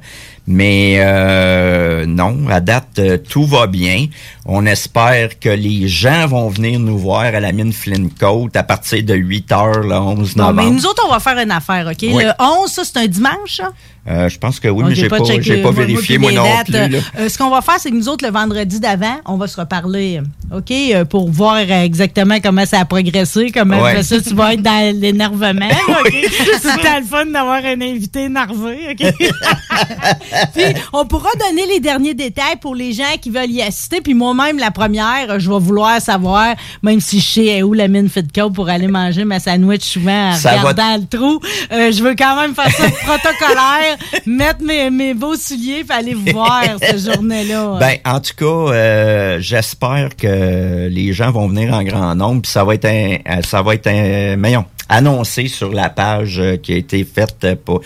[0.47, 4.05] Mais euh, non, à date, euh, tout va bien.
[4.45, 9.03] On espère que les gens vont venir nous voir à la mine Flintcoat à partir
[9.03, 10.61] de 8 heures le 11 Non, novembre.
[10.63, 11.97] mais nous autres, on va faire une affaire, OK?
[12.03, 12.23] Oui.
[12.23, 13.71] Le 11, ça, c'est un dimanche, ça?
[14.08, 16.78] Euh, je pense que oui, mais j'ai pas, pas moi, vérifié moi, moi, puis les
[16.78, 16.89] non dates.
[16.89, 16.95] plus.
[16.95, 17.24] là.
[17.24, 19.60] Euh, ce qu'on va faire, c'est que nous autres, le vendredi d'avant, on va se
[19.60, 20.22] reparler,
[20.56, 24.03] OK, euh, pour voir exactement comment ça a progressé, comment Ouais.
[24.03, 26.14] ça, tu vas être dans l'énervement, OK?
[26.62, 29.14] c'est le fun d'avoir un invité énervé, OK?
[30.53, 34.14] puis, on pourra donner les derniers détails pour les gens qui veulent y assister, puis
[34.14, 38.24] moi-même, la première, je vais vouloir savoir, même si je sais où la mine fit
[38.34, 41.39] coat pour aller manger ma sandwich souvent en Ça va regardant le trou,
[41.72, 43.94] euh, je veux quand même faire ça protocolaire,
[44.25, 47.77] mettre mes, mes beaux souliers puis aller vous voir cette journée-là.
[47.79, 52.51] Ben, en tout cas, euh, j'espère que les gens vont venir en grand nombre, puis
[52.51, 56.57] ça va être un, euh, ça va être un, voyons, annoncé sur la page euh,
[56.57, 57.81] qui a été faite pour,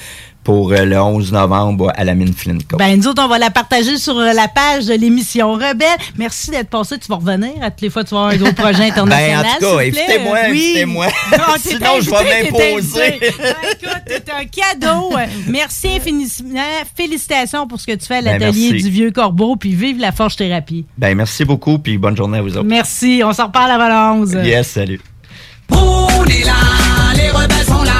[0.50, 2.78] pour euh, le 11 novembre à la mine Flintcoat.
[2.78, 5.86] Ben, nous autres, on va la partager sur euh, la page de l'émission Rebelle.
[6.18, 6.97] Merci d'être passé.
[6.97, 7.52] Tu vas revenir.
[7.62, 9.45] À toutes les fois, tu vas avoir un gros projet international.
[9.60, 10.50] Ben, en tout cas, invitez-moi, Oui.
[10.50, 11.08] invitez-moi.
[11.60, 13.20] Sinon, je vais m'imposer.
[13.20, 15.12] Ben, écoute, t'es un cadeau.
[15.50, 16.62] Merci infiniment.
[16.97, 19.56] Félicitations pour ce que tu fais à Ben, l'atelier du Vieux Corbeau.
[19.56, 20.84] Puis vive la Forge Thérapie.
[20.97, 22.64] Ben, merci beaucoup, puis bonne journée à vous autres.
[22.68, 23.22] Merci.
[23.24, 24.38] On s'en reparle avant le 11.
[24.43, 25.00] Yes, salut.
[25.70, 26.54] On est là,
[27.16, 27.99] les rebelles sont là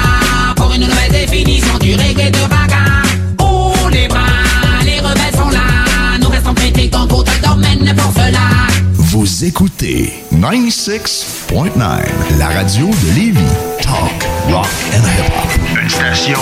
[2.20, 3.02] reggae de bagarre.
[3.38, 4.18] On les bras,
[4.84, 8.38] les rebelles sont là, nous restons pétés dans d'autres domaines pour cela.
[8.94, 11.78] Vous écoutez 96.9,
[12.38, 13.40] la radio de Lévis.
[13.82, 15.50] Talk, rock and hip-hop.
[15.82, 16.38] Une station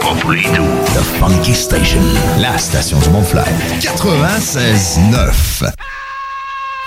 [0.00, 0.68] pas pour les doux.
[0.94, 2.02] The Funky Station,
[2.38, 3.44] la station du Mont-Fly.
[3.80, 5.70] 96.9.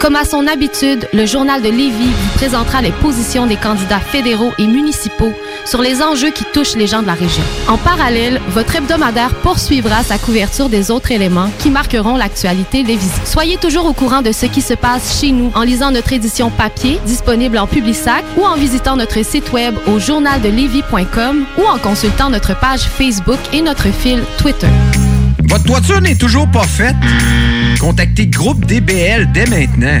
[0.00, 4.50] Comme à son habitude, le journal de Lévis vous présentera les positions des candidats fédéraux
[4.58, 5.30] et municipaux
[5.66, 7.42] sur les enjeux qui touchent les gens de la région.
[7.68, 13.26] En parallèle, votre hebdomadaire poursuivra sa couverture des autres éléments qui marqueront l'actualité lévisienne.
[13.26, 16.48] Soyez toujours au courant de ce qui se passe chez nous en lisant notre édition
[16.48, 22.30] papier disponible en Publisac ou en visitant notre site web au journaldelévis.com ou en consultant
[22.30, 24.68] notre page Facebook et notre fil Twitter.
[25.50, 26.94] Votre toiture n'est toujours pas faite?
[27.80, 30.00] Contactez Groupe DBL dès maintenant.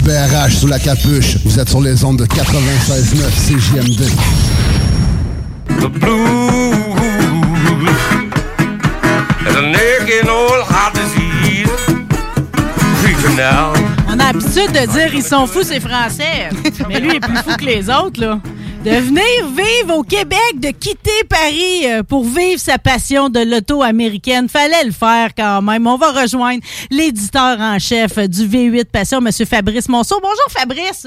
[0.00, 1.36] BRH sous la capuche.
[1.44, 4.10] Vous êtes sur les ondes de 96.9 CJMD.
[5.80, 6.82] The blues
[9.46, 11.68] is a naked old heart disease.
[13.02, 13.81] Creeping now.
[14.12, 16.50] On a l'habitude de dire ils sont fous, ces Français.
[16.88, 18.40] Mais lui, il est plus fou que les autres, là.
[18.84, 23.82] De venir vivre au Québec, de quitter Paris euh, pour vivre sa passion de l'auto
[23.82, 24.50] américaine.
[24.50, 25.86] Fallait le faire quand même.
[25.86, 29.30] On va rejoindre l'éditeur en chef du V8 Passion, M.
[29.46, 30.20] Fabrice Monceau.
[30.20, 31.06] Bonjour, Fabrice.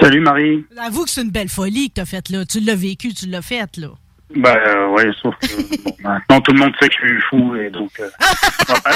[0.00, 0.64] Salut Marie.
[0.76, 2.44] Avoue que c'est une belle folie que tu as faite là.
[2.44, 3.88] Tu l'as vécu, tu l'as faite là.
[4.34, 5.46] Ben euh, ouais, sauf que
[5.82, 8.08] bon, maintenant tout le monde sait que je suis fou et donc euh,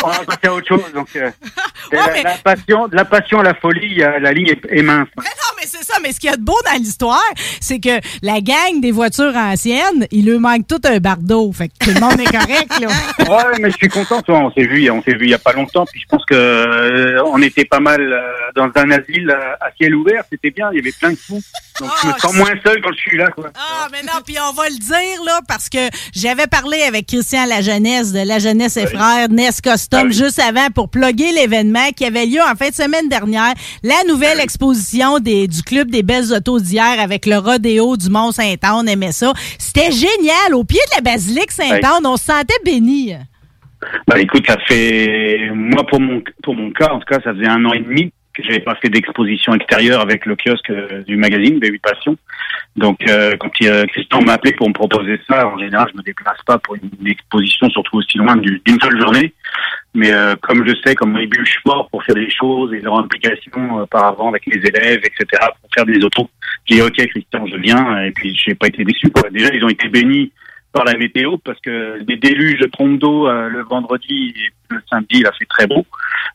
[0.04, 0.92] on va- passer à autre chose.
[0.94, 1.30] Donc euh,
[1.92, 4.82] de la, la passion, de la passion à la folie, a- la ligne est, est
[4.82, 5.08] mince.
[5.16, 5.22] Non,
[5.58, 5.98] mais c'est ça.
[6.02, 7.20] Mais ce qu'il y a de beau dans l'histoire,
[7.60, 11.52] c'est que la gang des voitures anciennes, il leur manque tout un bardeau.
[11.52, 12.88] Fait que tout le monde est correct, là.
[13.28, 14.22] Ouais, mais je suis content.
[14.22, 15.84] toi, On s'est vu, on s'est vu il y a pas longtemps.
[15.90, 18.20] Puis je pense que euh, on était pas mal euh,
[18.54, 20.22] dans un asile euh, à ciel ouvert.
[20.30, 20.68] C'était bien.
[20.72, 21.42] Il y avait plein de fous.
[21.80, 23.30] Donc je me sens moins seul quand je suis là.
[23.30, 23.50] Quoi.
[23.54, 25.78] Ah, mais non, puis on va le dire, là, parce que
[26.14, 30.68] j'avais parlé avec Christian La Jeunesse de La Jeunesse et Frères, NES Custom, juste avant
[30.74, 33.54] pour plugger l'événement qui avait lieu en fin de semaine dernière.
[33.82, 38.88] La nouvelle exposition des, du Club des Belles Autos d'hier avec le rodéo du Mont-Saint-Anne,
[38.88, 39.32] aimait ça.
[39.58, 40.54] C'était génial.
[40.54, 43.14] Au pied de la basilique Saint-Anne, on se sentait béni.
[44.06, 47.46] Bah écoute, ça fait moi pour mon pour mon cas, en tout cas, ça faisait
[47.46, 51.16] un an et demi que j'avais pas fait d'exposition extérieure avec le kiosque euh, du
[51.16, 52.16] magazine B8 Passion.
[52.76, 56.02] Donc euh, quand il, Christian m'a appelé pour me proposer ça, en général, je me
[56.02, 59.32] déplace pas pour une exposition, surtout aussi loin du- d'une seule journée.
[59.94, 62.98] Mais euh, comme je sais, comme ils bûchent fort pour faire des choses et leur
[62.98, 65.24] implication euh, par avant avec les élèves, etc.,
[65.60, 66.28] pour faire des autos,
[66.66, 68.02] j'ai dit ok Christian, je viens.
[68.04, 69.08] Et puis j'ai pas été déçu.
[69.10, 69.30] Quoi.
[69.30, 70.30] Déjà, ils ont été bénis
[70.76, 75.20] par la météo parce que des déluges de d'eau euh, le vendredi et le samedi,
[75.20, 75.86] il a fait très beau.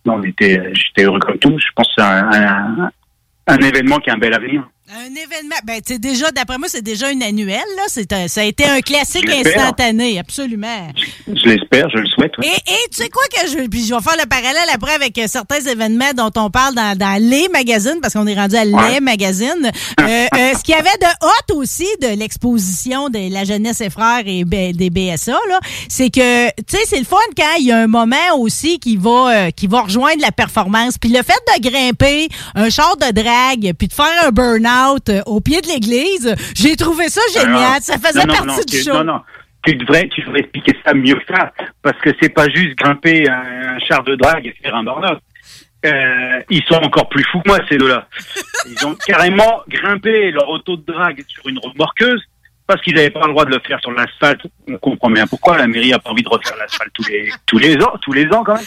[0.05, 1.57] Non, j'étais heureux comme tout.
[1.59, 4.67] Je pense que c'est un événement qui a un bel avenir.
[4.93, 7.83] Un événement, ben, tu sais, déjà, d'après moi, c'est déjà une annuelle, là.
[7.87, 10.89] C'est un- ça a été un classique instantané, absolument.
[11.27, 12.33] Je l'espère, je le souhaite.
[12.43, 15.17] Et, et tu sais quoi que je, puis je vais faire le parallèle après avec
[15.17, 18.65] euh, certains événements dont on parle dans, dans les magazines, parce qu'on est rendu à
[18.65, 19.71] les magazines.
[20.01, 20.03] Euh,
[20.35, 24.23] euh, ce qu'il y avait de hot aussi de l'exposition de la jeunesse et frères
[24.25, 27.71] et B- des BSA, là, c'est que, tu sais, c'est le fun quand il y
[27.71, 30.97] a un moment aussi qui va, euh, qui va rejoindre la performance.
[30.97, 35.21] Puis le fait de grimper un char de drague, puis de faire un burn-out euh,
[35.25, 37.55] au pied de l'église, j'ai trouvé ça génial.
[37.55, 38.93] Alors, ça faisait non, non, partie non, du show.
[38.93, 39.21] Non, non.
[39.65, 41.53] Tu devrais, tu devrais expliquer ça mieux que ça,
[41.83, 45.19] parce que c'est pas juste grimper un, un char de drague et faire un burn-out.
[45.85, 48.07] Euh, ils sont encore plus fous que moi, ces deux-là.
[48.67, 52.21] Ils ont carrément grimpé leur auto de drague sur une remorqueuse
[52.67, 54.41] parce qu'ils n'avaient pas le droit de le faire sur l'asphalte.
[54.67, 57.57] On comprend bien pourquoi la mairie a pas envie de refaire l'asphalte tous les tous
[57.57, 58.63] les ans, tous les ans quand même.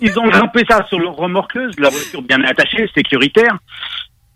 [0.00, 3.58] Ils ont grimpé ça sur leur remorqueuse, la voiture bien attachée, sécuritaire.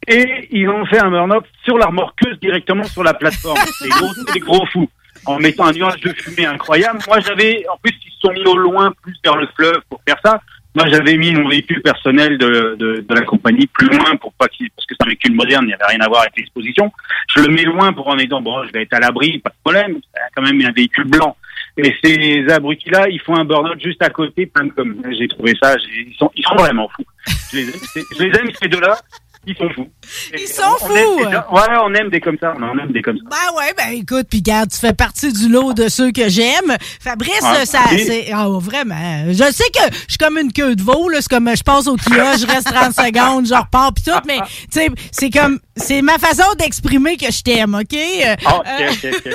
[0.08, 3.58] Et ils ont fait un burn-up sur la remorqueuse directement sur la plateforme.
[3.78, 4.90] C'est gros, des gros fous.
[5.24, 6.98] En mettant un nuage de fumée incroyable.
[7.06, 10.00] Moi, j'avais, en plus, ils se sont mis au loin, plus vers le fleuve pour
[10.06, 10.40] faire ça.
[10.74, 14.48] Moi, j'avais mis mon véhicule personnel de, de, de la compagnie plus loin pour pas
[14.48, 16.90] qu'il, parce que c'est un véhicule moderne, il n'y avait rien à voir avec l'exposition.
[17.34, 19.54] Je le mets loin pour en disant, bon, je vais être à l'abri, pas de
[19.62, 20.00] problème.
[20.12, 21.36] C'est quand même un véhicule blanc.
[21.76, 25.02] Et ces abrutis-là, ils font un burn-out juste à côté, plein de comme.
[25.18, 27.04] J'ai trouvé ça, ils sont, ils sont vraiment fous.
[27.52, 28.98] Je les aime, je les aime ces deux-là.
[29.44, 29.88] Ils sont fous.
[30.32, 31.24] Ils aime fous!
[31.54, 32.54] Ouais, on aime des comme ça.
[32.56, 33.24] On aime des comme ça.
[33.28, 36.76] Ben ouais, ben écoute, puis garde, tu fais partie du lot de ceux que j'aime.
[37.00, 38.04] Fabrice, ça, oui.
[38.06, 39.24] c'est, ah, vraiment.
[39.28, 41.18] Je sais que je suis comme une queue de veau, là.
[41.20, 44.38] C'est comme, je passe au kiosque, je reste 30 secondes, je repars pis tout, mais,
[44.38, 47.94] tu sais, c'est comme, c'est ma façon d'exprimer que je t'aime, OK?
[47.94, 49.32] Euh, Ah, ok, euh, ok, ok.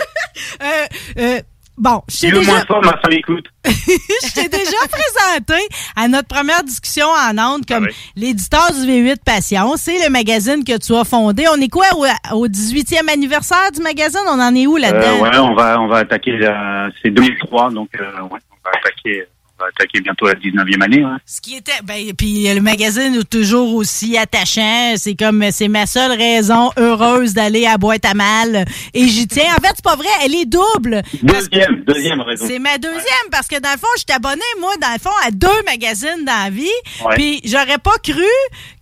[0.62, 0.86] euh,
[1.20, 1.42] euh,
[1.78, 2.66] bon, je t'ai déjà...
[2.66, 8.80] fort, ma je t'ai déjà présenté à notre première discussion en ondes comme l'éditeur du
[8.88, 9.76] V8 Passion.
[9.78, 11.46] C'est le magazine que tu as fondé.
[11.52, 12.06] On est quoi au,
[12.38, 14.22] au 18e anniversaire du magazine?
[14.28, 15.18] On en est où là-dedans?
[15.18, 18.72] Euh, ouais, on va, on va attaquer, la- c'est 2003, donc, euh, ouais, on va
[18.74, 21.18] attaquer, on va attaquer bientôt la 19e année, ouais.
[21.26, 24.94] Ce qui était, ben, puis le magazine est toujours aussi attachant.
[24.98, 28.66] C'est comme, c'est ma seule raison heureuse d'aller à Boîte à Mal.
[28.94, 29.52] Et j'y tiens.
[29.58, 31.02] En fait, c'est pas vrai, elle est double.
[31.24, 32.46] Deuxième, deuxième raison.
[32.48, 35.16] C'est ma deuxième parce que dans le fond, je suis abonné, moi, dans le fond,
[35.26, 36.66] à deux magazines dans la vie.
[37.06, 37.16] Ouais.
[37.16, 38.24] Puis j'aurais pas cru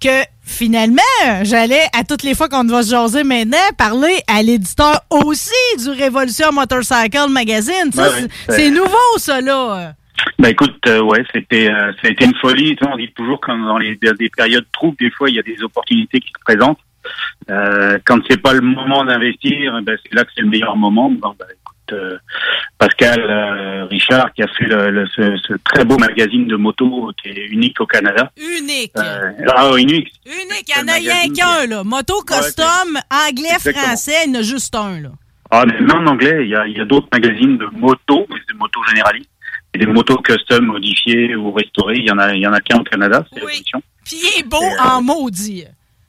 [0.01, 1.01] que finalement,
[1.43, 5.89] j'allais, à toutes les fois qu'on va se jaser maintenant, parler à l'éditeur aussi du
[5.89, 7.91] Révolution Motorcycle Magazine.
[7.95, 8.27] Ouais.
[8.49, 9.95] c'est nouveau, ça, là.
[10.39, 12.75] Bah écoute, euh, ouais, c'était, euh, ça a été une folie.
[12.81, 15.61] On dit toujours quand dans les des périodes troubles, des fois il y a des
[15.63, 16.79] opportunités qui se présentent.
[17.49, 21.09] Euh, quand c'est pas le moment d'investir, ben, c'est là que c'est le meilleur moment.
[21.11, 22.17] Bon, bah, écoute, euh,
[22.79, 27.11] Pascal euh, Richard qui a fait le, le- ce, ce très beau magazine de moto
[27.21, 28.31] qui est unique au Canada.
[28.37, 28.93] Unique.
[28.97, 30.11] Ah, unique.
[30.25, 30.67] Unique.
[30.67, 31.83] Il y en a rien qu'un, là.
[31.83, 33.85] Moto custom, anglais, Exactement.
[33.85, 35.09] français, il y en a juste un, là.
[35.51, 38.25] Ah, mais même en anglais, il y a, il y a d'autres magazines de motos,
[38.29, 39.29] mais de motos généralistes.
[39.75, 41.97] Et des motos custom modifiées ou restaurées.
[41.97, 43.81] Il y en a, il y en a qu'un au Canada, c'est l'édition.
[44.05, 45.65] Puis il est beau en maudit.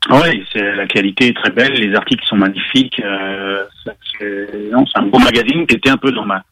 [0.08, 3.00] Oui, c'est la qualité est très belle, les articles sont magnifiques.
[3.04, 6.44] Euh, c'est- un beau magazine qui était un peu dans ma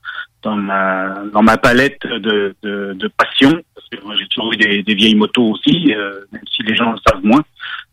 [0.43, 3.53] dans ma dans ma palette de de, de passion.
[3.77, 6.74] Parce que moi, j'ai toujours eu des, des vieilles motos aussi, euh, même si les
[6.74, 7.45] gens le savent moins.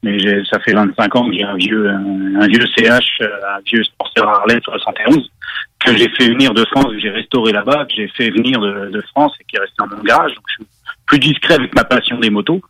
[0.04, 3.84] Mais ça fait 25 ans que j'ai un vieux un, vieux CH, euh, un vieux
[3.84, 5.32] Sportster Harley 71
[5.80, 8.90] que j'ai fait venir de France, que j'ai restauré là-bas, que j'ai fait venir de,
[8.90, 10.34] de France et qui est resté dans mon garage.
[10.36, 10.72] Donc je suis
[11.06, 12.62] plus discret avec ma passion des motos,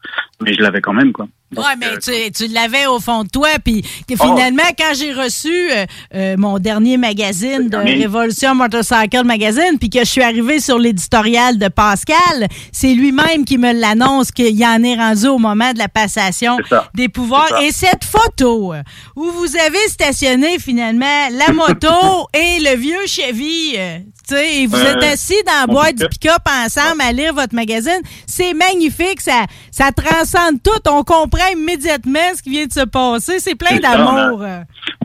[0.41, 1.27] mais je l'avais quand même quoi.
[1.55, 3.49] Ouais, mais tu, tu l'avais au fond de toi.
[3.63, 7.95] Puis que finalement, quand j'ai reçu euh, euh, mon dernier magazine de dernier.
[7.95, 13.57] Révolution Motorcycle Magazine, puis que je suis arrivé sur l'éditorial de Pascal, c'est lui-même qui
[13.57, 16.57] me l'annonce qu'il en est rendu au moment de la passation
[16.95, 17.61] des pouvoirs.
[17.61, 18.81] Et cette photo euh,
[19.15, 23.97] où vous avez stationné finalement la moto et le vieux Chevy, euh,
[24.27, 27.33] tu sais, et vous Euh, êtes assis dans la boîte du pick-up ensemble à lire
[27.33, 27.99] votre magazine.
[28.25, 30.71] C'est magnifique, ça, ça transcende tout.
[30.89, 33.39] On comprend immédiatement ce qui vient de se passer.
[33.39, 34.45] C'est plein d'amour.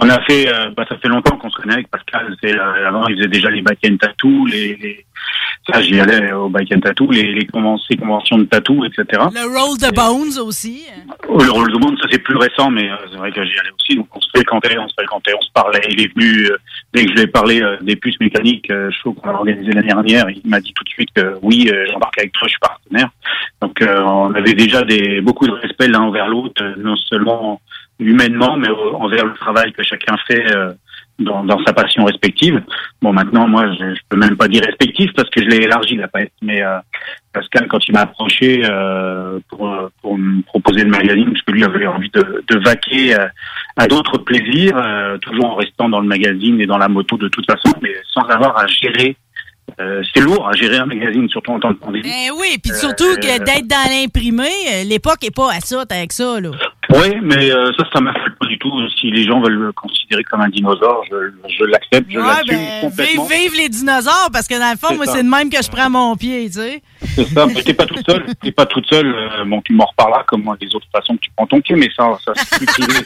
[0.01, 2.37] On a fait, euh, bah, ça fait longtemps qu'on se connaît avec Pascal.
[2.45, 3.63] Euh, avant, il faisait déjà les
[3.99, 5.07] tattoo, les, les,
[5.73, 9.23] ça, j'y allais au bike and tattoo, les, les conventions, les conventions de tattoo, etc.
[9.35, 10.85] Le Roll the Bones aussi.
[11.29, 13.59] Oh, le rôle du monde, ça c'est plus récent, mais euh, c'est vrai que j'y
[13.59, 13.97] allais aussi.
[13.97, 15.83] Donc on se fréquentait, on se fréquentait, on se parlait.
[15.91, 16.57] Il est venu, euh,
[16.95, 19.73] dès que je lui ai parlé euh, des puces mécaniques, je trouve qu'on a organisé
[19.73, 22.61] l'année dernière, il m'a dit tout de suite que oui, j'embarque avec toi, je suis
[22.61, 23.11] partenaire.
[23.61, 27.61] Donc on avait déjà des beaucoup de respect l'un envers l'autre, non seulement
[27.99, 30.45] humainement, mais envers le travail que chacun fait
[31.19, 32.63] dans, dans sa passion respective.
[33.03, 35.97] Bon, maintenant, moi, je, je peux même pas dire respectif parce que je l'ai élargi
[35.97, 36.33] la palette.
[36.43, 36.79] Mais euh,
[37.33, 41.65] Pascal, quand il m'a approché euh, pour, pour me proposer le magazine, parce que lui
[41.65, 43.27] avait envie de, de vaquer euh,
[43.77, 47.29] à d'autres plaisirs, euh, toujours en restant dans le magazine et dans la moto de
[47.29, 49.17] toute façon, mais sans avoir à gérer.
[49.81, 52.05] euh, c'est lourd à gérer un magazine, surtout en temps de pandémie.
[52.05, 54.49] Ben oui, puis Euh, surtout que euh, d'être dans l'imprimé,
[54.89, 56.51] l'époque est pas à ça avec ça, là.
[56.91, 58.71] Oui, mais euh, ça, ça m'affecte pas du tout.
[59.01, 61.17] Si les gens veulent me considérer comme un dinosaure, je,
[61.59, 63.25] je l'accepte, je Ouais, l'assume ben, complètement.
[63.27, 65.63] vive, vive les dinosaures, parce que dans le fond, C'est moi, c'est de même que
[65.63, 66.83] je prends mon pied, tu sais.
[67.15, 68.25] C'est ça, mais t'es pas toute seule.
[68.41, 69.13] T'es pas toute seule.
[69.15, 71.89] Euh, bon, tu m'en reparleras comme des autres façons que tu prends ton pied, mais
[71.97, 73.05] ça, ça c'est plus privé.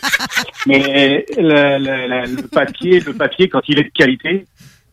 [0.66, 4.46] Mais le, le- le- le papier, le papier, quand il est de qualité,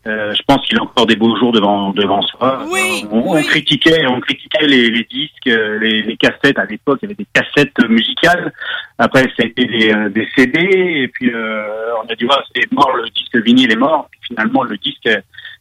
[0.08, 2.64] euh, je pense qu'il a encore des beaux jours devant devant soi.
[2.70, 6.58] Oui, Euh, on, on critiquait, on critiquait les, les disques, euh, les, les cassettes.
[6.58, 8.52] À l'époque, il y avait des cassettes musicales.
[8.98, 10.58] Après, ça a été des, des CD.
[10.60, 11.62] Et puis, euh,
[12.02, 14.08] on a dit, ouais, c'est mort, le disque vinyle est mort.
[14.10, 15.08] Puis finalement, le disque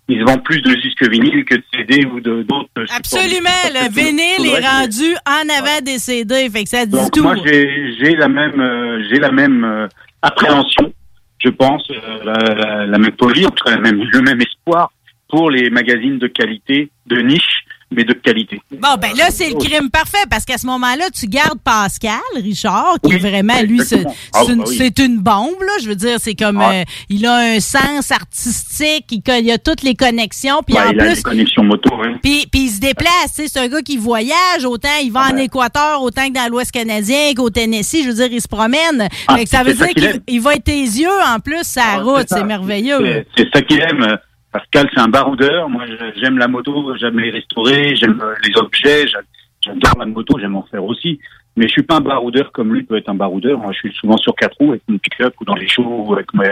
[0.10, 2.70] ils vendent plus de disques vinyles que de CD ou de d'autres.
[2.96, 7.22] Absolument, le vinyle est rendu en avant des CD, fait que ça dit Donc tout.
[7.24, 9.88] moi j'ai j'ai la même euh, j'ai la même euh,
[10.22, 10.94] appréhension,
[11.40, 14.92] je pense, euh, la, la- même folie, en tout cas le même espoir
[15.30, 18.60] pour les magazines de qualité, de niche, mais de qualité.
[18.72, 22.98] Bon, ben là, c'est le crime parfait parce qu'à ce moment-là, tu gardes Pascal, Richard,
[23.04, 24.04] qui est vraiment, lui, c'est.
[24.34, 24.92] Ah, une, bah oui.
[25.00, 25.74] une bombe, là.
[25.82, 26.82] Je veux dire, c'est comme, Ouais.
[26.82, 31.00] euh, il a un sens artistique, il, a toutes les connexions, puis Ouais, en il
[31.00, 32.18] a plus, des connexions moto, hein.
[32.22, 35.28] puis, puis il se déplace, tu sais, c'est un gars qui voyage, autant il va
[35.32, 39.08] en Équateur, autant que dans l'Ouest canadien, qu'au Tennessee, je veux dire, il se promène.
[39.28, 39.90] Ah, fait que ça veut dire
[40.28, 43.26] qu'il va être tes yeux, en plus, sa route, c'est merveilleux.
[43.38, 44.18] C'est ça qu'il aime.
[44.58, 45.70] Pascal, c'est un baroudeur.
[45.70, 45.84] Moi,
[46.16, 49.20] j'aime la moto, j'aime les restaurer, j'aime euh, les objets, j'a-
[49.62, 51.20] j'adore la moto, j'aime en faire aussi.
[51.56, 53.60] Mais je suis pas un baroudeur comme lui peut être un baroudeur.
[53.60, 56.14] Moi, je suis souvent sur quatre roues avec mon pick-up ou dans les shows ou
[56.14, 56.44] avec mon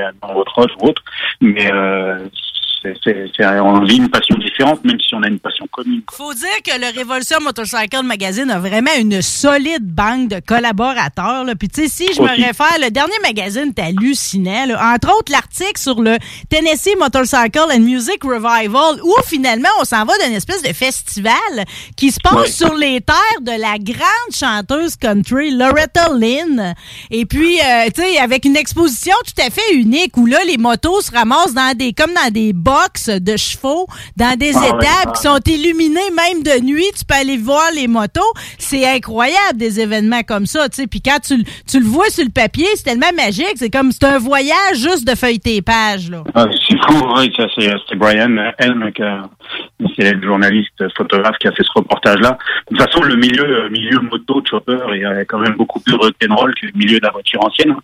[0.56, 1.04] rush ou autre.
[1.42, 2.18] Mais euh,
[3.64, 6.02] on vit une passion différente, même si on a une passion commune.
[6.12, 11.44] Faut dire que le Révolution Motorcycle Magazine a vraiment une solide banque de collaborateurs.
[11.44, 11.56] Là.
[11.56, 14.94] Puis tu sais, si je me réfère, le dernier magazine là.
[14.94, 16.18] Entre autres, l'article sur le
[16.50, 21.32] Tennessee Motorcycle and Music Revival, où finalement on s'en va d'une espèce de festival
[21.96, 22.48] qui se passe Ouais.
[22.50, 26.74] sur les terres de la grande chanteuse country Loretta Lynn.
[27.12, 30.58] Et puis, euh, tu sais, avec une exposition tout à fait unique où là, les
[30.58, 32.75] motos se ramassent dans des, comme dans des box
[33.08, 33.88] de chevaux,
[34.18, 35.12] dans des Ah étapes ah.
[35.16, 36.86] qui sont illuminées même de nuit.
[36.98, 38.22] Tu peux aller voir les motos.
[38.58, 40.88] C'est incroyable des événements comme ça, tu sais.
[40.88, 43.54] Puis quand tu, le- tu le vois sur le papier, c'est tellement magique.
[43.56, 46.24] C'est comme, c'est un voyage juste de feuilleter les pages, là.
[46.34, 49.30] Ah, c'est fou, oui, ça c'est Brian Helm, qui a-
[49.96, 52.38] c'est le journaliste photographe qui a fait ce reportage-là.
[52.72, 55.96] De toute façon, le milieu, euh, milieu moto chopper est euh, quand même beaucoup plus
[55.96, 57.80] rock'n'roll que le milieu de la voiture ancienne, hein.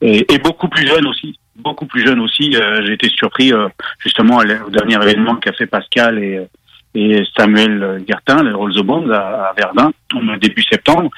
[0.00, 1.38] et, et beaucoup plus jeune aussi.
[1.56, 2.56] Beaucoup plus jeune aussi.
[2.56, 3.68] Euh, J'ai été surpris euh,
[3.98, 6.44] justement au dernier événement qu'a fait Pascal et, euh,
[6.94, 9.92] et Samuel Gertin, le Rolls Bones à, à Verdun,
[10.38, 11.10] début septembre,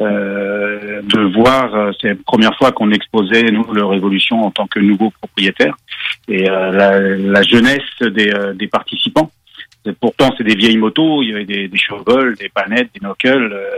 [0.00, 4.66] euh, de voir, euh, c'est la première fois qu'on exposait, nous, le Révolution en tant
[4.66, 5.76] que nouveau propriétaire,
[6.28, 9.30] et euh, la, la jeunesse des, euh, des participants.
[10.00, 13.52] Pourtant, c'est des vieilles motos, il y avait des, des Chevrolet, des Panettes, des Knuckles,
[13.52, 13.70] euh,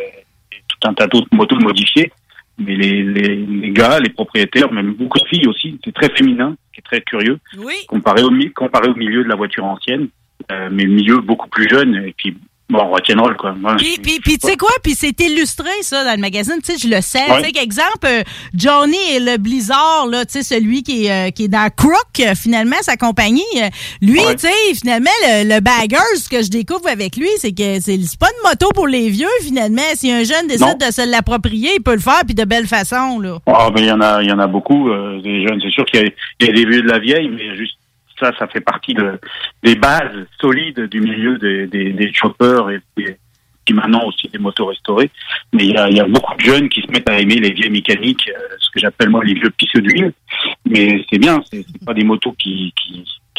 [0.52, 2.10] et tout un tas d'autres motos modifiées.
[2.58, 6.54] Mais les, les, les gars, les propriétaires, même beaucoup de filles aussi, c'est très féminin,
[6.68, 7.74] ce qui est très curieux, Oui.
[7.88, 10.08] comparé au, comparé au milieu de la voiture ancienne,
[10.50, 12.36] euh, mais le milieu beaucoup plus jeune, et puis,
[12.70, 13.52] bon, rock'n'roll, quoi.
[13.52, 14.70] Moi, Puis, puis, puis tu sais quoi?
[14.82, 16.54] Puis c'est illustré, ça, dans le magazine.
[16.64, 17.18] Tu sais, je le sais.
[17.30, 17.42] Ouais.
[17.42, 18.22] Tu sais, exemple, euh,
[18.54, 21.92] Johnny et le Blizzard, là, tu sais, celui qui est, euh, qui est dans Crook,
[22.20, 23.42] euh, finalement, sa compagnie.
[24.00, 24.34] lui, Ouais.
[24.36, 27.98] tu sais, finalement, le, le Baggers, ce que je découvre avec lui, c'est que c'est
[28.18, 29.82] pas une moto pour les vieux, finalement.
[29.94, 30.74] Si un jeune décide Non.
[30.86, 33.38] de se l'approprier, il peut le faire, puis de belle façon, là.
[33.46, 34.88] Ah, ben, il y en a, il y en a beaucoup,
[35.22, 35.60] des jeunes.
[35.62, 36.00] C'est sûr qu'il
[36.40, 37.74] y, y a des vieux de la vieille, mais juste
[38.22, 39.18] ça, ça fait partie de,
[39.62, 43.16] des bases solides du milieu des, des, choppers et puis
[43.72, 45.10] maintenant aussi des motos restaurées.
[45.52, 48.28] Mais il y a, beaucoup de jeunes qui se mettent à aimer les vieilles mécaniques,
[48.28, 50.12] euh, ce que j'appelle moi les vieux pisseux d'huile.
[50.66, 52.72] Mais c'est bien, c'est pas des motos qui,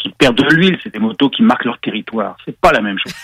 [0.03, 2.35] qui perdent de l'huile, c'est des motos qui marquent leur territoire.
[2.45, 3.13] C'est pas la même chose.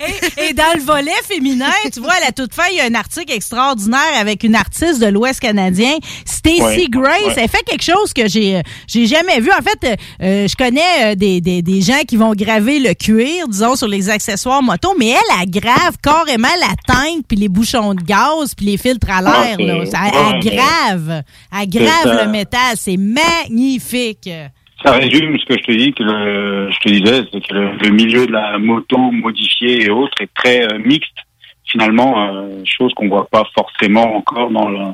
[0.00, 2.84] Et, et dans le volet féminin, tu vois, à la toute fin, il y a
[2.84, 5.94] un article extraordinaire avec une artiste de l'Ouest canadien,
[6.24, 7.20] Stacey Ouais, Grace.
[7.26, 7.34] ouais.
[7.36, 9.50] Elle fait quelque chose que j'ai euh, j'ai jamais vu.
[9.50, 13.48] En fait, euh, euh, je connais des, des, des gens qui vont graver le cuir,
[13.48, 17.94] disons, sur les accessoires moto, mais elle, elle grave carrément la teinte, puis les bouchons
[17.94, 19.56] de gaz, puis les filtres à l'air.
[19.58, 21.22] C'est- Ça- Elle, grave.
[21.60, 22.76] Elle grave le métal.
[22.76, 24.28] C'est magnifique.
[24.84, 27.72] Ça résume ce que je te dis, que le, je te disais, c'est que le,
[27.76, 31.16] le milieu de la moto modifiée et autres est très euh, mixte.
[31.64, 34.92] Finalement, euh, chose qu'on voit pas forcément encore dans le,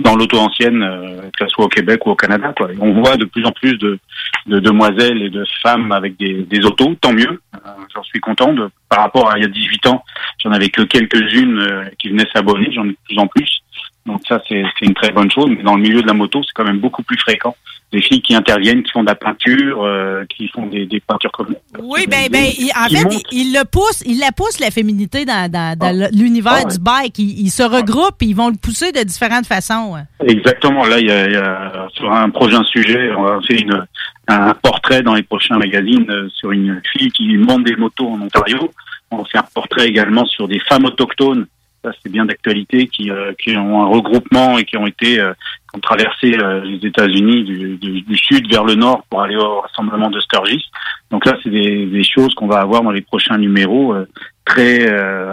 [0.00, 2.52] dans l'auto ancienne, euh, que ce soit au Québec ou au Canada.
[2.56, 2.68] Quoi.
[2.80, 3.98] On voit de plus en plus de,
[4.46, 7.40] de demoiselles et de femmes avec des, des autos, tant mieux.
[7.54, 8.52] Euh, j'en suis content.
[8.52, 10.02] De, par rapport à il y a 18 ans,
[10.42, 13.60] j'en avais que quelques-unes euh, qui venaient s'abonner, j'en ai de plus en plus.
[14.06, 15.50] Donc ça, c'est une très bonne chose.
[15.50, 17.54] Mais dans le milieu de la moto, c'est quand même beaucoup plus fréquent.
[17.92, 21.32] Des filles qui interviennent, qui font de la peinture, euh, qui font des, des peintures
[21.32, 23.16] comme Oui, ben, ben, il- en fait, montre.
[23.32, 26.72] il, il le pousse, il la pousse la féminité dans, dans, dans l'univers Ah ouais.
[26.72, 27.18] du bike.
[27.18, 29.96] Ils se regroupent et ils vont le pousser de différentes façons.
[29.96, 30.04] hein.
[30.24, 30.84] Exactement.
[30.86, 33.84] Là, il y a, il y a- sur un prochain sujet, on va faire une,
[34.28, 38.20] un portrait dans les prochains magazines euh, sur une fille qui monte des motos en
[38.22, 38.70] Ontario.
[39.10, 41.46] On va faire un portrait également sur des femmes autochtones.
[41.82, 45.32] Ça, c'est bien d'actualité, qui, euh, qui ont un regroupement et qui ont été, euh,
[45.32, 50.10] qui ont traversé euh, les États-Unis du, sud vers le nord pour aller au rassemblement
[50.10, 50.66] de Sturgis.
[51.10, 54.06] Donc là, c'est des, choses qu'on va avoir dans les prochains numéros, euh,
[54.44, 54.90] très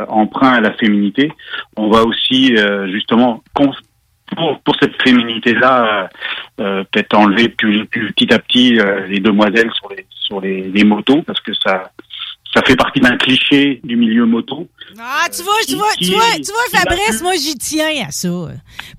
[0.10, 1.32] emprunts à la féminité.
[1.76, 2.56] On va aussi
[2.92, 3.76] justement pour,
[4.64, 6.08] pour cette féminité-là,
[6.58, 8.78] peut-être enlever plus, petit à petit
[9.10, 11.90] les demoiselles sur les sur les motos parce que ça
[12.58, 14.68] ça fait partie d'un cliché du milieu moto.
[15.00, 18.30] Ah, tu vois, tu vois, tu vois, tu vois, Fabrice, moi, j'y tiens à ça.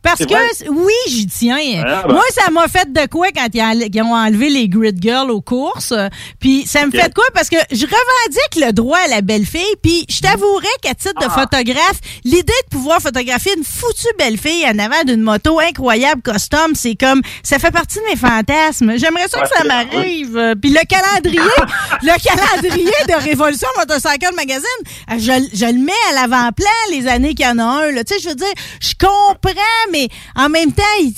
[0.01, 1.83] Parce que, oui, j'y tiens.
[1.85, 2.13] Ah, bah.
[2.15, 5.95] Moi, ça m'a fait de quoi quand ils, ont enlevé les grid girls aux courses?
[6.39, 7.25] Puis ça me fait de quoi?
[7.35, 9.75] Parce que je revendique le droit à la belle fille.
[9.83, 11.25] Puis je t'avouerais qu'à titre Ah.
[11.25, 16.23] de photographe, l'idée de pouvoir photographier une foutue belle fille en avant d'une moto incroyable
[16.23, 18.93] custom, c'est comme, ça fait partie de mes fantasmes.
[18.99, 20.55] J'aimerais ça que ça m'arrive.
[20.61, 21.41] Puis le calendrier,
[22.03, 23.48] le calendrier de Révolution
[23.79, 24.63] Motorcycle Magazine,
[25.11, 27.91] euh, je, je le mets à l'avant-plan les années qu'il y en a un.
[27.93, 28.05] là.
[28.05, 28.47] Tu sais, je veux dire,
[28.81, 31.13] je comprends, mais en même temps, il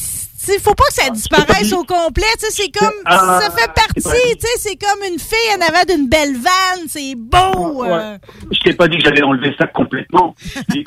[0.52, 2.24] il faut pas que ça disparaisse au complet.
[2.40, 3.92] Tu sais, c'est comme, Ah, ça fait partie.
[4.02, 6.88] Tu sais, c'est comme une fille en avant d'une belle vanne.
[6.88, 7.84] C'est beau.
[7.84, 8.16] euh.
[8.50, 10.34] Je t'ai pas dit que j'allais enlever ça complètement.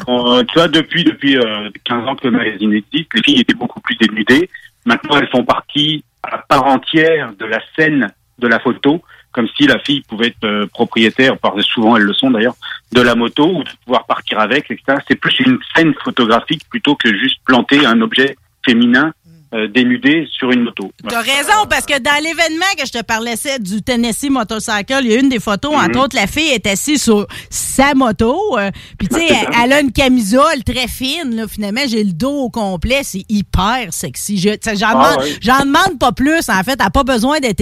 [0.09, 3.53] Euh, tu vois, depuis depuis euh, 15 ans que le magazine existe, les filles étaient
[3.53, 4.49] beaucoup plus dénudées.
[4.85, 9.01] Maintenant, elles font partie à part entière de la scène de la photo,
[9.33, 12.55] comme si la fille pouvait être euh, propriétaire, par souvent elles le sont d'ailleurs,
[12.91, 14.99] de la moto ou de pouvoir partir avec, etc.
[15.07, 19.13] C'est plus une scène photographique plutôt que juste planter un objet féminin
[19.53, 20.91] euh, dénudé sur une moto.
[21.07, 25.11] T'as raison, parce que dans l'événement que je te parlais c'est du Tennessee Motorcycle, il
[25.11, 25.99] y a une des photos, entre Mhm.
[25.99, 28.57] autres, la fille est assise sur sa moto.
[28.57, 31.35] euh, Puis, tu sais, elle, elle a une camisole très fine.
[31.35, 33.01] Là, finalement, j'ai le dos au complet.
[33.03, 34.37] C'est hyper sexy.
[34.37, 34.49] Je-
[35.15, 35.33] Ah, ouais.
[35.41, 36.49] j'en demande pas plus.
[36.49, 37.61] En fait, elle n'a pas besoin d'être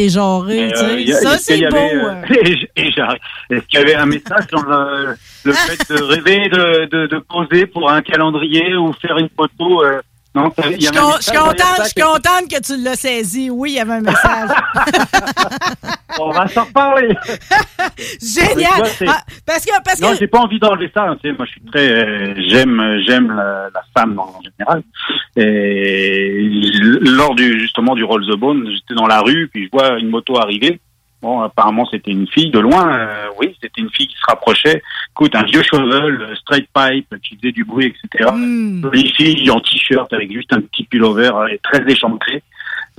[0.76, 1.12] sais.
[1.12, 1.78] euh, ça, c'est y beau.
[1.78, 2.22] euh.
[2.76, 5.16] Est-ce qu'il y avait un message dans le,
[5.46, 9.84] le fait de rêver de, de, de poser pour un calendrier ou faire une photo
[9.84, 10.02] euh,
[10.34, 12.62] Non, ça- il Je y suis con- je contente, ça je suis que- contente que
[12.62, 13.50] tu l'as saisi.
[13.50, 14.50] Oui, il y avait un message.
[16.20, 17.10] On va s'en reparler.
[18.22, 18.72] Génial.
[19.08, 21.04] Ah, parce que, parce non, que j'ai pas envie d'enlever ça.
[21.04, 24.84] hein, moi, je suis très, euh, j'aime, j'aime la, la femme en général.
[25.36, 26.48] Et
[27.02, 30.10] lors du justement du Roll the Bone, j'étais dans la rue, puis je vois une
[30.10, 30.80] moto arriver.
[31.22, 32.98] Bon, apparemment, c'était une fille de loin.
[32.98, 34.82] euh, oui, c'était une fille qui se rapprochait.
[35.12, 38.32] Écoute, un vieux shovel, euh, straight pipe, qui faisait du bruit, etc.
[38.34, 38.82] Hmm.
[38.82, 42.42] Jolie fille en t-shirt avec juste un petit pullover euh, et très échancré.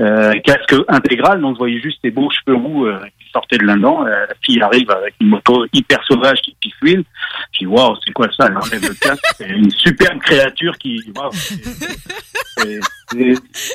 [0.01, 3.65] Euh, casque intégral, donc vous voyez juste ses beaux cheveux roux euh, qui sortaient de
[3.65, 4.07] là-dedans.
[4.07, 7.03] Euh, la fille arrive avec une moto hyper sauvage qui pifouine.
[7.53, 9.23] Je dis, waouh, c'est quoi ça Elle enlève le casque?
[9.37, 10.99] C'est une superbe créature qui...
[11.33, 11.65] c'est-
[12.59, 12.81] c'est-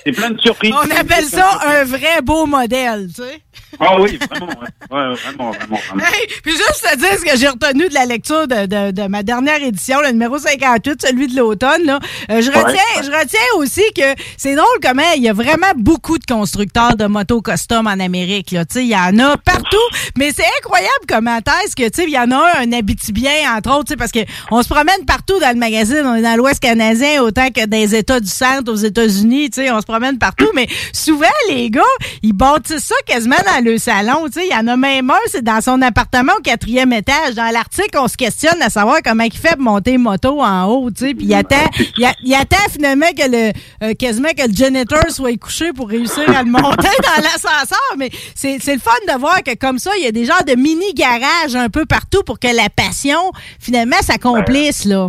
[0.04, 0.74] c'est plein de surprises.
[0.74, 3.42] on appelle ça un vrai beau modèle, tu sais.
[3.80, 4.68] Ah oui, vraiment, ouais.
[4.90, 6.04] Vraiment, vraiment, vraiment.
[6.06, 9.08] Hey, puis juste te dire ce que j'ai retenu de la lecture de, de, de
[9.08, 11.84] ma dernière édition, le numéro 58, celui de l'automne.
[11.84, 12.00] là.
[12.32, 13.04] Euh, je, retiens, ouais.
[13.04, 14.04] je retiens aussi que
[14.38, 18.52] c'est drôle comment il y a vraiment beaucoup de constructeurs de motos custom en Amérique.
[18.52, 18.66] là.
[18.66, 19.78] Tu sais, Il y en a partout,
[20.18, 23.86] mais c'est incroyable comment est-ce que il y en a un, un Abitibien, entre autres,
[23.86, 24.20] tu sais, parce que
[24.52, 26.04] on se promène partout dans le magazine.
[26.06, 29.27] On est dans l'Ouest canadien autant que dans les États du centre aux États-Unis.
[29.28, 31.82] Tu sais, On se promène partout, mais souvent, les gars,
[32.24, 34.26] ils bâtissent ça quasiment dans le salon.
[34.28, 34.48] tu sais.
[34.50, 37.36] Il y en a même un, c'est dans son appartement au quatrième étage.
[37.36, 40.66] Dans l'article, on se questionne à savoir comment il fait pour monter une moto en
[40.66, 40.90] haut.
[40.92, 41.14] tu sais.
[41.14, 41.56] Puis il attend,
[41.98, 43.52] il, a- il attend finalement que le
[43.84, 47.78] euh, quasiment que le janitor soit couché pour réussir à le monter dans l'ascenseur.
[47.98, 50.44] Mais c'est c'est le fun de voir que comme ça, il y a des genres
[50.46, 53.20] de mini-garages un peu partout pour que la passion,
[53.60, 54.86] finalement, s'accomplisse.
[54.86, 55.08] là.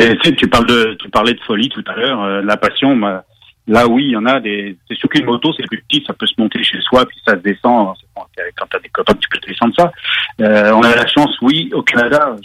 [0.00, 2.56] Et, tu sais, tu parles de, tu parlais de folie tout à l'heure, euh, la
[2.56, 2.96] passion.
[2.96, 3.24] bah,
[3.70, 4.76] là, oui, il y en a des.
[4.88, 7.34] C'est sûr qu'une moto, c'est plus petit, ça peut se monter chez soi, puis ça
[7.34, 7.94] se descend.
[8.16, 8.22] Bon,
[8.56, 9.92] Quand t'as des copains, tu peux te descendre ça.
[10.40, 12.36] Euh, on a la chance, oui, au Canada,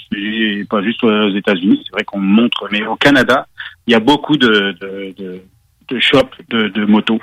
[0.69, 3.47] pas juste aux États-Unis, c'est vrai qu'on montre, mais au Canada,
[3.87, 5.41] il y a beaucoup de, de, de,
[5.87, 7.19] de shops de, de motos.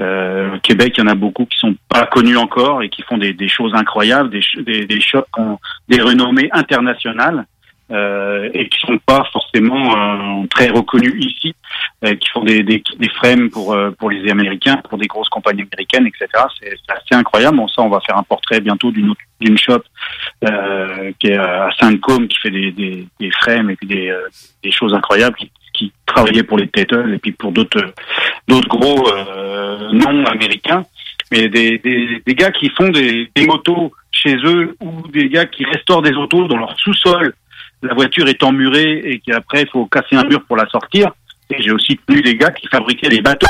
[0.00, 3.02] Euh, au Québec, il y en a beaucoup qui sont pas connus encore et qui
[3.02, 5.58] font des, des choses incroyables, des, des, des shops qui ont
[5.88, 7.46] des renommées internationales
[7.94, 11.54] euh, et qui sont pas forcément euh, très reconnus ici,
[12.04, 15.28] euh, qui font des, des, des frames pour euh, pour les Américains, pour des grosses
[15.28, 16.26] compagnies américaines, etc.
[16.60, 17.56] C'est assez incroyable.
[17.56, 19.82] Bon, ça, on va faire un portrait bientôt d'une d'une shop
[20.44, 24.28] euh, qui est à Saint-Côme, qui fait des, des, des frames et puis des, euh,
[24.62, 27.92] des choses incroyables, qui, qui travaillait pour les Tettle et puis pour d'autres
[28.48, 29.08] d'autres gros
[29.92, 30.84] noms américains.
[31.30, 35.46] Mais des, des, des gars qui font des, des motos chez eux ou des gars
[35.46, 37.34] qui restaurent des autos dans leur sous-sol
[37.84, 41.12] la voiture est emmurée et qu'après il faut casser un mur pour la sortir.
[41.50, 43.46] Et j'ai aussi tenu des gars qui fabriquaient des bateaux.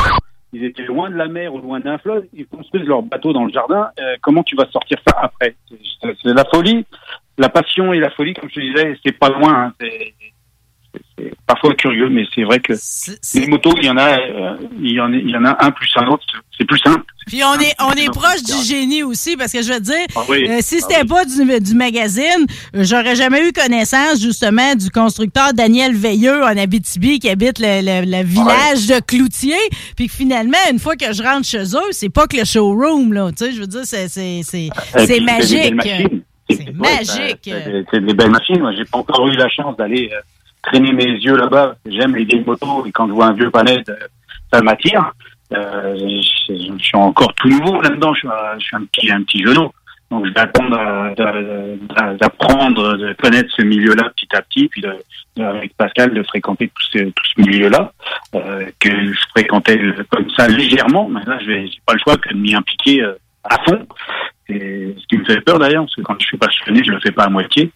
[0.53, 3.45] Ils étaient loin de la mer ou loin d'un fleuve, ils construisent leur bateau dans
[3.45, 3.89] le jardin.
[3.99, 5.57] Euh, comment tu vas sortir ça après?
[5.69, 6.85] C'est la folie,
[7.39, 9.65] la passion et la folie, comme je te disais, c'est pas loin.
[9.65, 9.73] hein.
[9.81, 10.15] C'est
[11.19, 14.93] c'est parfois curieux, mais c'est vrai que les motos, il y en a, euh, il
[14.93, 16.25] y en a, il y en a un plus un autre.
[16.57, 19.73] C'est plus simple, Puis on est, on est proche du génie aussi, parce que je
[19.73, 20.47] veux te dire, Ah oui.
[20.49, 25.53] euh, si Ah c'était pas du, du magazine, j'aurais jamais eu connaissance justement du constructeur
[25.55, 29.57] Daniel Veilleux en Abitibi qui habite le, le- le village de Cloutier.
[29.97, 33.13] Puis que finalement, une fois que je rentre chez eux, c'est pas que le showroom,
[33.13, 33.31] là.
[33.31, 36.23] Tu sais, je veux dire, c'est, c'est, c'est, Et c'est puis, des belles magique.
[36.51, 37.39] C'est magique.
[37.45, 38.61] C'est des- c'est des belles machines.
[38.61, 40.21] Moi, j'ai pas encore eu la chance d'aller euh,
[40.63, 41.77] traîner mes yeux là-bas.
[41.87, 43.95] J'aime les vieilles motos et quand je vois un vieux panel, euh,
[44.53, 45.13] ça m'attire.
[45.53, 48.15] Euh, je, suis encore tout nouveau là-dedans.
[48.15, 49.71] Je suis, un- petit, un petit genou.
[50.11, 51.77] Donc, je vais attendre euh,
[52.21, 54.95] d'apprendre, de connaître ce milieu-là petit à petit, puis de,
[55.43, 57.93] avec Pascal de fréquenter tout ce, tout ce milieu-là
[58.35, 61.09] euh, que je fréquentais euh, comme ça légèrement.
[61.09, 63.15] Mais là, je j'ai pas le choix que de m'y impliquer euh,
[63.45, 63.87] à fond.
[64.47, 67.01] C'est ce qui me fait peur d'ailleurs, parce que quand je suis passionné, je le
[67.01, 67.71] fais pas à moitié.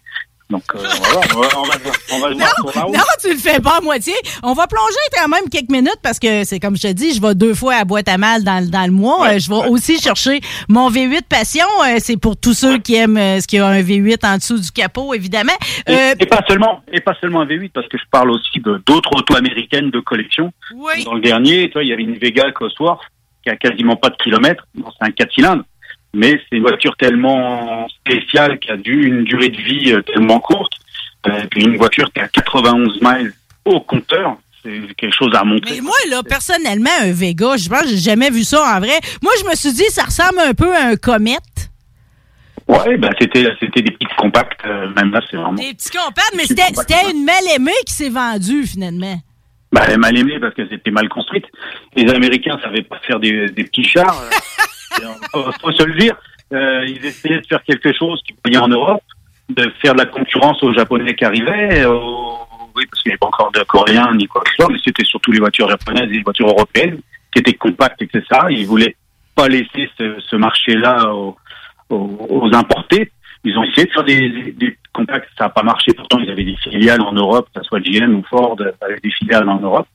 [0.49, 1.73] Donc euh, voilà, on va, on va,
[2.11, 2.81] on va le voir sur la.
[2.97, 4.13] Non, tu le fais pas à moitié.
[4.41, 7.21] On va plonger quand même quelques minutes parce que c'est comme je te dis, je
[7.21, 9.27] vais deux fois à boîte à mal dans, le- dans le mois.
[9.29, 11.67] Euh, je vais aussi chercher mon V8 Passion.
[11.85, 14.37] Euh, c'est pour tous ceux qui aiment euh, ce qu'il y a un V8 en
[14.37, 15.53] dessous du capot, évidemment.
[15.87, 18.81] Et, et pas seulement, et pas seulement un V8, parce que je parle aussi de
[18.87, 20.51] d'autres autos américaines de collection.
[20.75, 21.03] Oui.
[21.03, 23.01] Dans le dernier, tu vois, il y avait une Vega Cosworth
[23.43, 24.63] qui a quasiment pas de kilomètres.
[24.73, 25.63] Bon, c'est un 4 cylindres,
[26.13, 30.39] mais c'est une voiture tellement spéciale qui a dû une durée de vie euh, tellement
[30.39, 30.73] courte.
[31.27, 33.33] Euh, puis une voiture qui a 91 miles
[33.65, 35.75] au compteur, c'est quelque chose à montrer.
[35.75, 38.97] mais moi, là, personnellement, un Vega, je pense que j'ai jamais vu ça en vrai.
[39.21, 41.37] Moi, je me suis dit, ça ressemble un peu à un Comet.
[42.67, 44.63] Ouais, bah c'était c'était des petites compacts.
[44.63, 45.53] euh, même là, c'est vraiment.
[45.53, 49.19] Des petits compacts, mais c'était c'était une mal aimée qui s'est vendue, finalement.
[49.71, 51.45] Bah, elle est mal aimée parce que c'était mal construite.
[51.95, 54.23] Les Américains savaient pas faire des, des petits chars.
[55.03, 56.15] euh, faut, faut se le dire.
[56.51, 59.03] Euh, ils essayaient de faire quelque chose qui voyait en Europe,
[59.49, 61.85] de faire de la concurrence aux Japonais qui arrivaient.
[61.85, 61.99] euh,
[62.75, 64.79] oui, parce qu'il n'y avait pas encore de Coréens ni quoi que ce soit, mais
[64.83, 66.99] c'était surtout les voitures japonaises et les voitures européennes
[67.31, 68.23] qui étaient compactes, etc.
[68.49, 68.95] Ils voulaient
[69.35, 71.13] pas laisser ce, marché-là
[71.89, 73.11] aux, importés.
[73.43, 75.93] Ils ont essayé de faire des, des, compacts, ça n'a pas marché.
[75.93, 79.11] Pourtant, ils avaient des filiales en Europe, que ce soit GM ou Ford, avec des
[79.11, 79.87] filiales en Europe.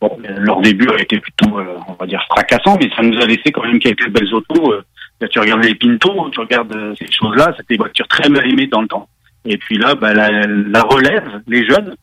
[0.00, 3.18] Bon, euh, leur début a été plutôt, euh, on va dire, fracassant, mais ça nous
[3.20, 4.72] a laissé quand même quelques belles autos.
[4.72, 4.82] Euh,
[5.20, 8.48] là, tu regardes les Pinto, tu regardes euh, ces choses-là, c'était des voitures très mal
[8.50, 9.08] aimées dans le temps.
[9.44, 11.94] Et puis là, bah, la, la relève, les jeunes,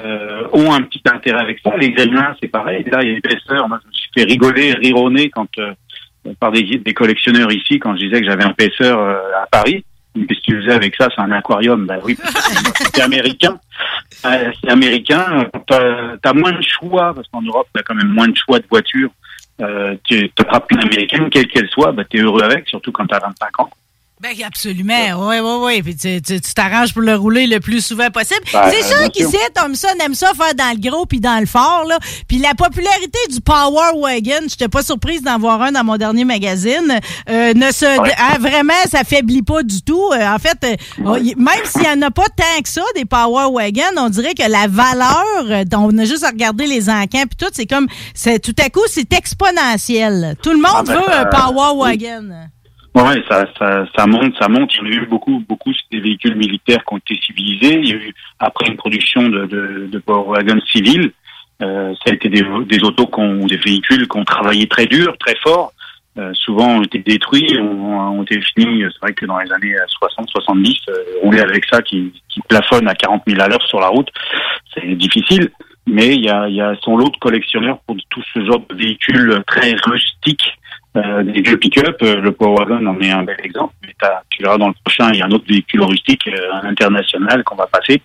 [0.00, 1.76] euh, ont un petit intérêt avec ça.
[1.76, 2.84] Les Gremlins, c'est pareil.
[2.84, 3.68] Là, il y a l'épaisseur.
[3.68, 5.48] Moi, je me suis fait rigoler, rironner quand,
[6.38, 9.84] par des, des collectionneurs ici, quand je disais que j'avais un euh, à Paris.
[10.26, 11.08] Qu'est-ce que tu faisais avec ça?
[11.14, 11.86] C'est un aquarium.
[11.86, 12.16] Ben oui,
[12.94, 13.58] c'est américain.
[14.24, 15.46] Euh, c'est américain.
[15.66, 18.66] T'as as moins de choix, parce qu'en Europe, t'as quand même moins de choix de
[18.70, 19.10] voitures.
[19.60, 23.18] Euh, tu attrapes une américaine, quelle qu'elle soit, bah, t'es heureux avec, surtout quand t'as
[23.18, 23.70] 25 ans.
[24.20, 25.82] Ben absolument, oui, oui, oui.
[25.82, 28.40] Puis tu tu- tu t'arranges pour le rouler le plus souvent possible.
[28.52, 29.36] Ben, c'est sûr bien qu'ici.
[29.54, 31.84] Thompson aime ça faire dans le gros puis dans le fort.
[31.88, 31.98] Là.
[32.26, 36.24] Puis la popularité du Power Wagon, j'étais pas surprise d'en voir un dans mon dernier
[36.24, 36.98] magazine,
[37.30, 38.12] euh, ne se, Ouais.
[38.18, 40.10] ah, vraiment, ça faiblit pas du tout.
[40.12, 43.46] Euh, en fait, euh, même s'il y en a pas tant que ça, des Power
[43.52, 47.36] Wagon, on dirait que la valeur, euh, on a juste à regarder les encans puis
[47.38, 50.36] tout, c'est comme, c'est tout à coup, c'est exponentiel.
[50.42, 52.04] Tout le monde Ah, ben, veut un Power oui.
[52.94, 54.74] Ouais, ça, ça, ça monte, ça monte.
[54.74, 57.78] Il y en a eu beaucoup, beaucoup des véhicules militaires qui ont été civilisés.
[57.80, 61.12] Il y a eu après une production de, de, de Power Wagon civil.
[61.62, 64.86] Euh, ça a été des, des autos qui ont, des véhicules qui ont travaillé très
[64.86, 65.72] dur, très fort.
[66.18, 68.82] Euh, souvent ont été détruits, ont, ont été finis.
[68.82, 69.74] C'est vrai que dans les années
[70.18, 70.92] 60-70, euh,
[71.22, 74.08] rouler avec ça qui, qui plafonne à 40 000 à l'heure sur la route,
[74.74, 75.50] c'est difficile.
[75.86, 78.74] Mais il y a, y a son lot de collectionneurs pour tout ce genre de
[78.74, 80.57] véhicules très rustiques,
[80.96, 81.96] euh, des vieux pick-up.
[82.02, 83.74] Euh, le Power Wagon en est un bel exemple.
[83.82, 83.94] Mais
[84.30, 87.56] tu verras dans le prochain, il y a un autre véhicule rustique, euh, international qu'on
[87.56, 88.02] va passer.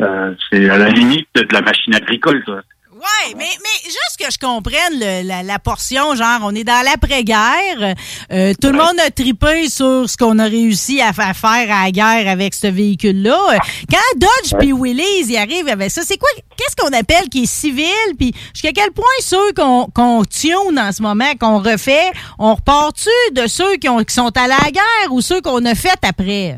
[0.00, 2.42] Euh, c'est à la limite de la machine agricole.
[2.44, 2.60] quoi.
[3.02, 6.84] Ouais, mais, mais juste que je comprenne le- la, la portion, genre, on est dans
[6.84, 7.96] l'après-guerre,
[8.32, 11.84] euh, tout le monde a tripé sur ce qu'on a réussi à, fa- faire à
[11.86, 13.38] la guerre avec ce véhicule-là.
[13.54, 13.58] Euh,
[13.90, 17.46] Quand Dodge puis Willys y arrivent avec ça, c'est quoi, qu'est-ce qu'on appelle qui est
[17.46, 22.54] civil, puis jusqu'à quel point ceux qu'on qu'on tune en ce moment, qu'on refait, on
[22.54, 25.74] repart-tu de ceux qui, ont, qui sont allés à la guerre ou ceux qu'on a
[25.74, 26.56] fait après?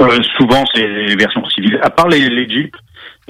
[0.00, 1.78] Euh, souvent, c'est les versions civiles.
[1.82, 2.72] À part les, les Jeeps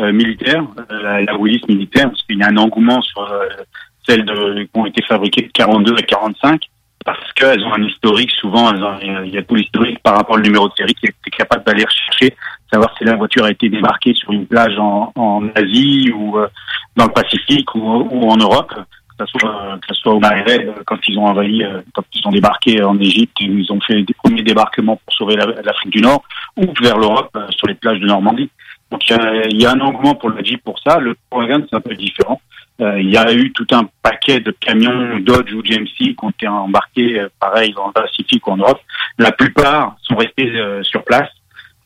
[0.00, 3.46] euh, militaires, euh, la, Willys militaire, parce qu'il y a un engouement sur euh,
[4.06, 6.60] celles de, qui ont été fabriquées de 42 à 45,
[7.04, 8.30] parce qu'elles ont un historique.
[8.32, 11.06] Souvent, elles ont- il y a tout l'historique par rapport au numéro de série qui
[11.06, 12.34] est capable d'aller rechercher,
[12.72, 16.48] savoir si la voiture a été débarquée sur une plage en, en Asie ou euh,
[16.96, 17.80] dans le Pacifique ou,
[18.10, 18.72] ou en Europe.
[19.16, 21.62] Que ce soit, que soit au Maghreb, quand ils ont envahi,
[21.94, 25.62] quand ils ont débarqué en Égypte, ils ont fait des premiers débarquements pour sauver la-
[25.62, 26.24] l'Afrique du Nord,
[26.56, 28.50] ou vers l'Europe, sur les plages de Normandie.
[28.94, 31.00] Donc il y y a un engouement pour le Jeep pour ça.
[31.00, 32.40] Le Wagon, c'est un peu différent.
[32.80, 36.30] Euh, il y a eu tout un paquet de camions Dodge ou GMC qui ont
[36.30, 38.80] été embarqués, euh, pareil, dans le Pacifique ou en Europe.
[39.18, 41.28] La plupart sont restés euh, sur place,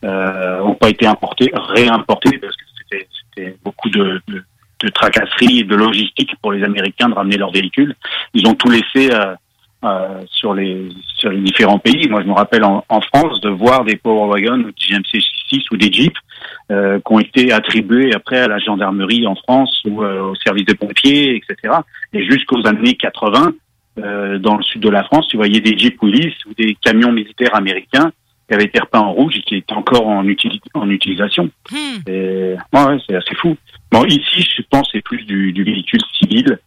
[0.05, 4.45] euh, ont pas été importés, réimportés, parce que c'était beaucoup de, de,
[4.81, 7.95] de tracasseries et de logistique pour les Américains de ramener leurs véhicules.
[8.35, 9.35] Ils ont tout laissé euh,
[9.85, 12.07] euh, sur les sur les différents pays.
[12.11, 15.71] Moi, je me rappelle en, en France de voir des Power Wagons, des GMC 6
[15.71, 16.19] ou des Jeeps
[16.71, 20.65] euh, qui ont été attribués après à la gendarmerie en France ou euh, au service
[20.67, 21.75] des pompiers, etc.
[22.13, 23.53] Et jusqu'aux années 80,
[23.99, 27.11] euh, dans le sud de la France, tu voyais des Jeeps Willys ou des camions
[27.13, 28.13] militaires américains
[28.49, 31.51] qui avaient été repeints en rouge et qui étaient encore en, utili- en utilisation.
[32.07, 33.57] Et, ouais, c'est assez fou.
[33.91, 36.59] Bon, ici, je pense, c'est plus du, du véhicule civil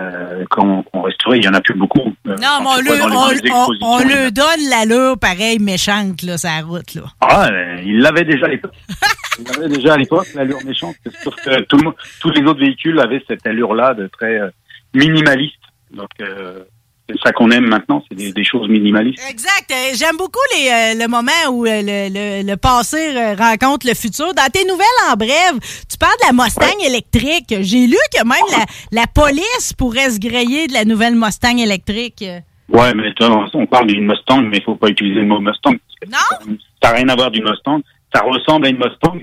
[0.00, 1.38] euh, qu'on qu'on resterait.
[1.38, 2.14] Il y en a plus beaucoup.
[2.26, 6.60] Euh, Non, mais on le, on, on, on le donne l'allure pareil méchante, là, sa
[6.60, 7.02] route, là.
[7.20, 8.72] Ah, euh, il l'avait déjà à l'époque.
[9.38, 10.96] il l'avait déjà à l'époque, l'allure méchante.
[11.22, 14.48] Sauf que tout le monde, tous les autres véhicules avaient cette allure-là de très euh,
[14.94, 15.54] minimaliste.
[15.92, 16.64] Donc, euh,
[17.08, 19.22] c'est ça qu'on aime maintenant, c'est des, des choses minimalistes.
[19.30, 19.70] Exact.
[19.70, 22.98] Euh, J'aime beaucoup les, euh, le moment où le, le, le passé
[23.36, 24.34] rencontre le futur.
[24.34, 25.52] Dans tes nouvelles, en bref,
[25.88, 27.54] tu parles de la Mustang électrique.
[27.60, 32.24] J'ai lu que même la, la police pourrait se griller de la nouvelle Mustang électrique.
[32.68, 35.38] Ouais, mais tu vois, on parle d'une Mustang, mais il faut pas utiliser le mot
[35.38, 35.74] Mustang.
[35.78, 36.50] parce que
[36.82, 37.80] Ça n'a rien à voir d'une Mustang.
[38.16, 39.18] Ça ressemble à une Mustang,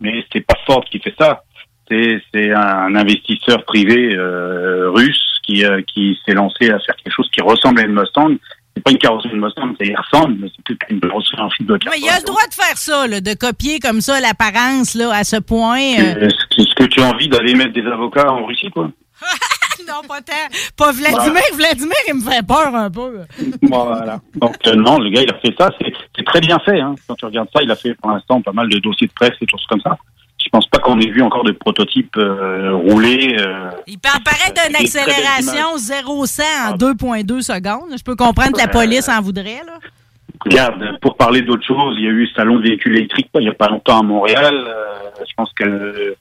[0.00, 1.42] mais c'est pas Ford qui fait ça.
[1.90, 7.14] C'est c'est un investisseur privé euh, russe qui euh, qui s'est lancé à faire quelque
[7.14, 8.34] chose qui ressemble à une Mustang.
[8.76, 11.48] C'est pas une carrosserie de Mustang, ça y ressemble, mais c'est plus qu'une carrosserie en
[11.50, 14.20] fibre de Mais il a le droit de faire ça, là, de copier comme ça
[14.20, 15.78] l'apparence là, à ce point.
[16.00, 16.28] euh.
[16.28, 18.90] Est-ce que tu as envie d'aller mettre des avocats en Russie, quoi
[19.88, 20.32] non, pas tant.
[20.76, 21.42] Pas Vladimir.
[21.54, 23.20] Vladimir, il me fait peur un peu.
[23.62, 24.20] Voilà.
[24.34, 25.70] Donc euh, non, le gars, il a fait ça.
[26.16, 26.80] C'est très bien fait.
[26.80, 26.94] Hein.
[27.06, 29.32] Quand tu regardes ça, il a fait pour l'instant pas mal de dossiers de presse
[29.40, 29.96] et choses comme ça.
[30.42, 33.34] Je pense pas qu'on ait vu encore de prototypes euh, rouler.
[33.40, 36.42] euh, Il parle pareil d'une accélération 0-100
[36.72, 37.96] en 2,2 secondes.
[37.96, 39.78] Je peux comprendre que la police en voudrait, là.
[40.44, 43.44] Regarde, pour parler d'autre chose, il y a eu le salon de véhicules électriques il
[43.44, 44.54] y a pas longtemps à Montréal.
[44.66, 46.14] Euh, je pense que,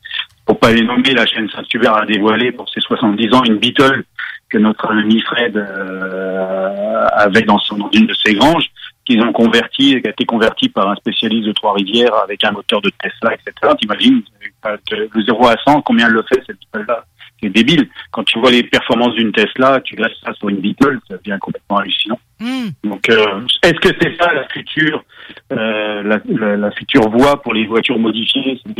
[0.45, 4.03] pour pas les nommer, la chaîne Saint-Hubert a dévoilé pour ses 70 ans une Beetle
[4.49, 8.65] que notre ami Fred euh, avait dans, son, dans une de ses granges,
[9.06, 12.82] qu'ils ont converti, qui a été converti par un spécialiste de Trois-Rivières avec un moteur
[12.82, 13.74] de Tesla, etc.
[13.80, 14.22] T'imagines,
[14.91, 17.03] le 0 à 100, combien elle le fait, cette Beetle-là
[17.41, 17.90] C'est débile.
[18.11, 21.38] Quand tu vois les performances d'une Tesla, tu laisses ça sur une Beetle, ça devient
[21.41, 22.20] complètement hallucinant.
[22.84, 25.03] Donc, euh, est-ce que c'est ça la future,
[25.52, 28.74] euh, la, la- la future voie pour les voitures modifiées, c'est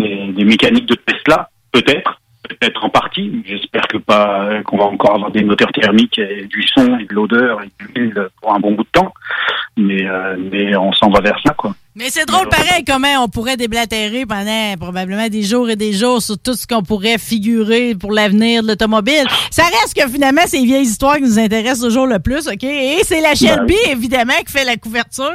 [0.00, 3.42] des, mécaniques de Tesla Peut-être, peut-être en partie.
[3.46, 7.14] J'espère que pas qu'on va encore avoir des moteurs thermiques et du son et de
[7.14, 9.12] l'odeur et de l'huile pour un bon bout de temps.
[9.76, 11.74] Mais, euh, mais on s'en va vers ça, quoi.
[12.00, 16.22] Mais c'est drôle pareil comment on pourrait déblatérer pendant probablement des jours et des jours
[16.22, 19.26] sur tout ce qu'on pourrait figurer pour l'avenir de l'automobile.
[19.50, 22.64] Ça reste que finalement, c'est les vieilles histoires qui nous intéressent toujours le plus, OK?
[22.64, 25.30] Et c'est la Shelby, évidemment, qui fait la couverture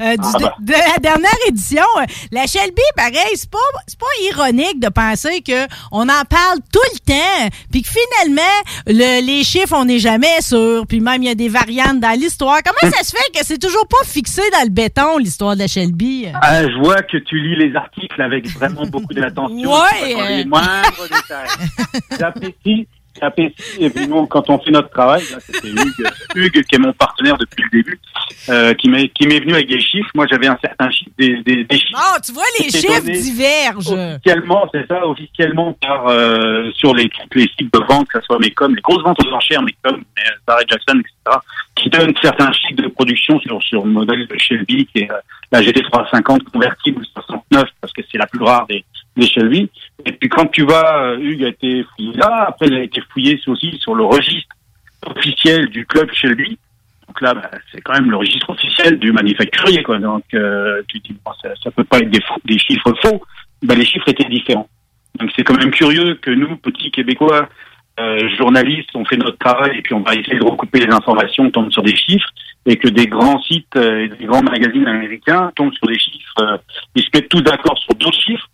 [0.00, 0.54] euh, du- Ah bah.
[0.60, 1.82] de, la dernière édition.
[2.30, 3.58] La Shelby, pareil, c'est pas,
[3.88, 8.42] c'est pas ironique de penser que on en parle tout le temps, puis que finalement,
[8.86, 12.16] le- les chiffres, on n'est jamais sûr, puis même il y a des variantes dans
[12.16, 12.58] l'histoire.
[12.64, 15.66] Comment ça se fait que c'est toujours pas fixé dans le béton, l'histoire de la
[15.66, 15.95] Shelby?
[16.42, 19.72] Ah, je vois que tu lis les articles avec vraiment beaucoup d'attention.
[19.72, 21.48] Ouais, Dans les moindres détails.
[22.18, 22.88] J'apprécie,
[23.20, 23.54] j'apprécie.
[23.78, 27.36] Et puis nous, quand on fait notre travail, c'était Hugues, Hugues, qui est mon partenaire
[27.36, 28.00] depuis le début,
[28.48, 30.10] euh, qui m'est qui m'est venu avec des chiffres.
[30.14, 31.98] Moi, j'avais un certain chiffre, des, des, des chiffres.
[31.98, 33.92] Oh, tu vois, les chiffres divergent.
[33.92, 38.38] Officiellement, c'est ça, officiellement par euh, sur les, les sites de vente, que ce soit
[38.38, 41.38] Mecom, les grosses ventes aux enchères, Mecom, euh, Barrett Jackson, etc.,
[41.74, 45.08] qui donnent certains chiffres de production sur sur le modèle de Shelby, qui est
[45.52, 48.84] la GT350 convertible 69, parce que c'est la plus rare des,
[49.22, 49.70] Shelby.
[50.04, 53.00] Et puis quand tu vas, euh, Hugues a été fouillé là, après il a été
[53.12, 54.54] fouillé aussi sur le registre
[55.06, 56.58] officiel du club Shelby.
[57.06, 59.98] Donc là, bah, c'est quand même le registre officiel du manufacturier, quoi.
[59.98, 63.22] Donc euh, tu dis, bon, ça, ça peut pas être des, chiffres faux.
[63.62, 64.68] Bah, les chiffres étaient différents.
[65.18, 67.48] Donc c'est quand même curieux que nous, petits Québécois,
[67.98, 71.44] euh, journalistes, on fait notre travail et puis on va essayer de recouper les informations,
[71.44, 72.28] on tombe sur des chiffres,
[72.66, 76.34] et que des grands sites euh, et des grands magazines américains tombent sur des chiffres,
[76.40, 76.58] euh,
[76.94, 78.48] ils se mettent tous d'accord sur d'autres chiffres,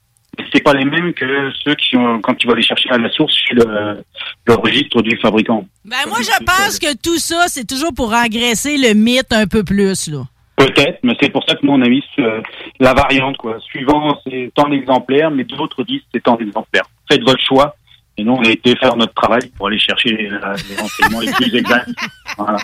[0.52, 3.10] c'est pas les mêmes que ceux qui ont, quand tu vas les chercher à la
[3.10, 4.02] source chez le,
[4.46, 5.66] le registre du fabricant.
[5.84, 9.62] Ben, moi, je pense que tout ça, c'est toujours pour engraisser le mythe un peu
[9.62, 10.22] plus, là.
[10.56, 12.42] Peut-être, mais c'est pour ça que nous on a mis ce-
[12.78, 13.58] la variante quoi.
[13.60, 16.84] Suivant c'est tant d'exemplaires, mais d'autres disent c'est tant d'exemplaires.
[17.10, 17.74] Faites votre choix.
[18.18, 21.32] Et nous on a été faire notre travail pour aller chercher les, les renseignements les
[21.32, 21.88] plus exacts.
[22.36, 22.58] Voilà.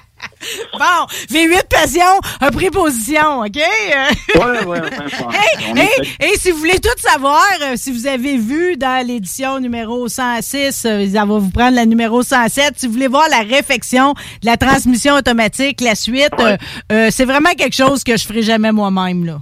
[0.72, 3.56] Bon, V8 Passion a pris position, OK?
[3.56, 6.16] Ouais, ouais, enfin, Hey, on hey, essaie.
[6.20, 10.84] hey, si vous voulez tout savoir, euh, si vous avez vu dans l'édition numéro 106,
[10.86, 12.74] euh, ça va vous prendre la numéro 107.
[12.76, 14.12] Si vous voulez voir la réflexion
[14.42, 16.56] de la transmission automatique, la suite, euh,
[16.92, 19.38] euh, c'est vraiment quelque chose que je ferai jamais moi-même, là.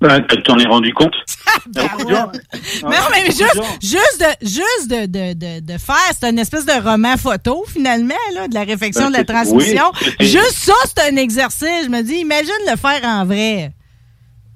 [0.00, 1.12] Ouais, tu t'en es rendu compte
[1.74, 6.72] Non, mais juste, juste, de, juste de, de, de, de faire, c'est une espèce de
[6.88, 9.84] roman photo, finalement, là, de la réflexion Ben, de la c'est- transmission.
[10.20, 11.84] oui, juste ça, c'est un exercice.
[11.84, 13.72] Je me dis, imagine le faire en vrai.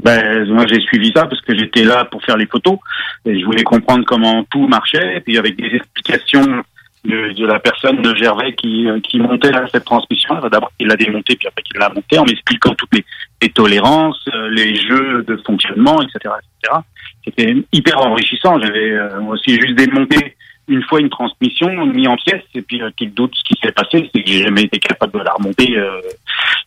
[0.05, 2.79] Ben, moi, j'ai suivi ça parce que j'étais là pour faire les photos
[3.25, 5.17] et je voulais comprendre comment tout marchait.
[5.17, 6.63] Et puis, avec des explications
[7.05, 10.35] de, de la personne de Gervais qui, euh, qui montait là, cette transmission.
[10.51, 13.05] D'abord, il l'a démontée, puis après, il l'a montée en m'expliquant toutes les,
[13.43, 16.79] les tolérances, euh, les jeux de fonctionnement, etc., etc.
[17.25, 18.61] C'était hyper enrichissant.
[18.61, 20.37] J'avais euh, aussi juste démonté
[20.69, 23.73] une fois une transmission, mis en pièces, et puis, euh, qu'il doute ce qui s'est
[23.73, 25.77] passé, c'est que j'ai jamais été capable de la remonter.
[25.77, 26.01] euh,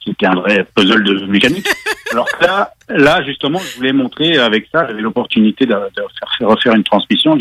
[0.06, 1.66] C'était un vrai puzzle de mécanique.
[2.12, 6.03] Alors que là, là, justement, je voulais montrer avec ça, j'avais l'opportunité de, de
[6.38, 7.38] faire, refaire une transmission.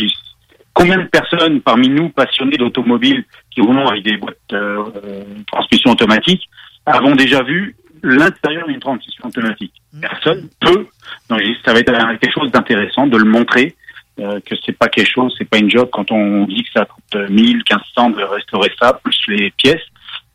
[0.74, 5.92] Combien de personnes parmi nous passionnés d'automobile qui roulons avec des boîtes euh, euh, transmission
[5.92, 6.42] automatique
[6.86, 9.72] avons déjà vu l'intérieur d'une transmission automatique?
[10.00, 10.86] Personne, peu.
[11.30, 13.74] Donc ça va être quelque chose d'intéressant de le montrer.
[14.20, 16.84] euh, que c'est pas quelque chose, c'est pas une job quand on dit que ça
[16.84, 19.82] coûte 1000, 1500 de restaurer ça plus les pièces.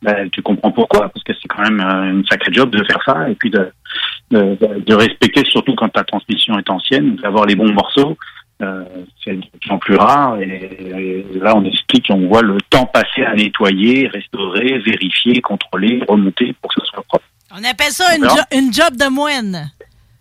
[0.02, 1.10] Ben, tu comprends pourquoi?
[1.10, 3.70] Parce que c'est quand même euh, une sacrée job de faire ça et puis de,
[4.32, 8.18] de- de respecter, surtout quand ta transmission est ancienne, d'avoir les bons morceaux.
[8.62, 8.84] Euh,
[9.24, 12.86] c'est de plus en plus rare et, et là on explique, on voit le temps
[12.88, 17.24] passé à nettoyer, restaurer, vérifier, contrôler, remonter pour que ce soit propre.
[17.52, 18.36] On appelle ça une, Alors?
[18.36, 19.72] jo- une job de moine.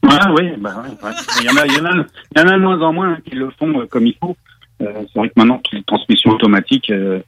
[0.09, 1.15] Ah oui, bah ouais, ouais.
[1.40, 1.93] Il y en a, il y en a,
[2.36, 4.36] il y en a de moins en moins qui le font euh, comme il faut.
[4.82, 7.19] Euh, c'est vrai que maintenant toutes les transmissions automatiques euh,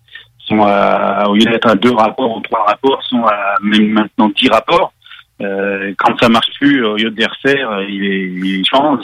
[0.46, 4.28] sont à, au lieu d'être à deux rapports ou trois rapports, sont à même maintenant
[4.36, 4.92] dix rapports.
[5.42, 9.00] Euh, quand ça marche plus, au lieu de les refaire, euh, il, il change,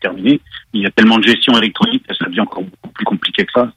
[0.00, 0.40] terminé.
[0.72, 3.52] Il y a tellement de gestion électronique que ça devient encore beaucoup plus compliqué que
[3.52, 3.72] ça.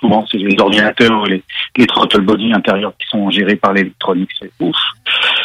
[0.00, 1.42] Souvent, c'est les ordinateurs ou les,
[1.76, 4.30] les throttle body intérieurs qui sont gérés par l'électronique.
[4.40, 4.76] C'est ouf.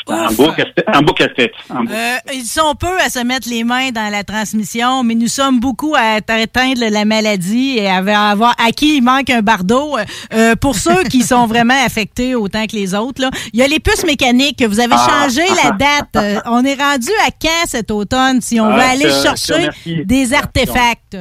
[0.07, 0.85] Un beau casse-tête.
[0.87, 1.53] Un beau casse-tête.
[1.71, 5.59] Euh, ils sont peu à se mettre les mains dans la transmission, mais nous sommes
[5.59, 7.97] beaucoup à atteindre la maladie et à
[8.29, 9.97] avoir à qui il manque un bardeau.
[10.33, 13.67] Euh, pour ceux qui sont vraiment affectés autant que les autres, là, il y a
[13.67, 14.61] les puces mécaniques.
[14.63, 15.27] Vous avez Ah.
[15.29, 16.15] changé la date.
[16.17, 19.69] Euh, on est rendu à quand cet automne si on Ah, veut aller chercher
[20.05, 21.17] des artefacts?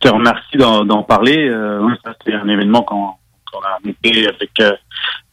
[0.00, 1.48] Te remercie d'en parler.
[1.48, 3.10] Euh, c'était un événement qu'on
[3.52, 4.72] qu'on a monté avec euh,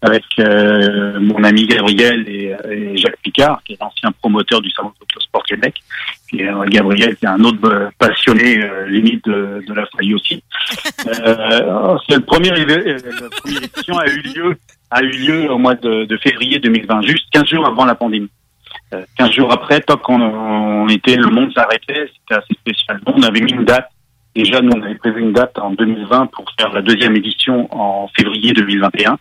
[0.02, 4.92] avec euh, mon ami Gabriel et, et Jacques Picard, qui est l'ancien promoteur du salon
[5.00, 5.76] d'Autosport Québec.
[6.28, 10.14] Puis euh, Gabriel, qui est un autre euh, passionné euh, limite de, de la faille
[10.14, 10.44] aussi.
[11.08, 12.56] Euh, c'est le premier, la
[13.42, 14.58] première édition a eu lieu
[14.90, 18.30] a eu lieu au mois de, de février 2020, juste 15 jours avant la pandémie.
[18.94, 23.02] Euh, 15 jours après, toc, on, on était, le monde s'arrêtait, c'était assez spécial.
[23.06, 23.90] On avait mis une date.
[24.38, 28.08] Déjà, nous, on avait prévu une date en 2020 pour faire la deuxième édition en
[28.16, 29.18] février 2021.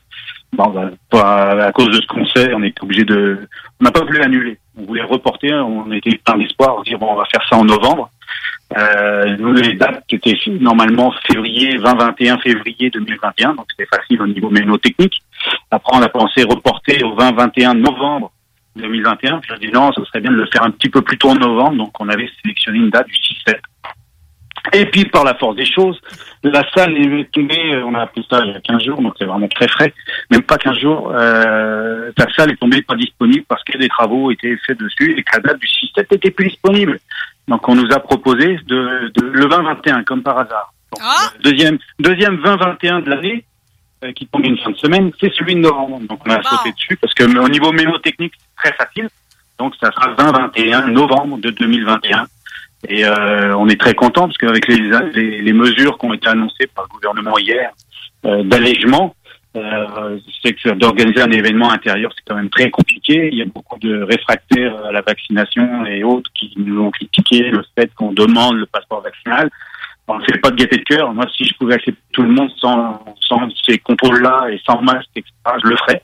[0.53, 3.49] Bon, bah, à cause de ce sait, on était obligé de,
[3.81, 4.59] on n'a pas voulu annuler.
[4.79, 8.11] On voulait reporter, on était plein d'espoir, on bon, on va faire ça en novembre.
[8.77, 14.51] Euh, nous, les dates étaient normalement février, 20-21 février 2021, donc c'était facile au niveau
[14.51, 15.23] ménotechnique.
[15.71, 18.33] Après, on a pensé reporter au 20-21 novembre
[18.77, 19.39] 2021.
[19.39, 21.17] Puis on a dit non, ce serait bien de le faire un petit peu plus
[21.17, 23.57] tôt en novembre, donc on avait sélectionné une date du 6-7.
[24.73, 26.01] Et puis, par la force des choses,
[26.43, 29.15] la salle est tombée, euh, on a appris ça il y a 15 jours, donc
[29.19, 29.93] c'est vraiment très frais,
[30.31, 34.31] même pas 15 jours, euh, la salle est tombée pas disponible parce que des travaux
[34.31, 36.99] étaient faits dessus et que la date du 6-7 était plus disponible.
[37.49, 40.73] Donc on nous a proposé de, de le 20-21, comme par hasard.
[40.93, 41.03] Donc,
[41.37, 43.45] le Deuxième, deuxième 20-21 de l'année,
[44.05, 46.01] euh, qui tombe une fin de semaine, c'est celui de novembre.
[46.01, 49.09] Donc on a sauté dessus parce que au niveau mémotechnique, c'est très facile.
[49.59, 52.27] Donc ça sera 20-21 novembre de 2021.
[52.89, 54.79] Et euh, on est très content parce qu'avec les,
[55.15, 57.71] les, les mesures qui ont été annoncées par le gouvernement hier
[58.25, 59.15] euh, d'allègement,
[59.57, 63.31] euh, c'est que d'organiser un événement intérieur, c'est quand même très compliqué.
[63.33, 67.51] Il y a beaucoup de réfractaires à la vaccination et autres qui nous ont critiqué
[67.51, 69.51] le fait qu'on demande le passeport vaccinal.
[70.09, 71.13] On ne fait pas de gaieté de cœur.
[71.13, 75.09] Moi, si je pouvais accepter tout le monde sans, sans ces contrôles-là et sans masque,
[75.17, 75.33] etc.,
[75.65, 76.03] je le ferais.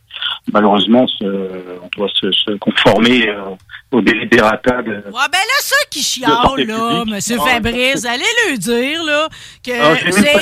[0.52, 3.43] Malheureusement, on doit se, se conformer euh,
[3.93, 7.05] au délibérata de, Ouais, ben là, ceux qui chialent, là.
[7.06, 9.28] Monsieur Ah, Fabrice, allez lui dire, là,
[9.64, 9.94] que Ah,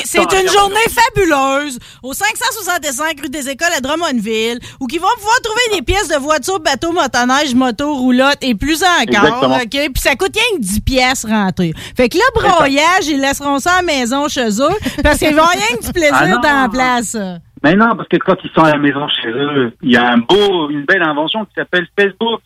[0.04, 5.38] c'est une journée fabuleuse au 565 rue des Écoles à Drummondville, où qu'ils vont pouvoir
[5.42, 9.56] trouver des pièces de voitures, bateaux, motoneige, moto, roulotte et plus encore, Exactement.
[9.56, 9.68] OK?
[9.70, 11.74] Puis ça coûte rien que 10 pièces rentrées.
[11.94, 15.44] Fait que là, broyage, ils laisseront ça à la maison chez eux, parce qu'ils vont
[15.44, 16.40] rien que du plaisir Ah non.
[16.40, 17.16] dans la place.
[17.62, 20.10] Mais non, parce que quand ils sont à la maison chez eux, il y a
[20.10, 22.40] un beau, une belle invention qui s'appelle Facebook.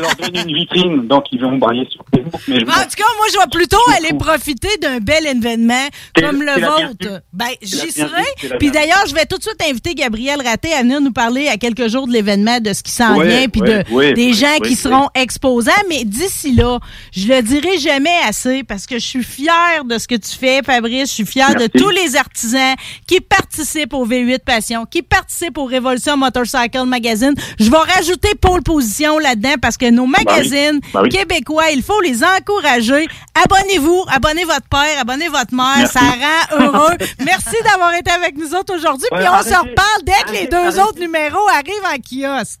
[0.00, 2.40] Leur donner une vitrine, donc ils vont brailler sur Facebook.
[2.48, 5.86] Mais je En tout cas, moi, je vais plutôt aller profiter d'un bel événement
[6.18, 7.22] comme le vôtre.
[7.32, 8.58] Ben, j'y serai.
[8.58, 11.56] Puis d'ailleurs, je vais tout de suite inviter Gabriel Raté à venir nous parler à
[11.56, 15.08] quelques jours de l'événement, de ce qui s'en vient, puis de, des gens qui seront
[15.14, 15.70] exposants.
[15.88, 16.78] Mais d'ici là,
[17.12, 20.62] je le dirai jamais assez parce que je suis fière de ce que tu fais,
[20.62, 21.08] Fabrice.
[21.08, 22.74] Je suis fière de tous les artisans
[23.06, 27.34] qui participent au V8 Passion, qui participent au Révolution Motorcycle Magazine.
[27.58, 30.24] Je vais rajouter pôle position là-dedans parce que nos Bah oui.
[30.24, 31.08] magazines Bah oui.
[31.08, 33.06] québécois, il faut les encourager.
[33.44, 35.92] Abonnez-vous, abonnez votre père, abonnez votre mère, Merci.
[35.94, 36.96] ça rend heureux.
[37.24, 39.08] Merci d'avoir été avec nous autres aujourd'hui.
[39.12, 40.80] Puis on se reparle dès que les deux arrêtez.
[40.80, 42.60] autres numéros arrivent en kiosque.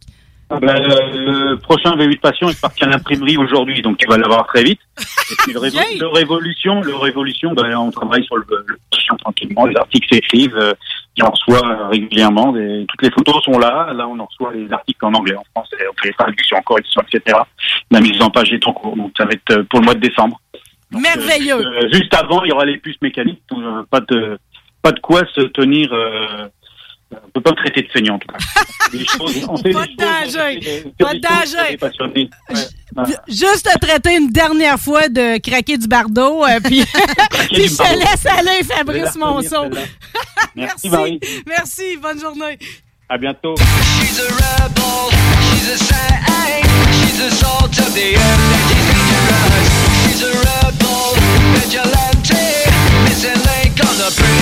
[0.54, 4.18] Ah ben, le, le prochain V8 Passion est parti à l'imprimerie aujourd'hui, donc tu vas
[4.18, 4.80] l'avoir très vite.
[5.30, 9.16] Et puis le, Révo- le Révolution, le Révolution, ben, on travaille sur le, le fichier
[9.18, 10.74] tranquillement, les articles s'écrivent, euh,
[11.22, 12.52] on reçoit euh, régulièrement.
[12.52, 15.44] Des, toutes les photos sont là, là on en reçoit les articles en anglais, en
[15.54, 17.38] français, on fait les traductions en correction, etc.
[17.90, 19.94] La mise en page est en cours, donc ça va être euh, pour le mois
[19.94, 20.38] de décembre.
[20.90, 21.56] Merveilleux.
[21.66, 24.38] Euh, juste avant, il y aura les puces mécaniques, donc, euh, pas de
[24.82, 25.90] pas de quoi se tenir.
[25.92, 26.48] Euh,
[27.12, 28.38] on peut pas traiter de saignant en tout cas.
[28.92, 30.92] Des choses- on fait Pas de danger.
[30.98, 31.78] Pas de danger.
[32.14, 32.30] les.
[33.28, 36.84] Juste te traiter une dernière fois de craquer du bardeau, euh, puis,
[37.52, 39.68] puis du je te laisse aller, Fabrice Monceau.
[40.54, 40.88] Merci Merci.
[40.90, 41.20] Marie.
[41.46, 42.58] Merci, bonne journée.
[43.08, 43.54] À bientôt.
[43.56, 45.10] She's a rebel,
[45.52, 49.68] she's a saint, she's a salt of the earth and she's dangerous.
[50.04, 51.14] She's a rebel,
[51.54, 52.32] vigilante,
[53.04, 54.41] missing link on the brink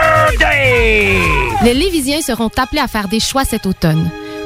[1.63, 4.09] Les Lévisiens seront appelés à faire des choix cet automne.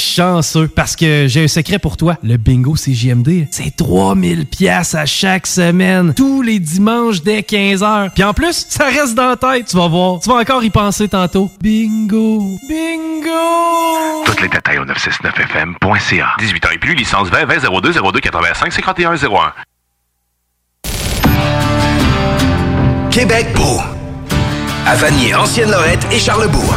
[0.00, 2.16] chanceux parce que j'ai un secret pour toi.
[2.22, 8.10] Le bingo CJMD, c'est 3000 pièces à chaque semaine, tous les dimanches dès 15h.
[8.14, 10.20] Puis en plus, ça reste dans la tête, tu vas voir.
[10.20, 11.50] Tu vas encore y penser tantôt.
[11.60, 14.24] Bingo, bingo.
[14.24, 16.26] Tous les détails au 969fm.ca.
[16.38, 19.52] 18 ans et plus, licence 20 20 02 02 85 51 01.
[23.10, 23.80] Québec beau.
[24.86, 26.76] À Vanier, Ancienne-Lorette et Charlebourg.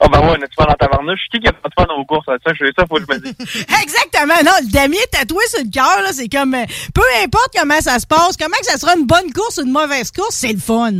[0.00, 1.20] Oh, ben ouais, on est dans ta tabarnouche?
[1.32, 2.26] Qui qui a pas de fun aux courses?
[2.26, 3.34] Ça, je ça, faut que je me dise.
[3.82, 4.34] Exactement.
[4.44, 6.54] Non, le damier tatoué sur le cœur, là, c'est comme...
[6.54, 6.64] euh,
[6.94, 9.72] peu importe comment ça se passe, comment que ça sera une bonne course ou une
[9.72, 10.92] mauvaise course, c'est le fun.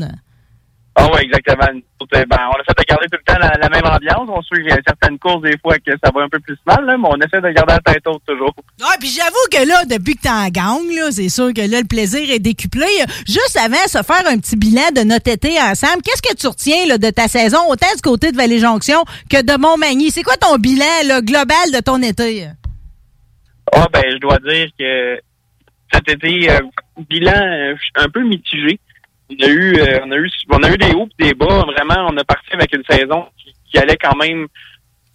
[1.01, 1.69] Ah ouais, exactement.
[1.71, 4.29] Euh, Ben, on essaie de garder tout le temps la, la même ambiance.
[4.29, 7.09] On suit certaines courses, des fois, que ça va un peu plus mal, là, mais
[7.09, 8.53] on essaie de garder la tête haute toujours.
[8.81, 11.81] Ouais, puis j'avoue que là, depuis que t'es en gang, là, c'est sûr que là,
[11.81, 12.89] le plaisir est décuplé.
[13.27, 16.49] Juste avant de se faire un petit bilan de notre été ensemble, qu'est-ce que tu
[16.49, 20.11] retiens là, de ta saison, autant du côté de Vallée-Jonction que de Montmagny?
[20.11, 22.49] C'est quoi ton bilan là, global de ton été?
[23.73, 25.21] Ah, ben, je dois dire que
[25.93, 26.59] cet été, euh,
[27.09, 28.81] bilan euh, un peu mitigé.
[29.31, 31.65] On a eu, euh, on a eu, on a eu des hauts et des bas.
[31.67, 34.47] Vraiment, on a parti avec une saison qui, qui allait quand même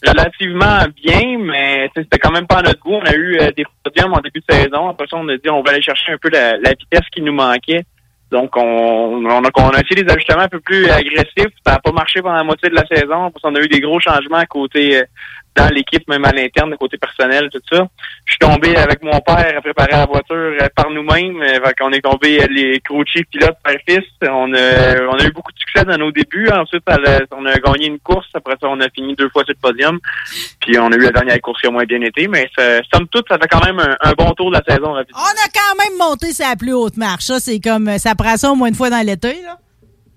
[0.06, 2.95] relativement bien, mais c'était quand même pas à notre goût.
[2.95, 4.90] On a eu euh, des podiums en début de saison.
[4.90, 7.22] Après ça, on a dit on va aller chercher un peu la, la vitesse qui
[7.22, 7.84] nous manquait.
[8.31, 11.53] Donc, on, on, a, on a des ajustements un peu plus agressifs.
[11.65, 13.31] Ça n'a pas marché pendant la moitié de la saison.
[13.31, 15.03] Qu'on a eu des gros changements à côté euh,
[15.55, 17.85] dans l'équipe, même à l'interne, côté personnel, tout ça.
[18.25, 21.41] Je suis tombé avec mon père à préparer la voiture euh, par nous-mêmes.
[21.41, 24.03] Euh, qu'on est tombé euh, les coachés pilotes par fils.
[24.23, 26.49] On a, on a eu beaucoup de succès dans nos débuts.
[26.49, 26.84] Ensuite,
[27.31, 28.27] on a gagné une course.
[28.34, 29.99] Après ça, on a fini deux fois sur le podium.
[30.61, 32.27] Puis on a eu la dernière course qui a moins bien été.
[32.27, 34.93] Mais ça- somme toute, ça fait quand même un, un bon tour de la saison.
[34.93, 35.21] rapidement.
[35.21, 37.25] On a quand même monté sa plus haute marche.
[37.25, 39.41] Ça, c'est comme ça prend ça au moins une fois dans l'été.
[39.43, 39.57] là.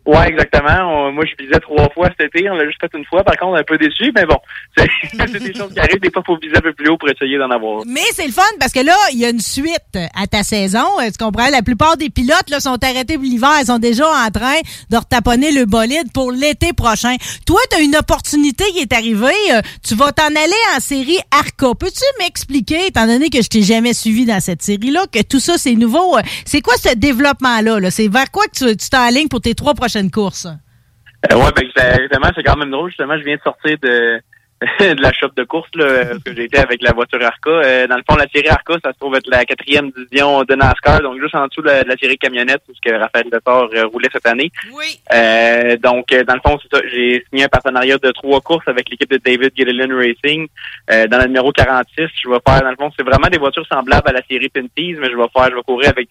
[0.07, 1.11] Ouais, exactement.
[1.13, 2.49] Moi, je visais trois fois cet été.
[2.49, 3.25] On l'a juste fait une fois.
[3.25, 4.13] Par contre, on est un peu déçu.
[4.15, 4.37] Mais bon,
[4.77, 6.01] c'est des choses qui arrivent.
[6.01, 7.83] Des fois, il faut viser un peu plus haut pour essayer d'en avoir.
[7.87, 10.85] Mais c'est le fun parce que là, il y a une suite à ta saison.
[11.01, 11.49] Euh, Tu comprends?
[11.51, 13.51] La plupart des pilotes là, sont arrêtés pour l'hiver.
[13.61, 14.61] Ils sont déjà en train
[14.91, 17.17] de retaponner le bolide pour l'été prochain.
[17.47, 19.27] Toi, tu as une opportunité qui est arrivée.
[19.53, 21.75] Euh, Tu vas t'en aller en série Arca.
[21.79, 25.55] Peux-tu m'expliquer, étant donné que je t'ai jamais suivi dans cette série-là, que tout ça,
[25.59, 26.17] c'est nouveau?
[26.17, 27.81] euh, C'est quoi ce développement-là?
[27.81, 27.91] Là?
[27.91, 30.47] C'est vers quoi que tu t'enlignes pour tes trois prochaines courses?
[30.47, 32.91] Euh, ouais, ben c'est- justement, c'est quand même drôle.
[32.91, 34.21] Justement, je viens de sortir de
[34.81, 37.51] de la shop de course là, parce que j'ai été avec la voiture Arca.
[37.51, 40.55] Euh, dans le fond, la série Arca, ça se trouve être la quatrième division de
[40.55, 43.27] NASCAR, donc juste en dessous de la, de la série camionnette, où ce que Raphaël
[43.31, 44.51] Lefort euh, roulait cette année.
[44.73, 44.99] Oui.
[45.13, 46.83] Euh, donc, dans le fond, c'est ça.
[46.91, 50.49] J'ai signé un partenariat de trois courses avec l'équipe de David Gilliland Racing.
[50.89, 54.09] Dans le numéro 46, je vais faire, dans le fond, c'est vraiment des voitures semblables
[54.09, 56.09] à la série Pinty's, mais je vais faire, je vais courir avec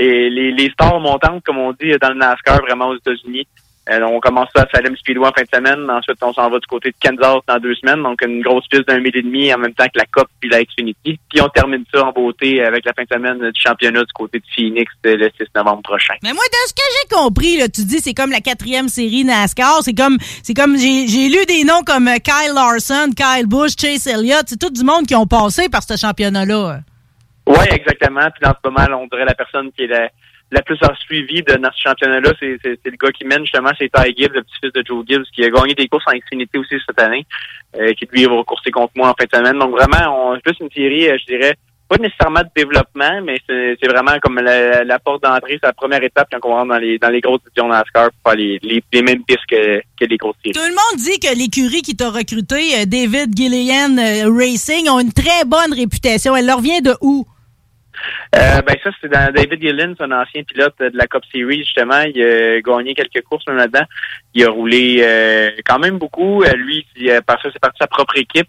[0.00, 3.46] les, stars montantes, comme on dit, dans le NASCAR, vraiment aux États-Unis.
[3.90, 5.90] Euh, on commence ça à Salem Speedway en fin de semaine.
[5.90, 8.02] Ensuite, on s'en va du côté de Kansas dans deux semaines.
[8.02, 10.48] Donc, une grosse piste d'un mille et demi en même temps que la Cup puis
[10.48, 11.18] la Xfinity.
[11.28, 14.38] Puis, on termine ça en beauté avec la fin de semaine du championnat du côté
[14.38, 16.14] de Phoenix euh, le 6 novembre prochain.
[16.22, 19.82] Mais moi, de ce que j'ai compris, tu dis c'est comme la quatrième série NASCAR.
[19.82, 23.72] C'est comme, c'est comme j'ai, j'ai lu des noms comme euh, Kyle Larson, Kyle Busch,
[23.80, 24.44] Chase Elliott.
[24.46, 26.80] C'est tout du monde qui ont passé par ce championnat-là.
[27.50, 28.28] Oui, exactement.
[28.30, 30.08] Puis dans ce moment, on dirait la personne qui est la,
[30.50, 34.14] la plus en suivi de notre championnat-là, c'est, le gars qui mène justement, c'est Ty
[34.16, 37.00] Gibbs, le petit-fils de Joe Gibbs, qui a gagné des courses en Xfinity aussi cette
[37.00, 37.26] année,
[37.78, 39.58] euh, qui lui va courser contre moi en fin de semaine.
[39.58, 41.54] Donc vraiment, on c'est plus une série, euh, je dirais,
[41.88, 46.02] pas nécessairement de développement, mais c'est, vraiment comme la, la porte d'entrée, c'est la première
[46.04, 48.80] étape quand on rentre dans les dans les grosses divisions NASCAR pour faire les, les,
[48.92, 50.54] les mêmes pistes que, que les grosses séries.
[50.54, 55.00] Tout le monde dit que l'écurie qui t'a recruté, euh, David Gillian euh, Racing, ont
[55.00, 56.36] une très bonne réputation.
[56.36, 57.26] Elle leur vient de où?
[58.36, 62.02] Euh, ben ça, c'est dans David Gillen, un ancien pilote de la Cup Series, justement.
[62.02, 63.84] Il a gagné quelques courses même là-dedans.
[64.34, 66.42] Il a roulé euh, quand même beaucoup.
[66.42, 66.86] Euh, lui,
[67.26, 68.48] par ça, c'est parti de sa propre équipe.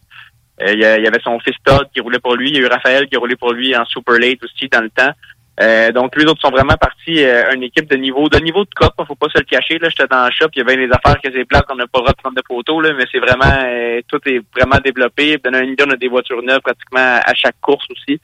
[0.62, 2.50] Euh, il, y avait son fils Todd qui roulait pour lui.
[2.50, 4.90] Il y a eu Raphaël qui roulé pour lui en Super Late aussi dans le
[4.90, 5.12] temps.
[5.60, 8.70] Euh, donc, les autres sont vraiment partis euh, une équipe de niveau de niveau de
[8.70, 8.94] Cup.
[9.06, 9.78] Faut pas se le cacher.
[9.80, 10.48] Là, j'étais dans le shop.
[10.56, 12.36] Il y avait des affaires que c'est plate qu'on n'a pas le droit de prendre
[12.36, 15.38] de photos, là, mais c'est vraiment euh, tout est vraiment développé.
[15.38, 18.20] Puis, une idée, on a des voitures neuves pratiquement à chaque course aussi.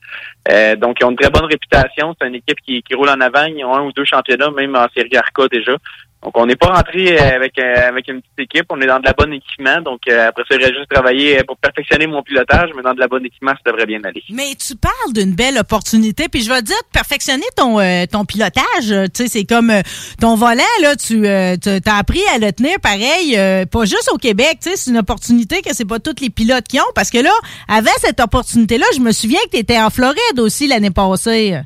[0.49, 2.15] Euh, donc, ils ont une très bonne réputation.
[2.19, 3.45] C'est une équipe qui, qui roule en avant.
[3.45, 5.75] Ils ont un ou deux championnats, même en série Arca déjà.
[6.23, 8.65] Donc, on n'est pas rentré euh, avec euh, avec une petite équipe.
[8.69, 9.81] On est dans de la bonne équipement.
[9.81, 12.99] Donc, euh, après ça, reste juste travailler euh, pour perfectionner mon pilotage, mais dans de
[12.99, 14.23] la bonne équipement, ça devrait bien aller.
[14.31, 17.77] Mais tu parles d'une belle opportunité, puis je vais dire perfectionner ton
[18.11, 18.63] ton pilotage.
[18.81, 19.71] Tu sais, c'est comme
[20.19, 23.37] ton volant là, tu euh, as appris à le tenir pareil,
[23.67, 24.57] pas juste au Québec.
[24.61, 27.19] Tu sais, c'est une opportunité que c'est pas tous les pilotes qui ont, parce que
[27.19, 27.31] là,
[27.67, 31.57] avant cette opportunité-là, je me souviens que tu étais en Floride aussi l'année passée.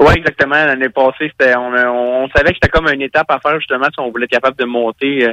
[0.00, 0.54] Oui, exactement.
[0.54, 3.84] L'année passée, c'était, on, on, on savait que c'était comme une étape à faire justement
[3.84, 5.32] si on voulait être capable de monter euh,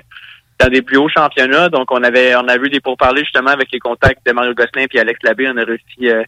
[0.59, 1.69] dans des plus hauts championnats.
[1.69, 4.87] Donc, on avait on a vu des pourparlers justement avec les contacts de Mario Gosselin
[4.89, 5.47] puis Alex Labbé.
[5.47, 6.21] On a réussi euh,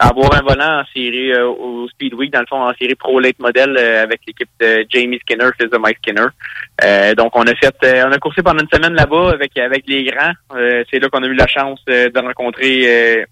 [0.00, 2.96] à avoir un volant en série euh, au Speed Week, dans le fond, en série
[2.96, 6.26] Pro Late Model euh, avec l'équipe de Jamie Skinner, fils de Mike Skinner.
[6.82, 9.84] Euh, donc, on a fait, euh, on a coursé pendant une semaine là-bas avec avec
[9.86, 10.32] les grands.
[10.56, 13.24] Euh, C'est là qu'on a eu la chance de rencontrer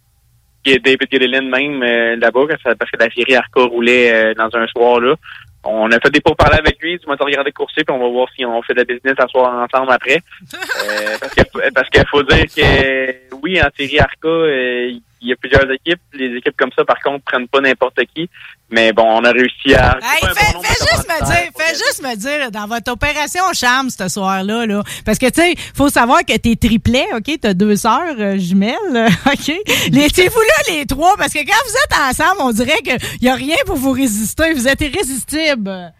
[0.64, 5.00] David Gilliland même euh, là-bas, parce que la série Arca roulait euh, dans un soir
[5.00, 5.14] là.
[5.64, 8.26] On a fait des pourparlers avec lui, du moteur regarder courser, puis on va voir
[8.34, 10.20] si on fait de la business à soir ensemble après.
[10.82, 14.90] Euh, parce que parce qu'il faut dire que oui, en série Arca, euh,
[15.20, 16.00] il y a plusieurs équipes.
[16.12, 18.28] Les équipes comme ça, par contre, prennent pas n'importe qui.
[18.72, 19.98] Mais bon, on a réussi à.
[20.02, 24.08] Hey, fais, fais juste me dire, fais juste me dire, dans votre opération charme ce
[24.08, 27.38] soir-là, là, parce que, tu sais, faut savoir que t'es triplet, OK?
[27.38, 28.76] T'as deux sœurs euh, jumelles,
[29.26, 29.52] OK?
[29.90, 33.28] Les, vous là, les trois, parce que quand vous êtes ensemble, on dirait qu'il y
[33.28, 34.54] a rien pour vous résister.
[34.54, 35.92] Vous êtes irrésistibles.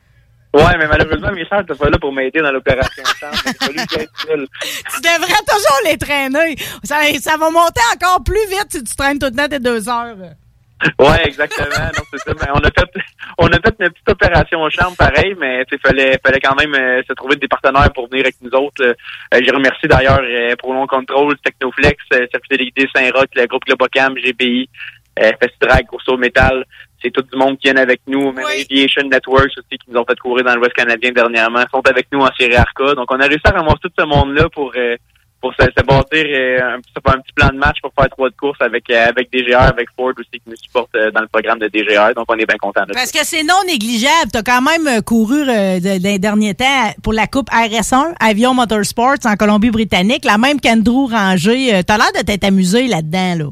[0.55, 3.35] Ouais, mais malheureusement, mes sœurs étaient pas là pour m'aider dans l'opération charme.
[3.63, 6.57] Tu devrais toujours les traîner.
[6.85, 9.89] Ça, ça va monter encore plus vite si tu traînes tout le temps tes deux
[9.89, 10.17] heures.
[10.99, 11.87] Ouais, exactement.
[11.97, 12.33] Non, c'est ça.
[12.35, 13.01] Mais on a fait,
[13.39, 16.75] on a fait une petite opération au charme, pareil, mais il fallait, fallait quand même
[16.75, 18.83] euh, se trouver des partenaires pour venir avec nous autres.
[18.83, 18.95] Euh,
[19.33, 24.69] je remercie d'ailleurs euh, pour Long Control, Technoflex, euh, délégué Saint-Roch, le groupe Globocam, GPI,
[25.19, 26.65] euh, Festidrag, Grosso Metal.
[27.03, 28.33] C'est tout du monde qui vient avec nous.
[28.33, 31.65] Même Aviation Networks aussi qui nous ont fait courir dans l'Ouest canadien dernièrement.
[31.71, 32.95] sont avec nous en série Arca.
[32.95, 34.97] Donc on a réussi à ramasser tout ce monde-là pour euh,
[35.43, 38.31] pour se, se bâtir euh, un, petit- un petit plan de match pour faire trois
[38.31, 41.27] de courses avec euh, avec DGR, avec Ford aussi qui nous supporte euh, dans le
[41.27, 42.15] programme de DGR.
[42.15, 43.01] Donc on est bien content de ça.
[43.01, 44.31] Parce que c'est non négligeable.
[44.33, 48.55] T'as quand même couru euh, de- dans les derniers temps pour la Coupe RS1, Avion
[48.55, 51.75] Motorsports en Colombie-Britannique, la même qu'Andrew Ranger.
[51.75, 53.45] Euh, T'as l'air de t'être amusé là-dedans, là.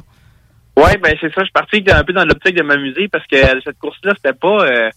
[0.77, 1.41] Ouais, ben c'est ça.
[1.41, 4.65] Je suis parti un peu dans l'optique de m'amuser parce que cette course-là, c'était pas.
[4.65, 4.89] euh,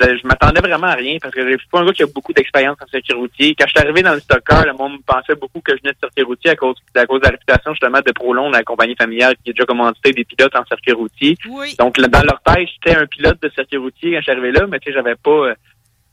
[0.00, 2.32] je m'attendais vraiment à rien parce que je suis pas un gars qui a beaucoup
[2.32, 3.54] d'expérience en circuit routier.
[3.58, 5.92] Quand je suis arrivé dans le stock car, le monde pensait beaucoup que je venais
[5.92, 8.96] de circuit routier à cause, à cause de la réputation justement de Prolon, la compagnie
[8.96, 11.36] familiale qui a déjà commandité des pilotes en circuit routier.
[11.78, 14.52] Donc là, dans leur tête, j'étais un pilote de circuit routier quand je suis arrivé
[14.52, 15.30] là, mais tu sais, j'avais pas.
[15.30, 15.54] euh,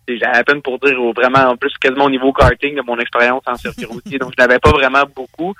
[0.07, 3.43] j'avais à peine pour dire vraiment en plus quasiment au niveau karting de mon expérience
[3.45, 4.17] en circuit routier.
[4.19, 5.53] Donc je n'avais pas vraiment beaucoup.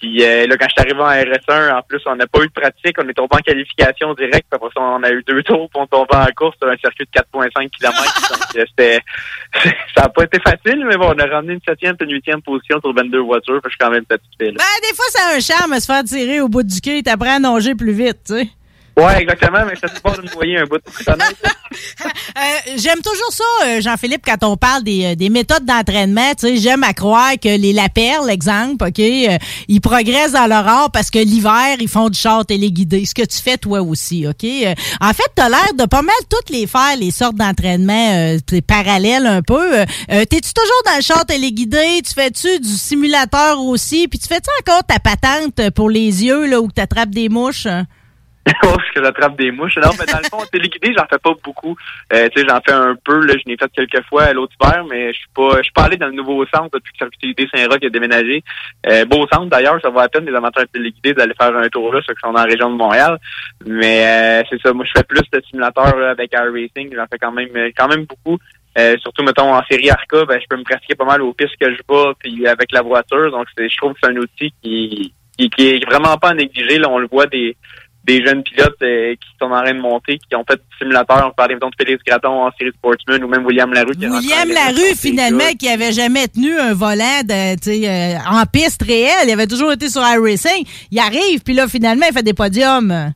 [0.00, 2.46] Puis euh, là, quand je suis arrivé en RS1, en plus, on n'a pas eu
[2.46, 2.96] de pratique.
[2.98, 4.46] On est tombé en qualification directe.
[4.50, 7.06] Puis après ça, on a eu deux tours pour tomber en course sur un circuit
[7.06, 8.30] de 4,5 km.
[8.30, 9.00] Donc, euh, c'était,
[9.94, 12.42] ça n'a pas été facile, mais bon, on a ramené une septième et une huitième
[12.42, 13.60] position sur 22 voitures.
[13.62, 14.52] Que je suis quand même satisfait.
[14.52, 14.58] là.
[14.58, 17.02] Ben, des fois, ça a un charme à se faire tirer au bout du quai.
[17.02, 18.48] T'apprends à nager plus vite, tu sais.
[18.98, 21.12] Ouais, exactement, mais ça se passe de me noyer un bout de.
[21.12, 26.32] Euh, j'aime toujours ça, euh, Jean-Philippe, quand on parle des, euh, des méthodes d'entraînement.
[26.34, 29.36] Tu sais, j'aime à croire que les lapins, l'exemple, OK, euh,
[29.68, 33.04] ils progressent dans leur art parce que l'hiver, ils font du char téléguidé.
[33.04, 34.44] Ce que tu fais toi aussi, OK?
[34.44, 38.38] Euh, en fait, t'as l'air de pas mal toutes les faire, les sortes d'entraînement euh,
[38.66, 39.84] parallèles un peu.
[40.08, 42.00] T'es-tu toujours dans le char téléguidé?
[42.02, 44.08] Tu fais-tu du simulateur aussi?
[44.08, 47.66] Puis tu fais-tu encore ta patente pour les yeux, là, où tu attrapes des mouches?
[48.62, 49.76] parce que j'attrape des mouches.
[49.76, 51.76] Non, mais dans le fond, téléguidé, j'en fais pas beaucoup.
[52.12, 54.84] Euh, tu sais, j'en fais un peu, là, je l'ai fait quelques fois l'autre hiver,
[54.88, 57.48] mais je suis pas je suis pas allé dans le nouveau centre depuis que Circuité
[57.52, 58.44] Saint-Roch a déménagé.
[58.86, 61.68] Euh, beau centre d'ailleurs, ça vaut la peine les amateurs de téléguidés d'aller faire un
[61.68, 63.18] tour là, ceux qui sont dans la région de Montréal.
[63.66, 67.06] Mais euh, c'est ça, moi je fais plus de simulateurs là, avec Air Racing, j'en
[67.10, 68.38] fais quand même quand même beaucoup.
[68.78, 71.56] Euh, surtout mettons en série Arca, ben, je peux me pratiquer pas mal aux pistes
[71.58, 73.30] que je bats puis avec la voiture.
[73.32, 76.34] Donc c'est je trouve que c'est un outil qui, qui, qui est vraiment pas à
[76.34, 76.78] négliger.
[76.78, 77.56] Là, on le voit des
[78.06, 81.28] des jeunes pilotes euh, qui sont en train de monter, qui ont fait du simulateur.
[81.28, 83.96] On parlait mettons, de Félix Graton en série Sportsman ou même William Larue.
[83.96, 89.26] qui William Larue, finalement, qui avait jamais tenu un volant de, euh, en piste réelle.
[89.26, 90.64] Il avait toujours été sur iRacing.
[90.90, 93.12] Il arrive, puis là, finalement, il fait des podiums.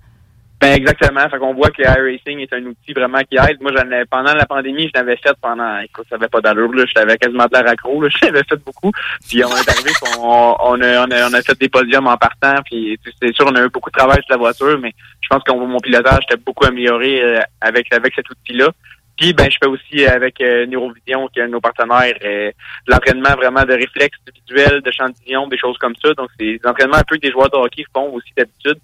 [0.61, 1.27] Ben exactement.
[1.31, 3.63] Fait qu'on voit que iRacing est un outil vraiment qui aide.
[3.63, 6.71] Moi, j'en ai, pendant la pandémie, je l'avais fait pendant, écoute, ça avait pas d'allure,
[6.75, 6.85] là.
[6.95, 8.09] J'avais quasiment de l'air accro, là.
[8.21, 8.93] Je l'avais fait beaucoup.
[9.27, 12.17] Puis on est arrivé, puis on, a, on, a, on a fait des podiums en
[12.19, 12.57] partant.
[12.67, 14.93] Puis c'est sûr, on a eu beaucoup de travail sur la voiture, mais
[15.23, 18.69] je pense que mon pilotage était beaucoup amélioré euh, avec, avec cet outil-là.
[19.17, 22.51] Puis ben je fais aussi avec euh, Neurovision, qui est un de nos partenaires, euh,
[22.87, 26.15] l'entraînement vraiment de réflexes visuels, de champ de vision, des choses comme ça.
[26.15, 28.79] Donc c'est des entraînements un peu que des joueurs de hockey font aussi d'habitude.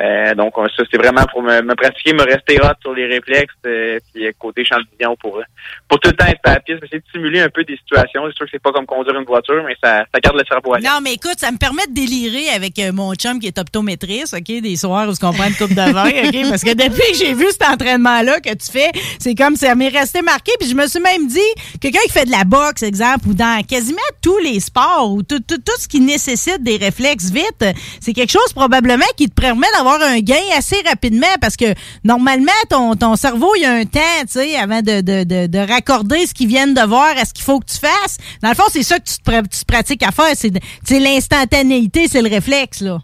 [0.00, 3.54] Euh, donc ça c'est vraiment pour me, me pratiquer, me rester hot sur les réflexes,
[3.66, 5.42] euh, puis euh, côté champ de vision pour euh,
[5.88, 8.22] pour tout le temps être à la piste, essayer de simuler un peu des situations.
[8.26, 10.74] C'est sûr que c'est pas comme conduire une voiture, mais ça, ça garde le cerveau
[10.74, 10.80] à.
[10.80, 14.34] Non, mais écoute, ça me permet de délirer avec euh, mon chum qui est optométriste,
[14.34, 17.18] OK, des soirs où on prend une coupe de vin, OK, parce que depuis que
[17.18, 20.74] j'ai vu cet entraînement-là que tu fais, c'est comme ça m'est resté marqué, puis je
[20.74, 21.40] me suis même dit,
[21.80, 25.40] quelqu'un qui fait de la boxe, exemple, ou dans quasiment tous les sports, ou tout,
[25.40, 27.64] tout, tout ce qui nécessite des réflexes vite,
[28.00, 31.74] c'est quelque chose probablement qui te permet d'avoir avoir un gain assez rapidement parce que
[32.04, 35.46] normalement, ton, ton cerveau, il y a un temps, tu sais, avant de, de, de,
[35.46, 38.18] de raccorder ce qu'ils viennent de voir à ce qu'il faut que tu fasses.
[38.42, 40.32] Dans le fond, c'est ça que tu te, tu pratiques à faire.
[40.34, 42.98] C'est l'instantanéité, c'est le réflexe, là.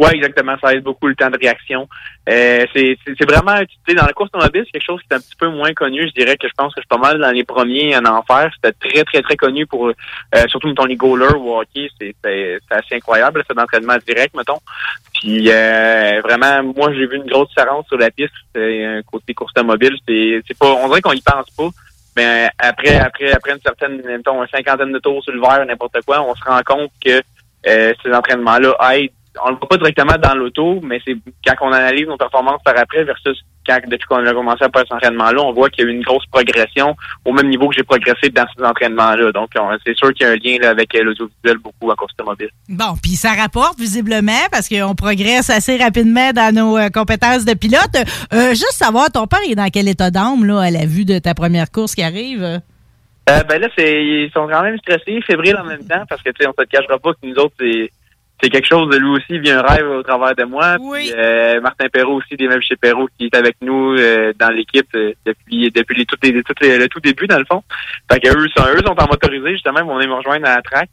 [0.00, 0.56] Oui, exactement.
[0.62, 1.86] Ça aide beaucoup le temps de réaction.
[2.26, 5.36] Euh, c'est vraiment, sais, dans la course automobile, c'est quelque chose qui est un petit
[5.36, 6.08] peu moins connu.
[6.08, 8.22] Je dirais que je pense que je suis pas mal dans les premiers à en
[8.22, 8.50] faire.
[8.54, 9.92] C'était très, très, très connu pour, euh,
[10.48, 11.90] surtout, mettons, les goalers ou hockey.
[12.00, 12.14] C'est
[12.70, 14.60] assez incroyable, c'est d'entraînement direct, mettons.
[15.12, 18.32] Puis, euh, vraiment, moi, j'ai vu une grosse différence sur la piste.
[19.04, 19.98] Côté course automobile.
[20.08, 21.68] C'est pas, on dirait qu'on y pense pas.
[22.16, 26.00] Mais après, après, après une certaine, mettons, une cinquantaine de tours sur le verre, n'importe
[26.06, 27.20] quoi, on se rend compte que
[27.66, 29.12] euh, ces entraînements-là aident.
[29.44, 31.16] On le voit pas directement dans l'auto, mais c'est
[31.46, 34.82] quand on analyse nos performances par après versus quand, depuis qu'on a commencé à faire
[34.82, 37.76] cet entraînement-là, on voit qu'il y a eu une grosse progression au même niveau que
[37.76, 39.30] j'ai progressé dans ces entraînements-là.
[39.32, 41.94] Donc, on- c'est sûr qu'il y a un lien là, avec euh, l'audiovisuel beaucoup en
[41.94, 42.48] course automobile.
[42.68, 47.54] Bon, puis ça rapporte visiblement parce qu'on progresse assez rapidement dans nos euh, compétences de
[47.54, 47.96] pilote.
[48.32, 51.18] Euh, juste savoir, ton père est dans quel état d'âme là, à la vue de
[51.20, 52.42] ta première course qui arrive?
[52.42, 56.30] Euh, ben là, c'est ils sont quand même stressés, fébriles en même temps, parce que
[56.30, 57.90] tu sais, on se le cachera pas que nous autres, c'est
[58.42, 60.76] c'est quelque chose de lui aussi, il vit un rêve au travers de moi.
[61.00, 64.50] Puis, euh, Martin Perrault aussi, des mêmes chez Perrault, qui est avec nous euh, dans
[64.50, 67.62] l'équipe euh, depuis depuis les, toutes les, toutes les- le tout début, dans le fond.
[68.10, 70.56] Fait que eux sont, eux sont en motorisé, justement, ils vont venir me rejoindre à
[70.56, 70.88] la track.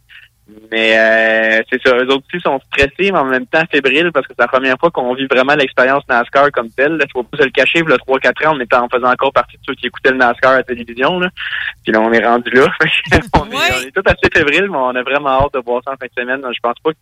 [0.72, 4.26] Mais euh, c'est ça, eux autres aussi sont stressés, mais en même temps fébriles, parce
[4.28, 6.94] que c'est la première fois qu'on vit vraiment l'expérience NASCAR comme telle.
[6.94, 7.06] Là.
[7.14, 9.34] Je ne pas se le cacher, il a 3-4 ans, on était en faisant encore
[9.34, 11.20] partie de ceux qui écoutaient le NASCAR à la télévision.
[11.20, 11.30] Là.
[11.84, 12.68] Puis là, on est rendu là.
[13.34, 15.92] On, est, on est tous assez fébriles, mais on a vraiment hâte de voir ça
[15.92, 16.42] en fin de semaine.
[16.54, 16.98] Je pense pas que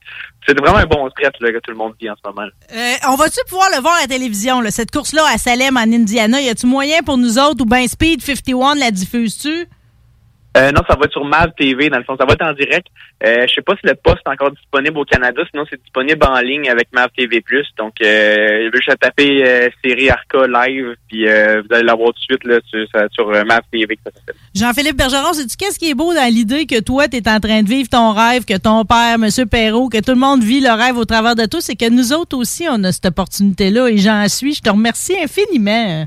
[0.45, 2.47] c'est vraiment un bon stress là, que tout le monde vit en ce moment.
[2.73, 5.81] Euh, on va-tu pouvoir le voir à la télévision, là, cette course-là à Salem, en
[5.81, 6.41] Indiana?
[6.41, 9.67] Y a-tu moyen pour nous autres ou ben Speed 51 la diffuse-tu?
[10.55, 12.15] Euh, non, ça va être sur MAV TV, dans le fond.
[12.17, 12.87] Ça va être en direct.
[13.25, 16.25] Euh, je sais pas si le poste est encore disponible au Canada, sinon c'est disponible
[16.25, 17.43] en ligne avec MAV TV+.
[17.77, 22.19] Donc, euh, veut juste taper euh, série Arca live, puis euh, vous allez l'avoir tout
[22.19, 23.97] de suite là, sur, sur euh, MAV TV.
[24.53, 27.61] Jean-Philippe Bergeron, sais-tu qu'est-ce qui est beau dans l'idée que toi, tu es en train
[27.61, 29.29] de vivre ton rêve, que ton père, M.
[29.49, 32.13] Perrault, que tout le monde vit le rêve au travers de tout, c'est que nous
[32.13, 34.53] autres aussi, on a cette opportunité-là et j'en suis.
[34.53, 36.05] Je te remercie infiniment.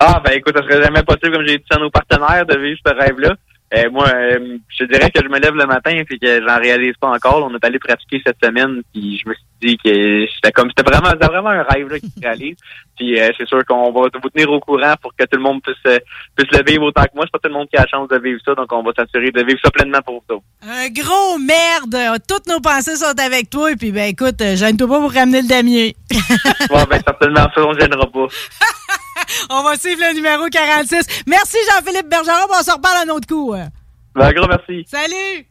[0.00, 2.78] Ah, ben écoute, ça serait jamais possible, comme j'ai dit à nos partenaires, de vivre
[2.84, 3.34] ce rêve-là.
[3.74, 6.16] Euh, moi, euh, je dirais que je me lève le matin et que
[6.46, 7.48] j'en réalise pas encore.
[7.50, 10.88] On est allé pratiquer cette semaine, puis je me suis dit que c'était comme c'était
[10.88, 12.56] vraiment, c'était vraiment un rêve là, qui se réalise.
[12.96, 15.60] Puis euh, c'est sûr qu'on va vous tenir au courant pour que tout le monde
[15.62, 15.98] puisse euh,
[16.36, 17.24] puisse le vivre autant que moi.
[17.26, 18.92] C'est pas tout le monde qui a la chance de vivre ça, donc on va
[18.96, 20.42] s'assurer de vivre ça pleinement pour vous.
[20.62, 22.22] Un gros merde!
[22.28, 25.42] Toutes nos pensées sont avec toi et puis ben écoute, euh, gêne-toi pas pour ramener
[25.42, 25.96] le damier.
[26.68, 28.26] Bon, ben certainement, ça, on ne gênera pas.
[29.50, 31.24] on va suivre le numéro 46.
[31.26, 33.52] Merci Jean-Philippe Bergeron, on se reparle un autre coup.
[33.54, 33.68] hein.
[34.14, 34.84] Ben, un gros merci.
[34.86, 35.46] Salut!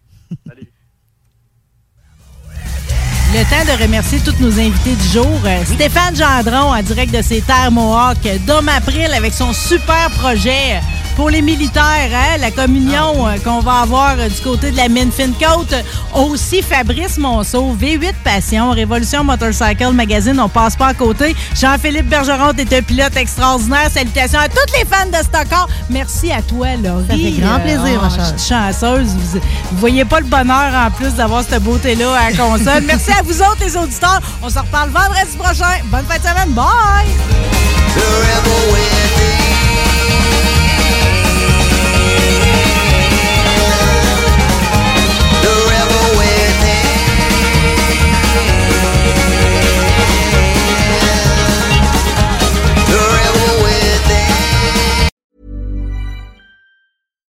[3.33, 5.39] Le temps de remercier tous nos invités du jour.
[5.43, 8.19] Euh, Stéphane Gendron, en direct de ses terres Mohawk.
[8.45, 10.79] Dom April avec son super projet
[11.15, 14.89] pour les militaires, hein, la communion euh, qu'on va avoir euh, du côté de la
[14.89, 15.75] mine Fincote.
[16.13, 21.35] Aussi Fabrice Monceau, V8 Passion, Révolution Motorcycle Magazine, on passe pas à côté.
[21.55, 23.89] Jean-Philippe Bergeron, t'es un pilote extraordinaire.
[23.91, 25.67] Salutations à tous les fans de Stockholm.
[25.89, 27.05] Merci à toi, Laurie.
[27.07, 29.07] Ça fait grand plaisir, oh, ma je suis chanceuse.
[29.07, 32.83] Vous, vous voyez pas le bonheur en plus d'avoir cette beauté-là à la console.
[32.87, 34.21] Merci vous autres, les auditeurs.
[34.41, 35.79] On se reparle vendredi prochain.
[35.85, 36.53] Bonne fin de semaine.
[36.53, 37.07] Bye!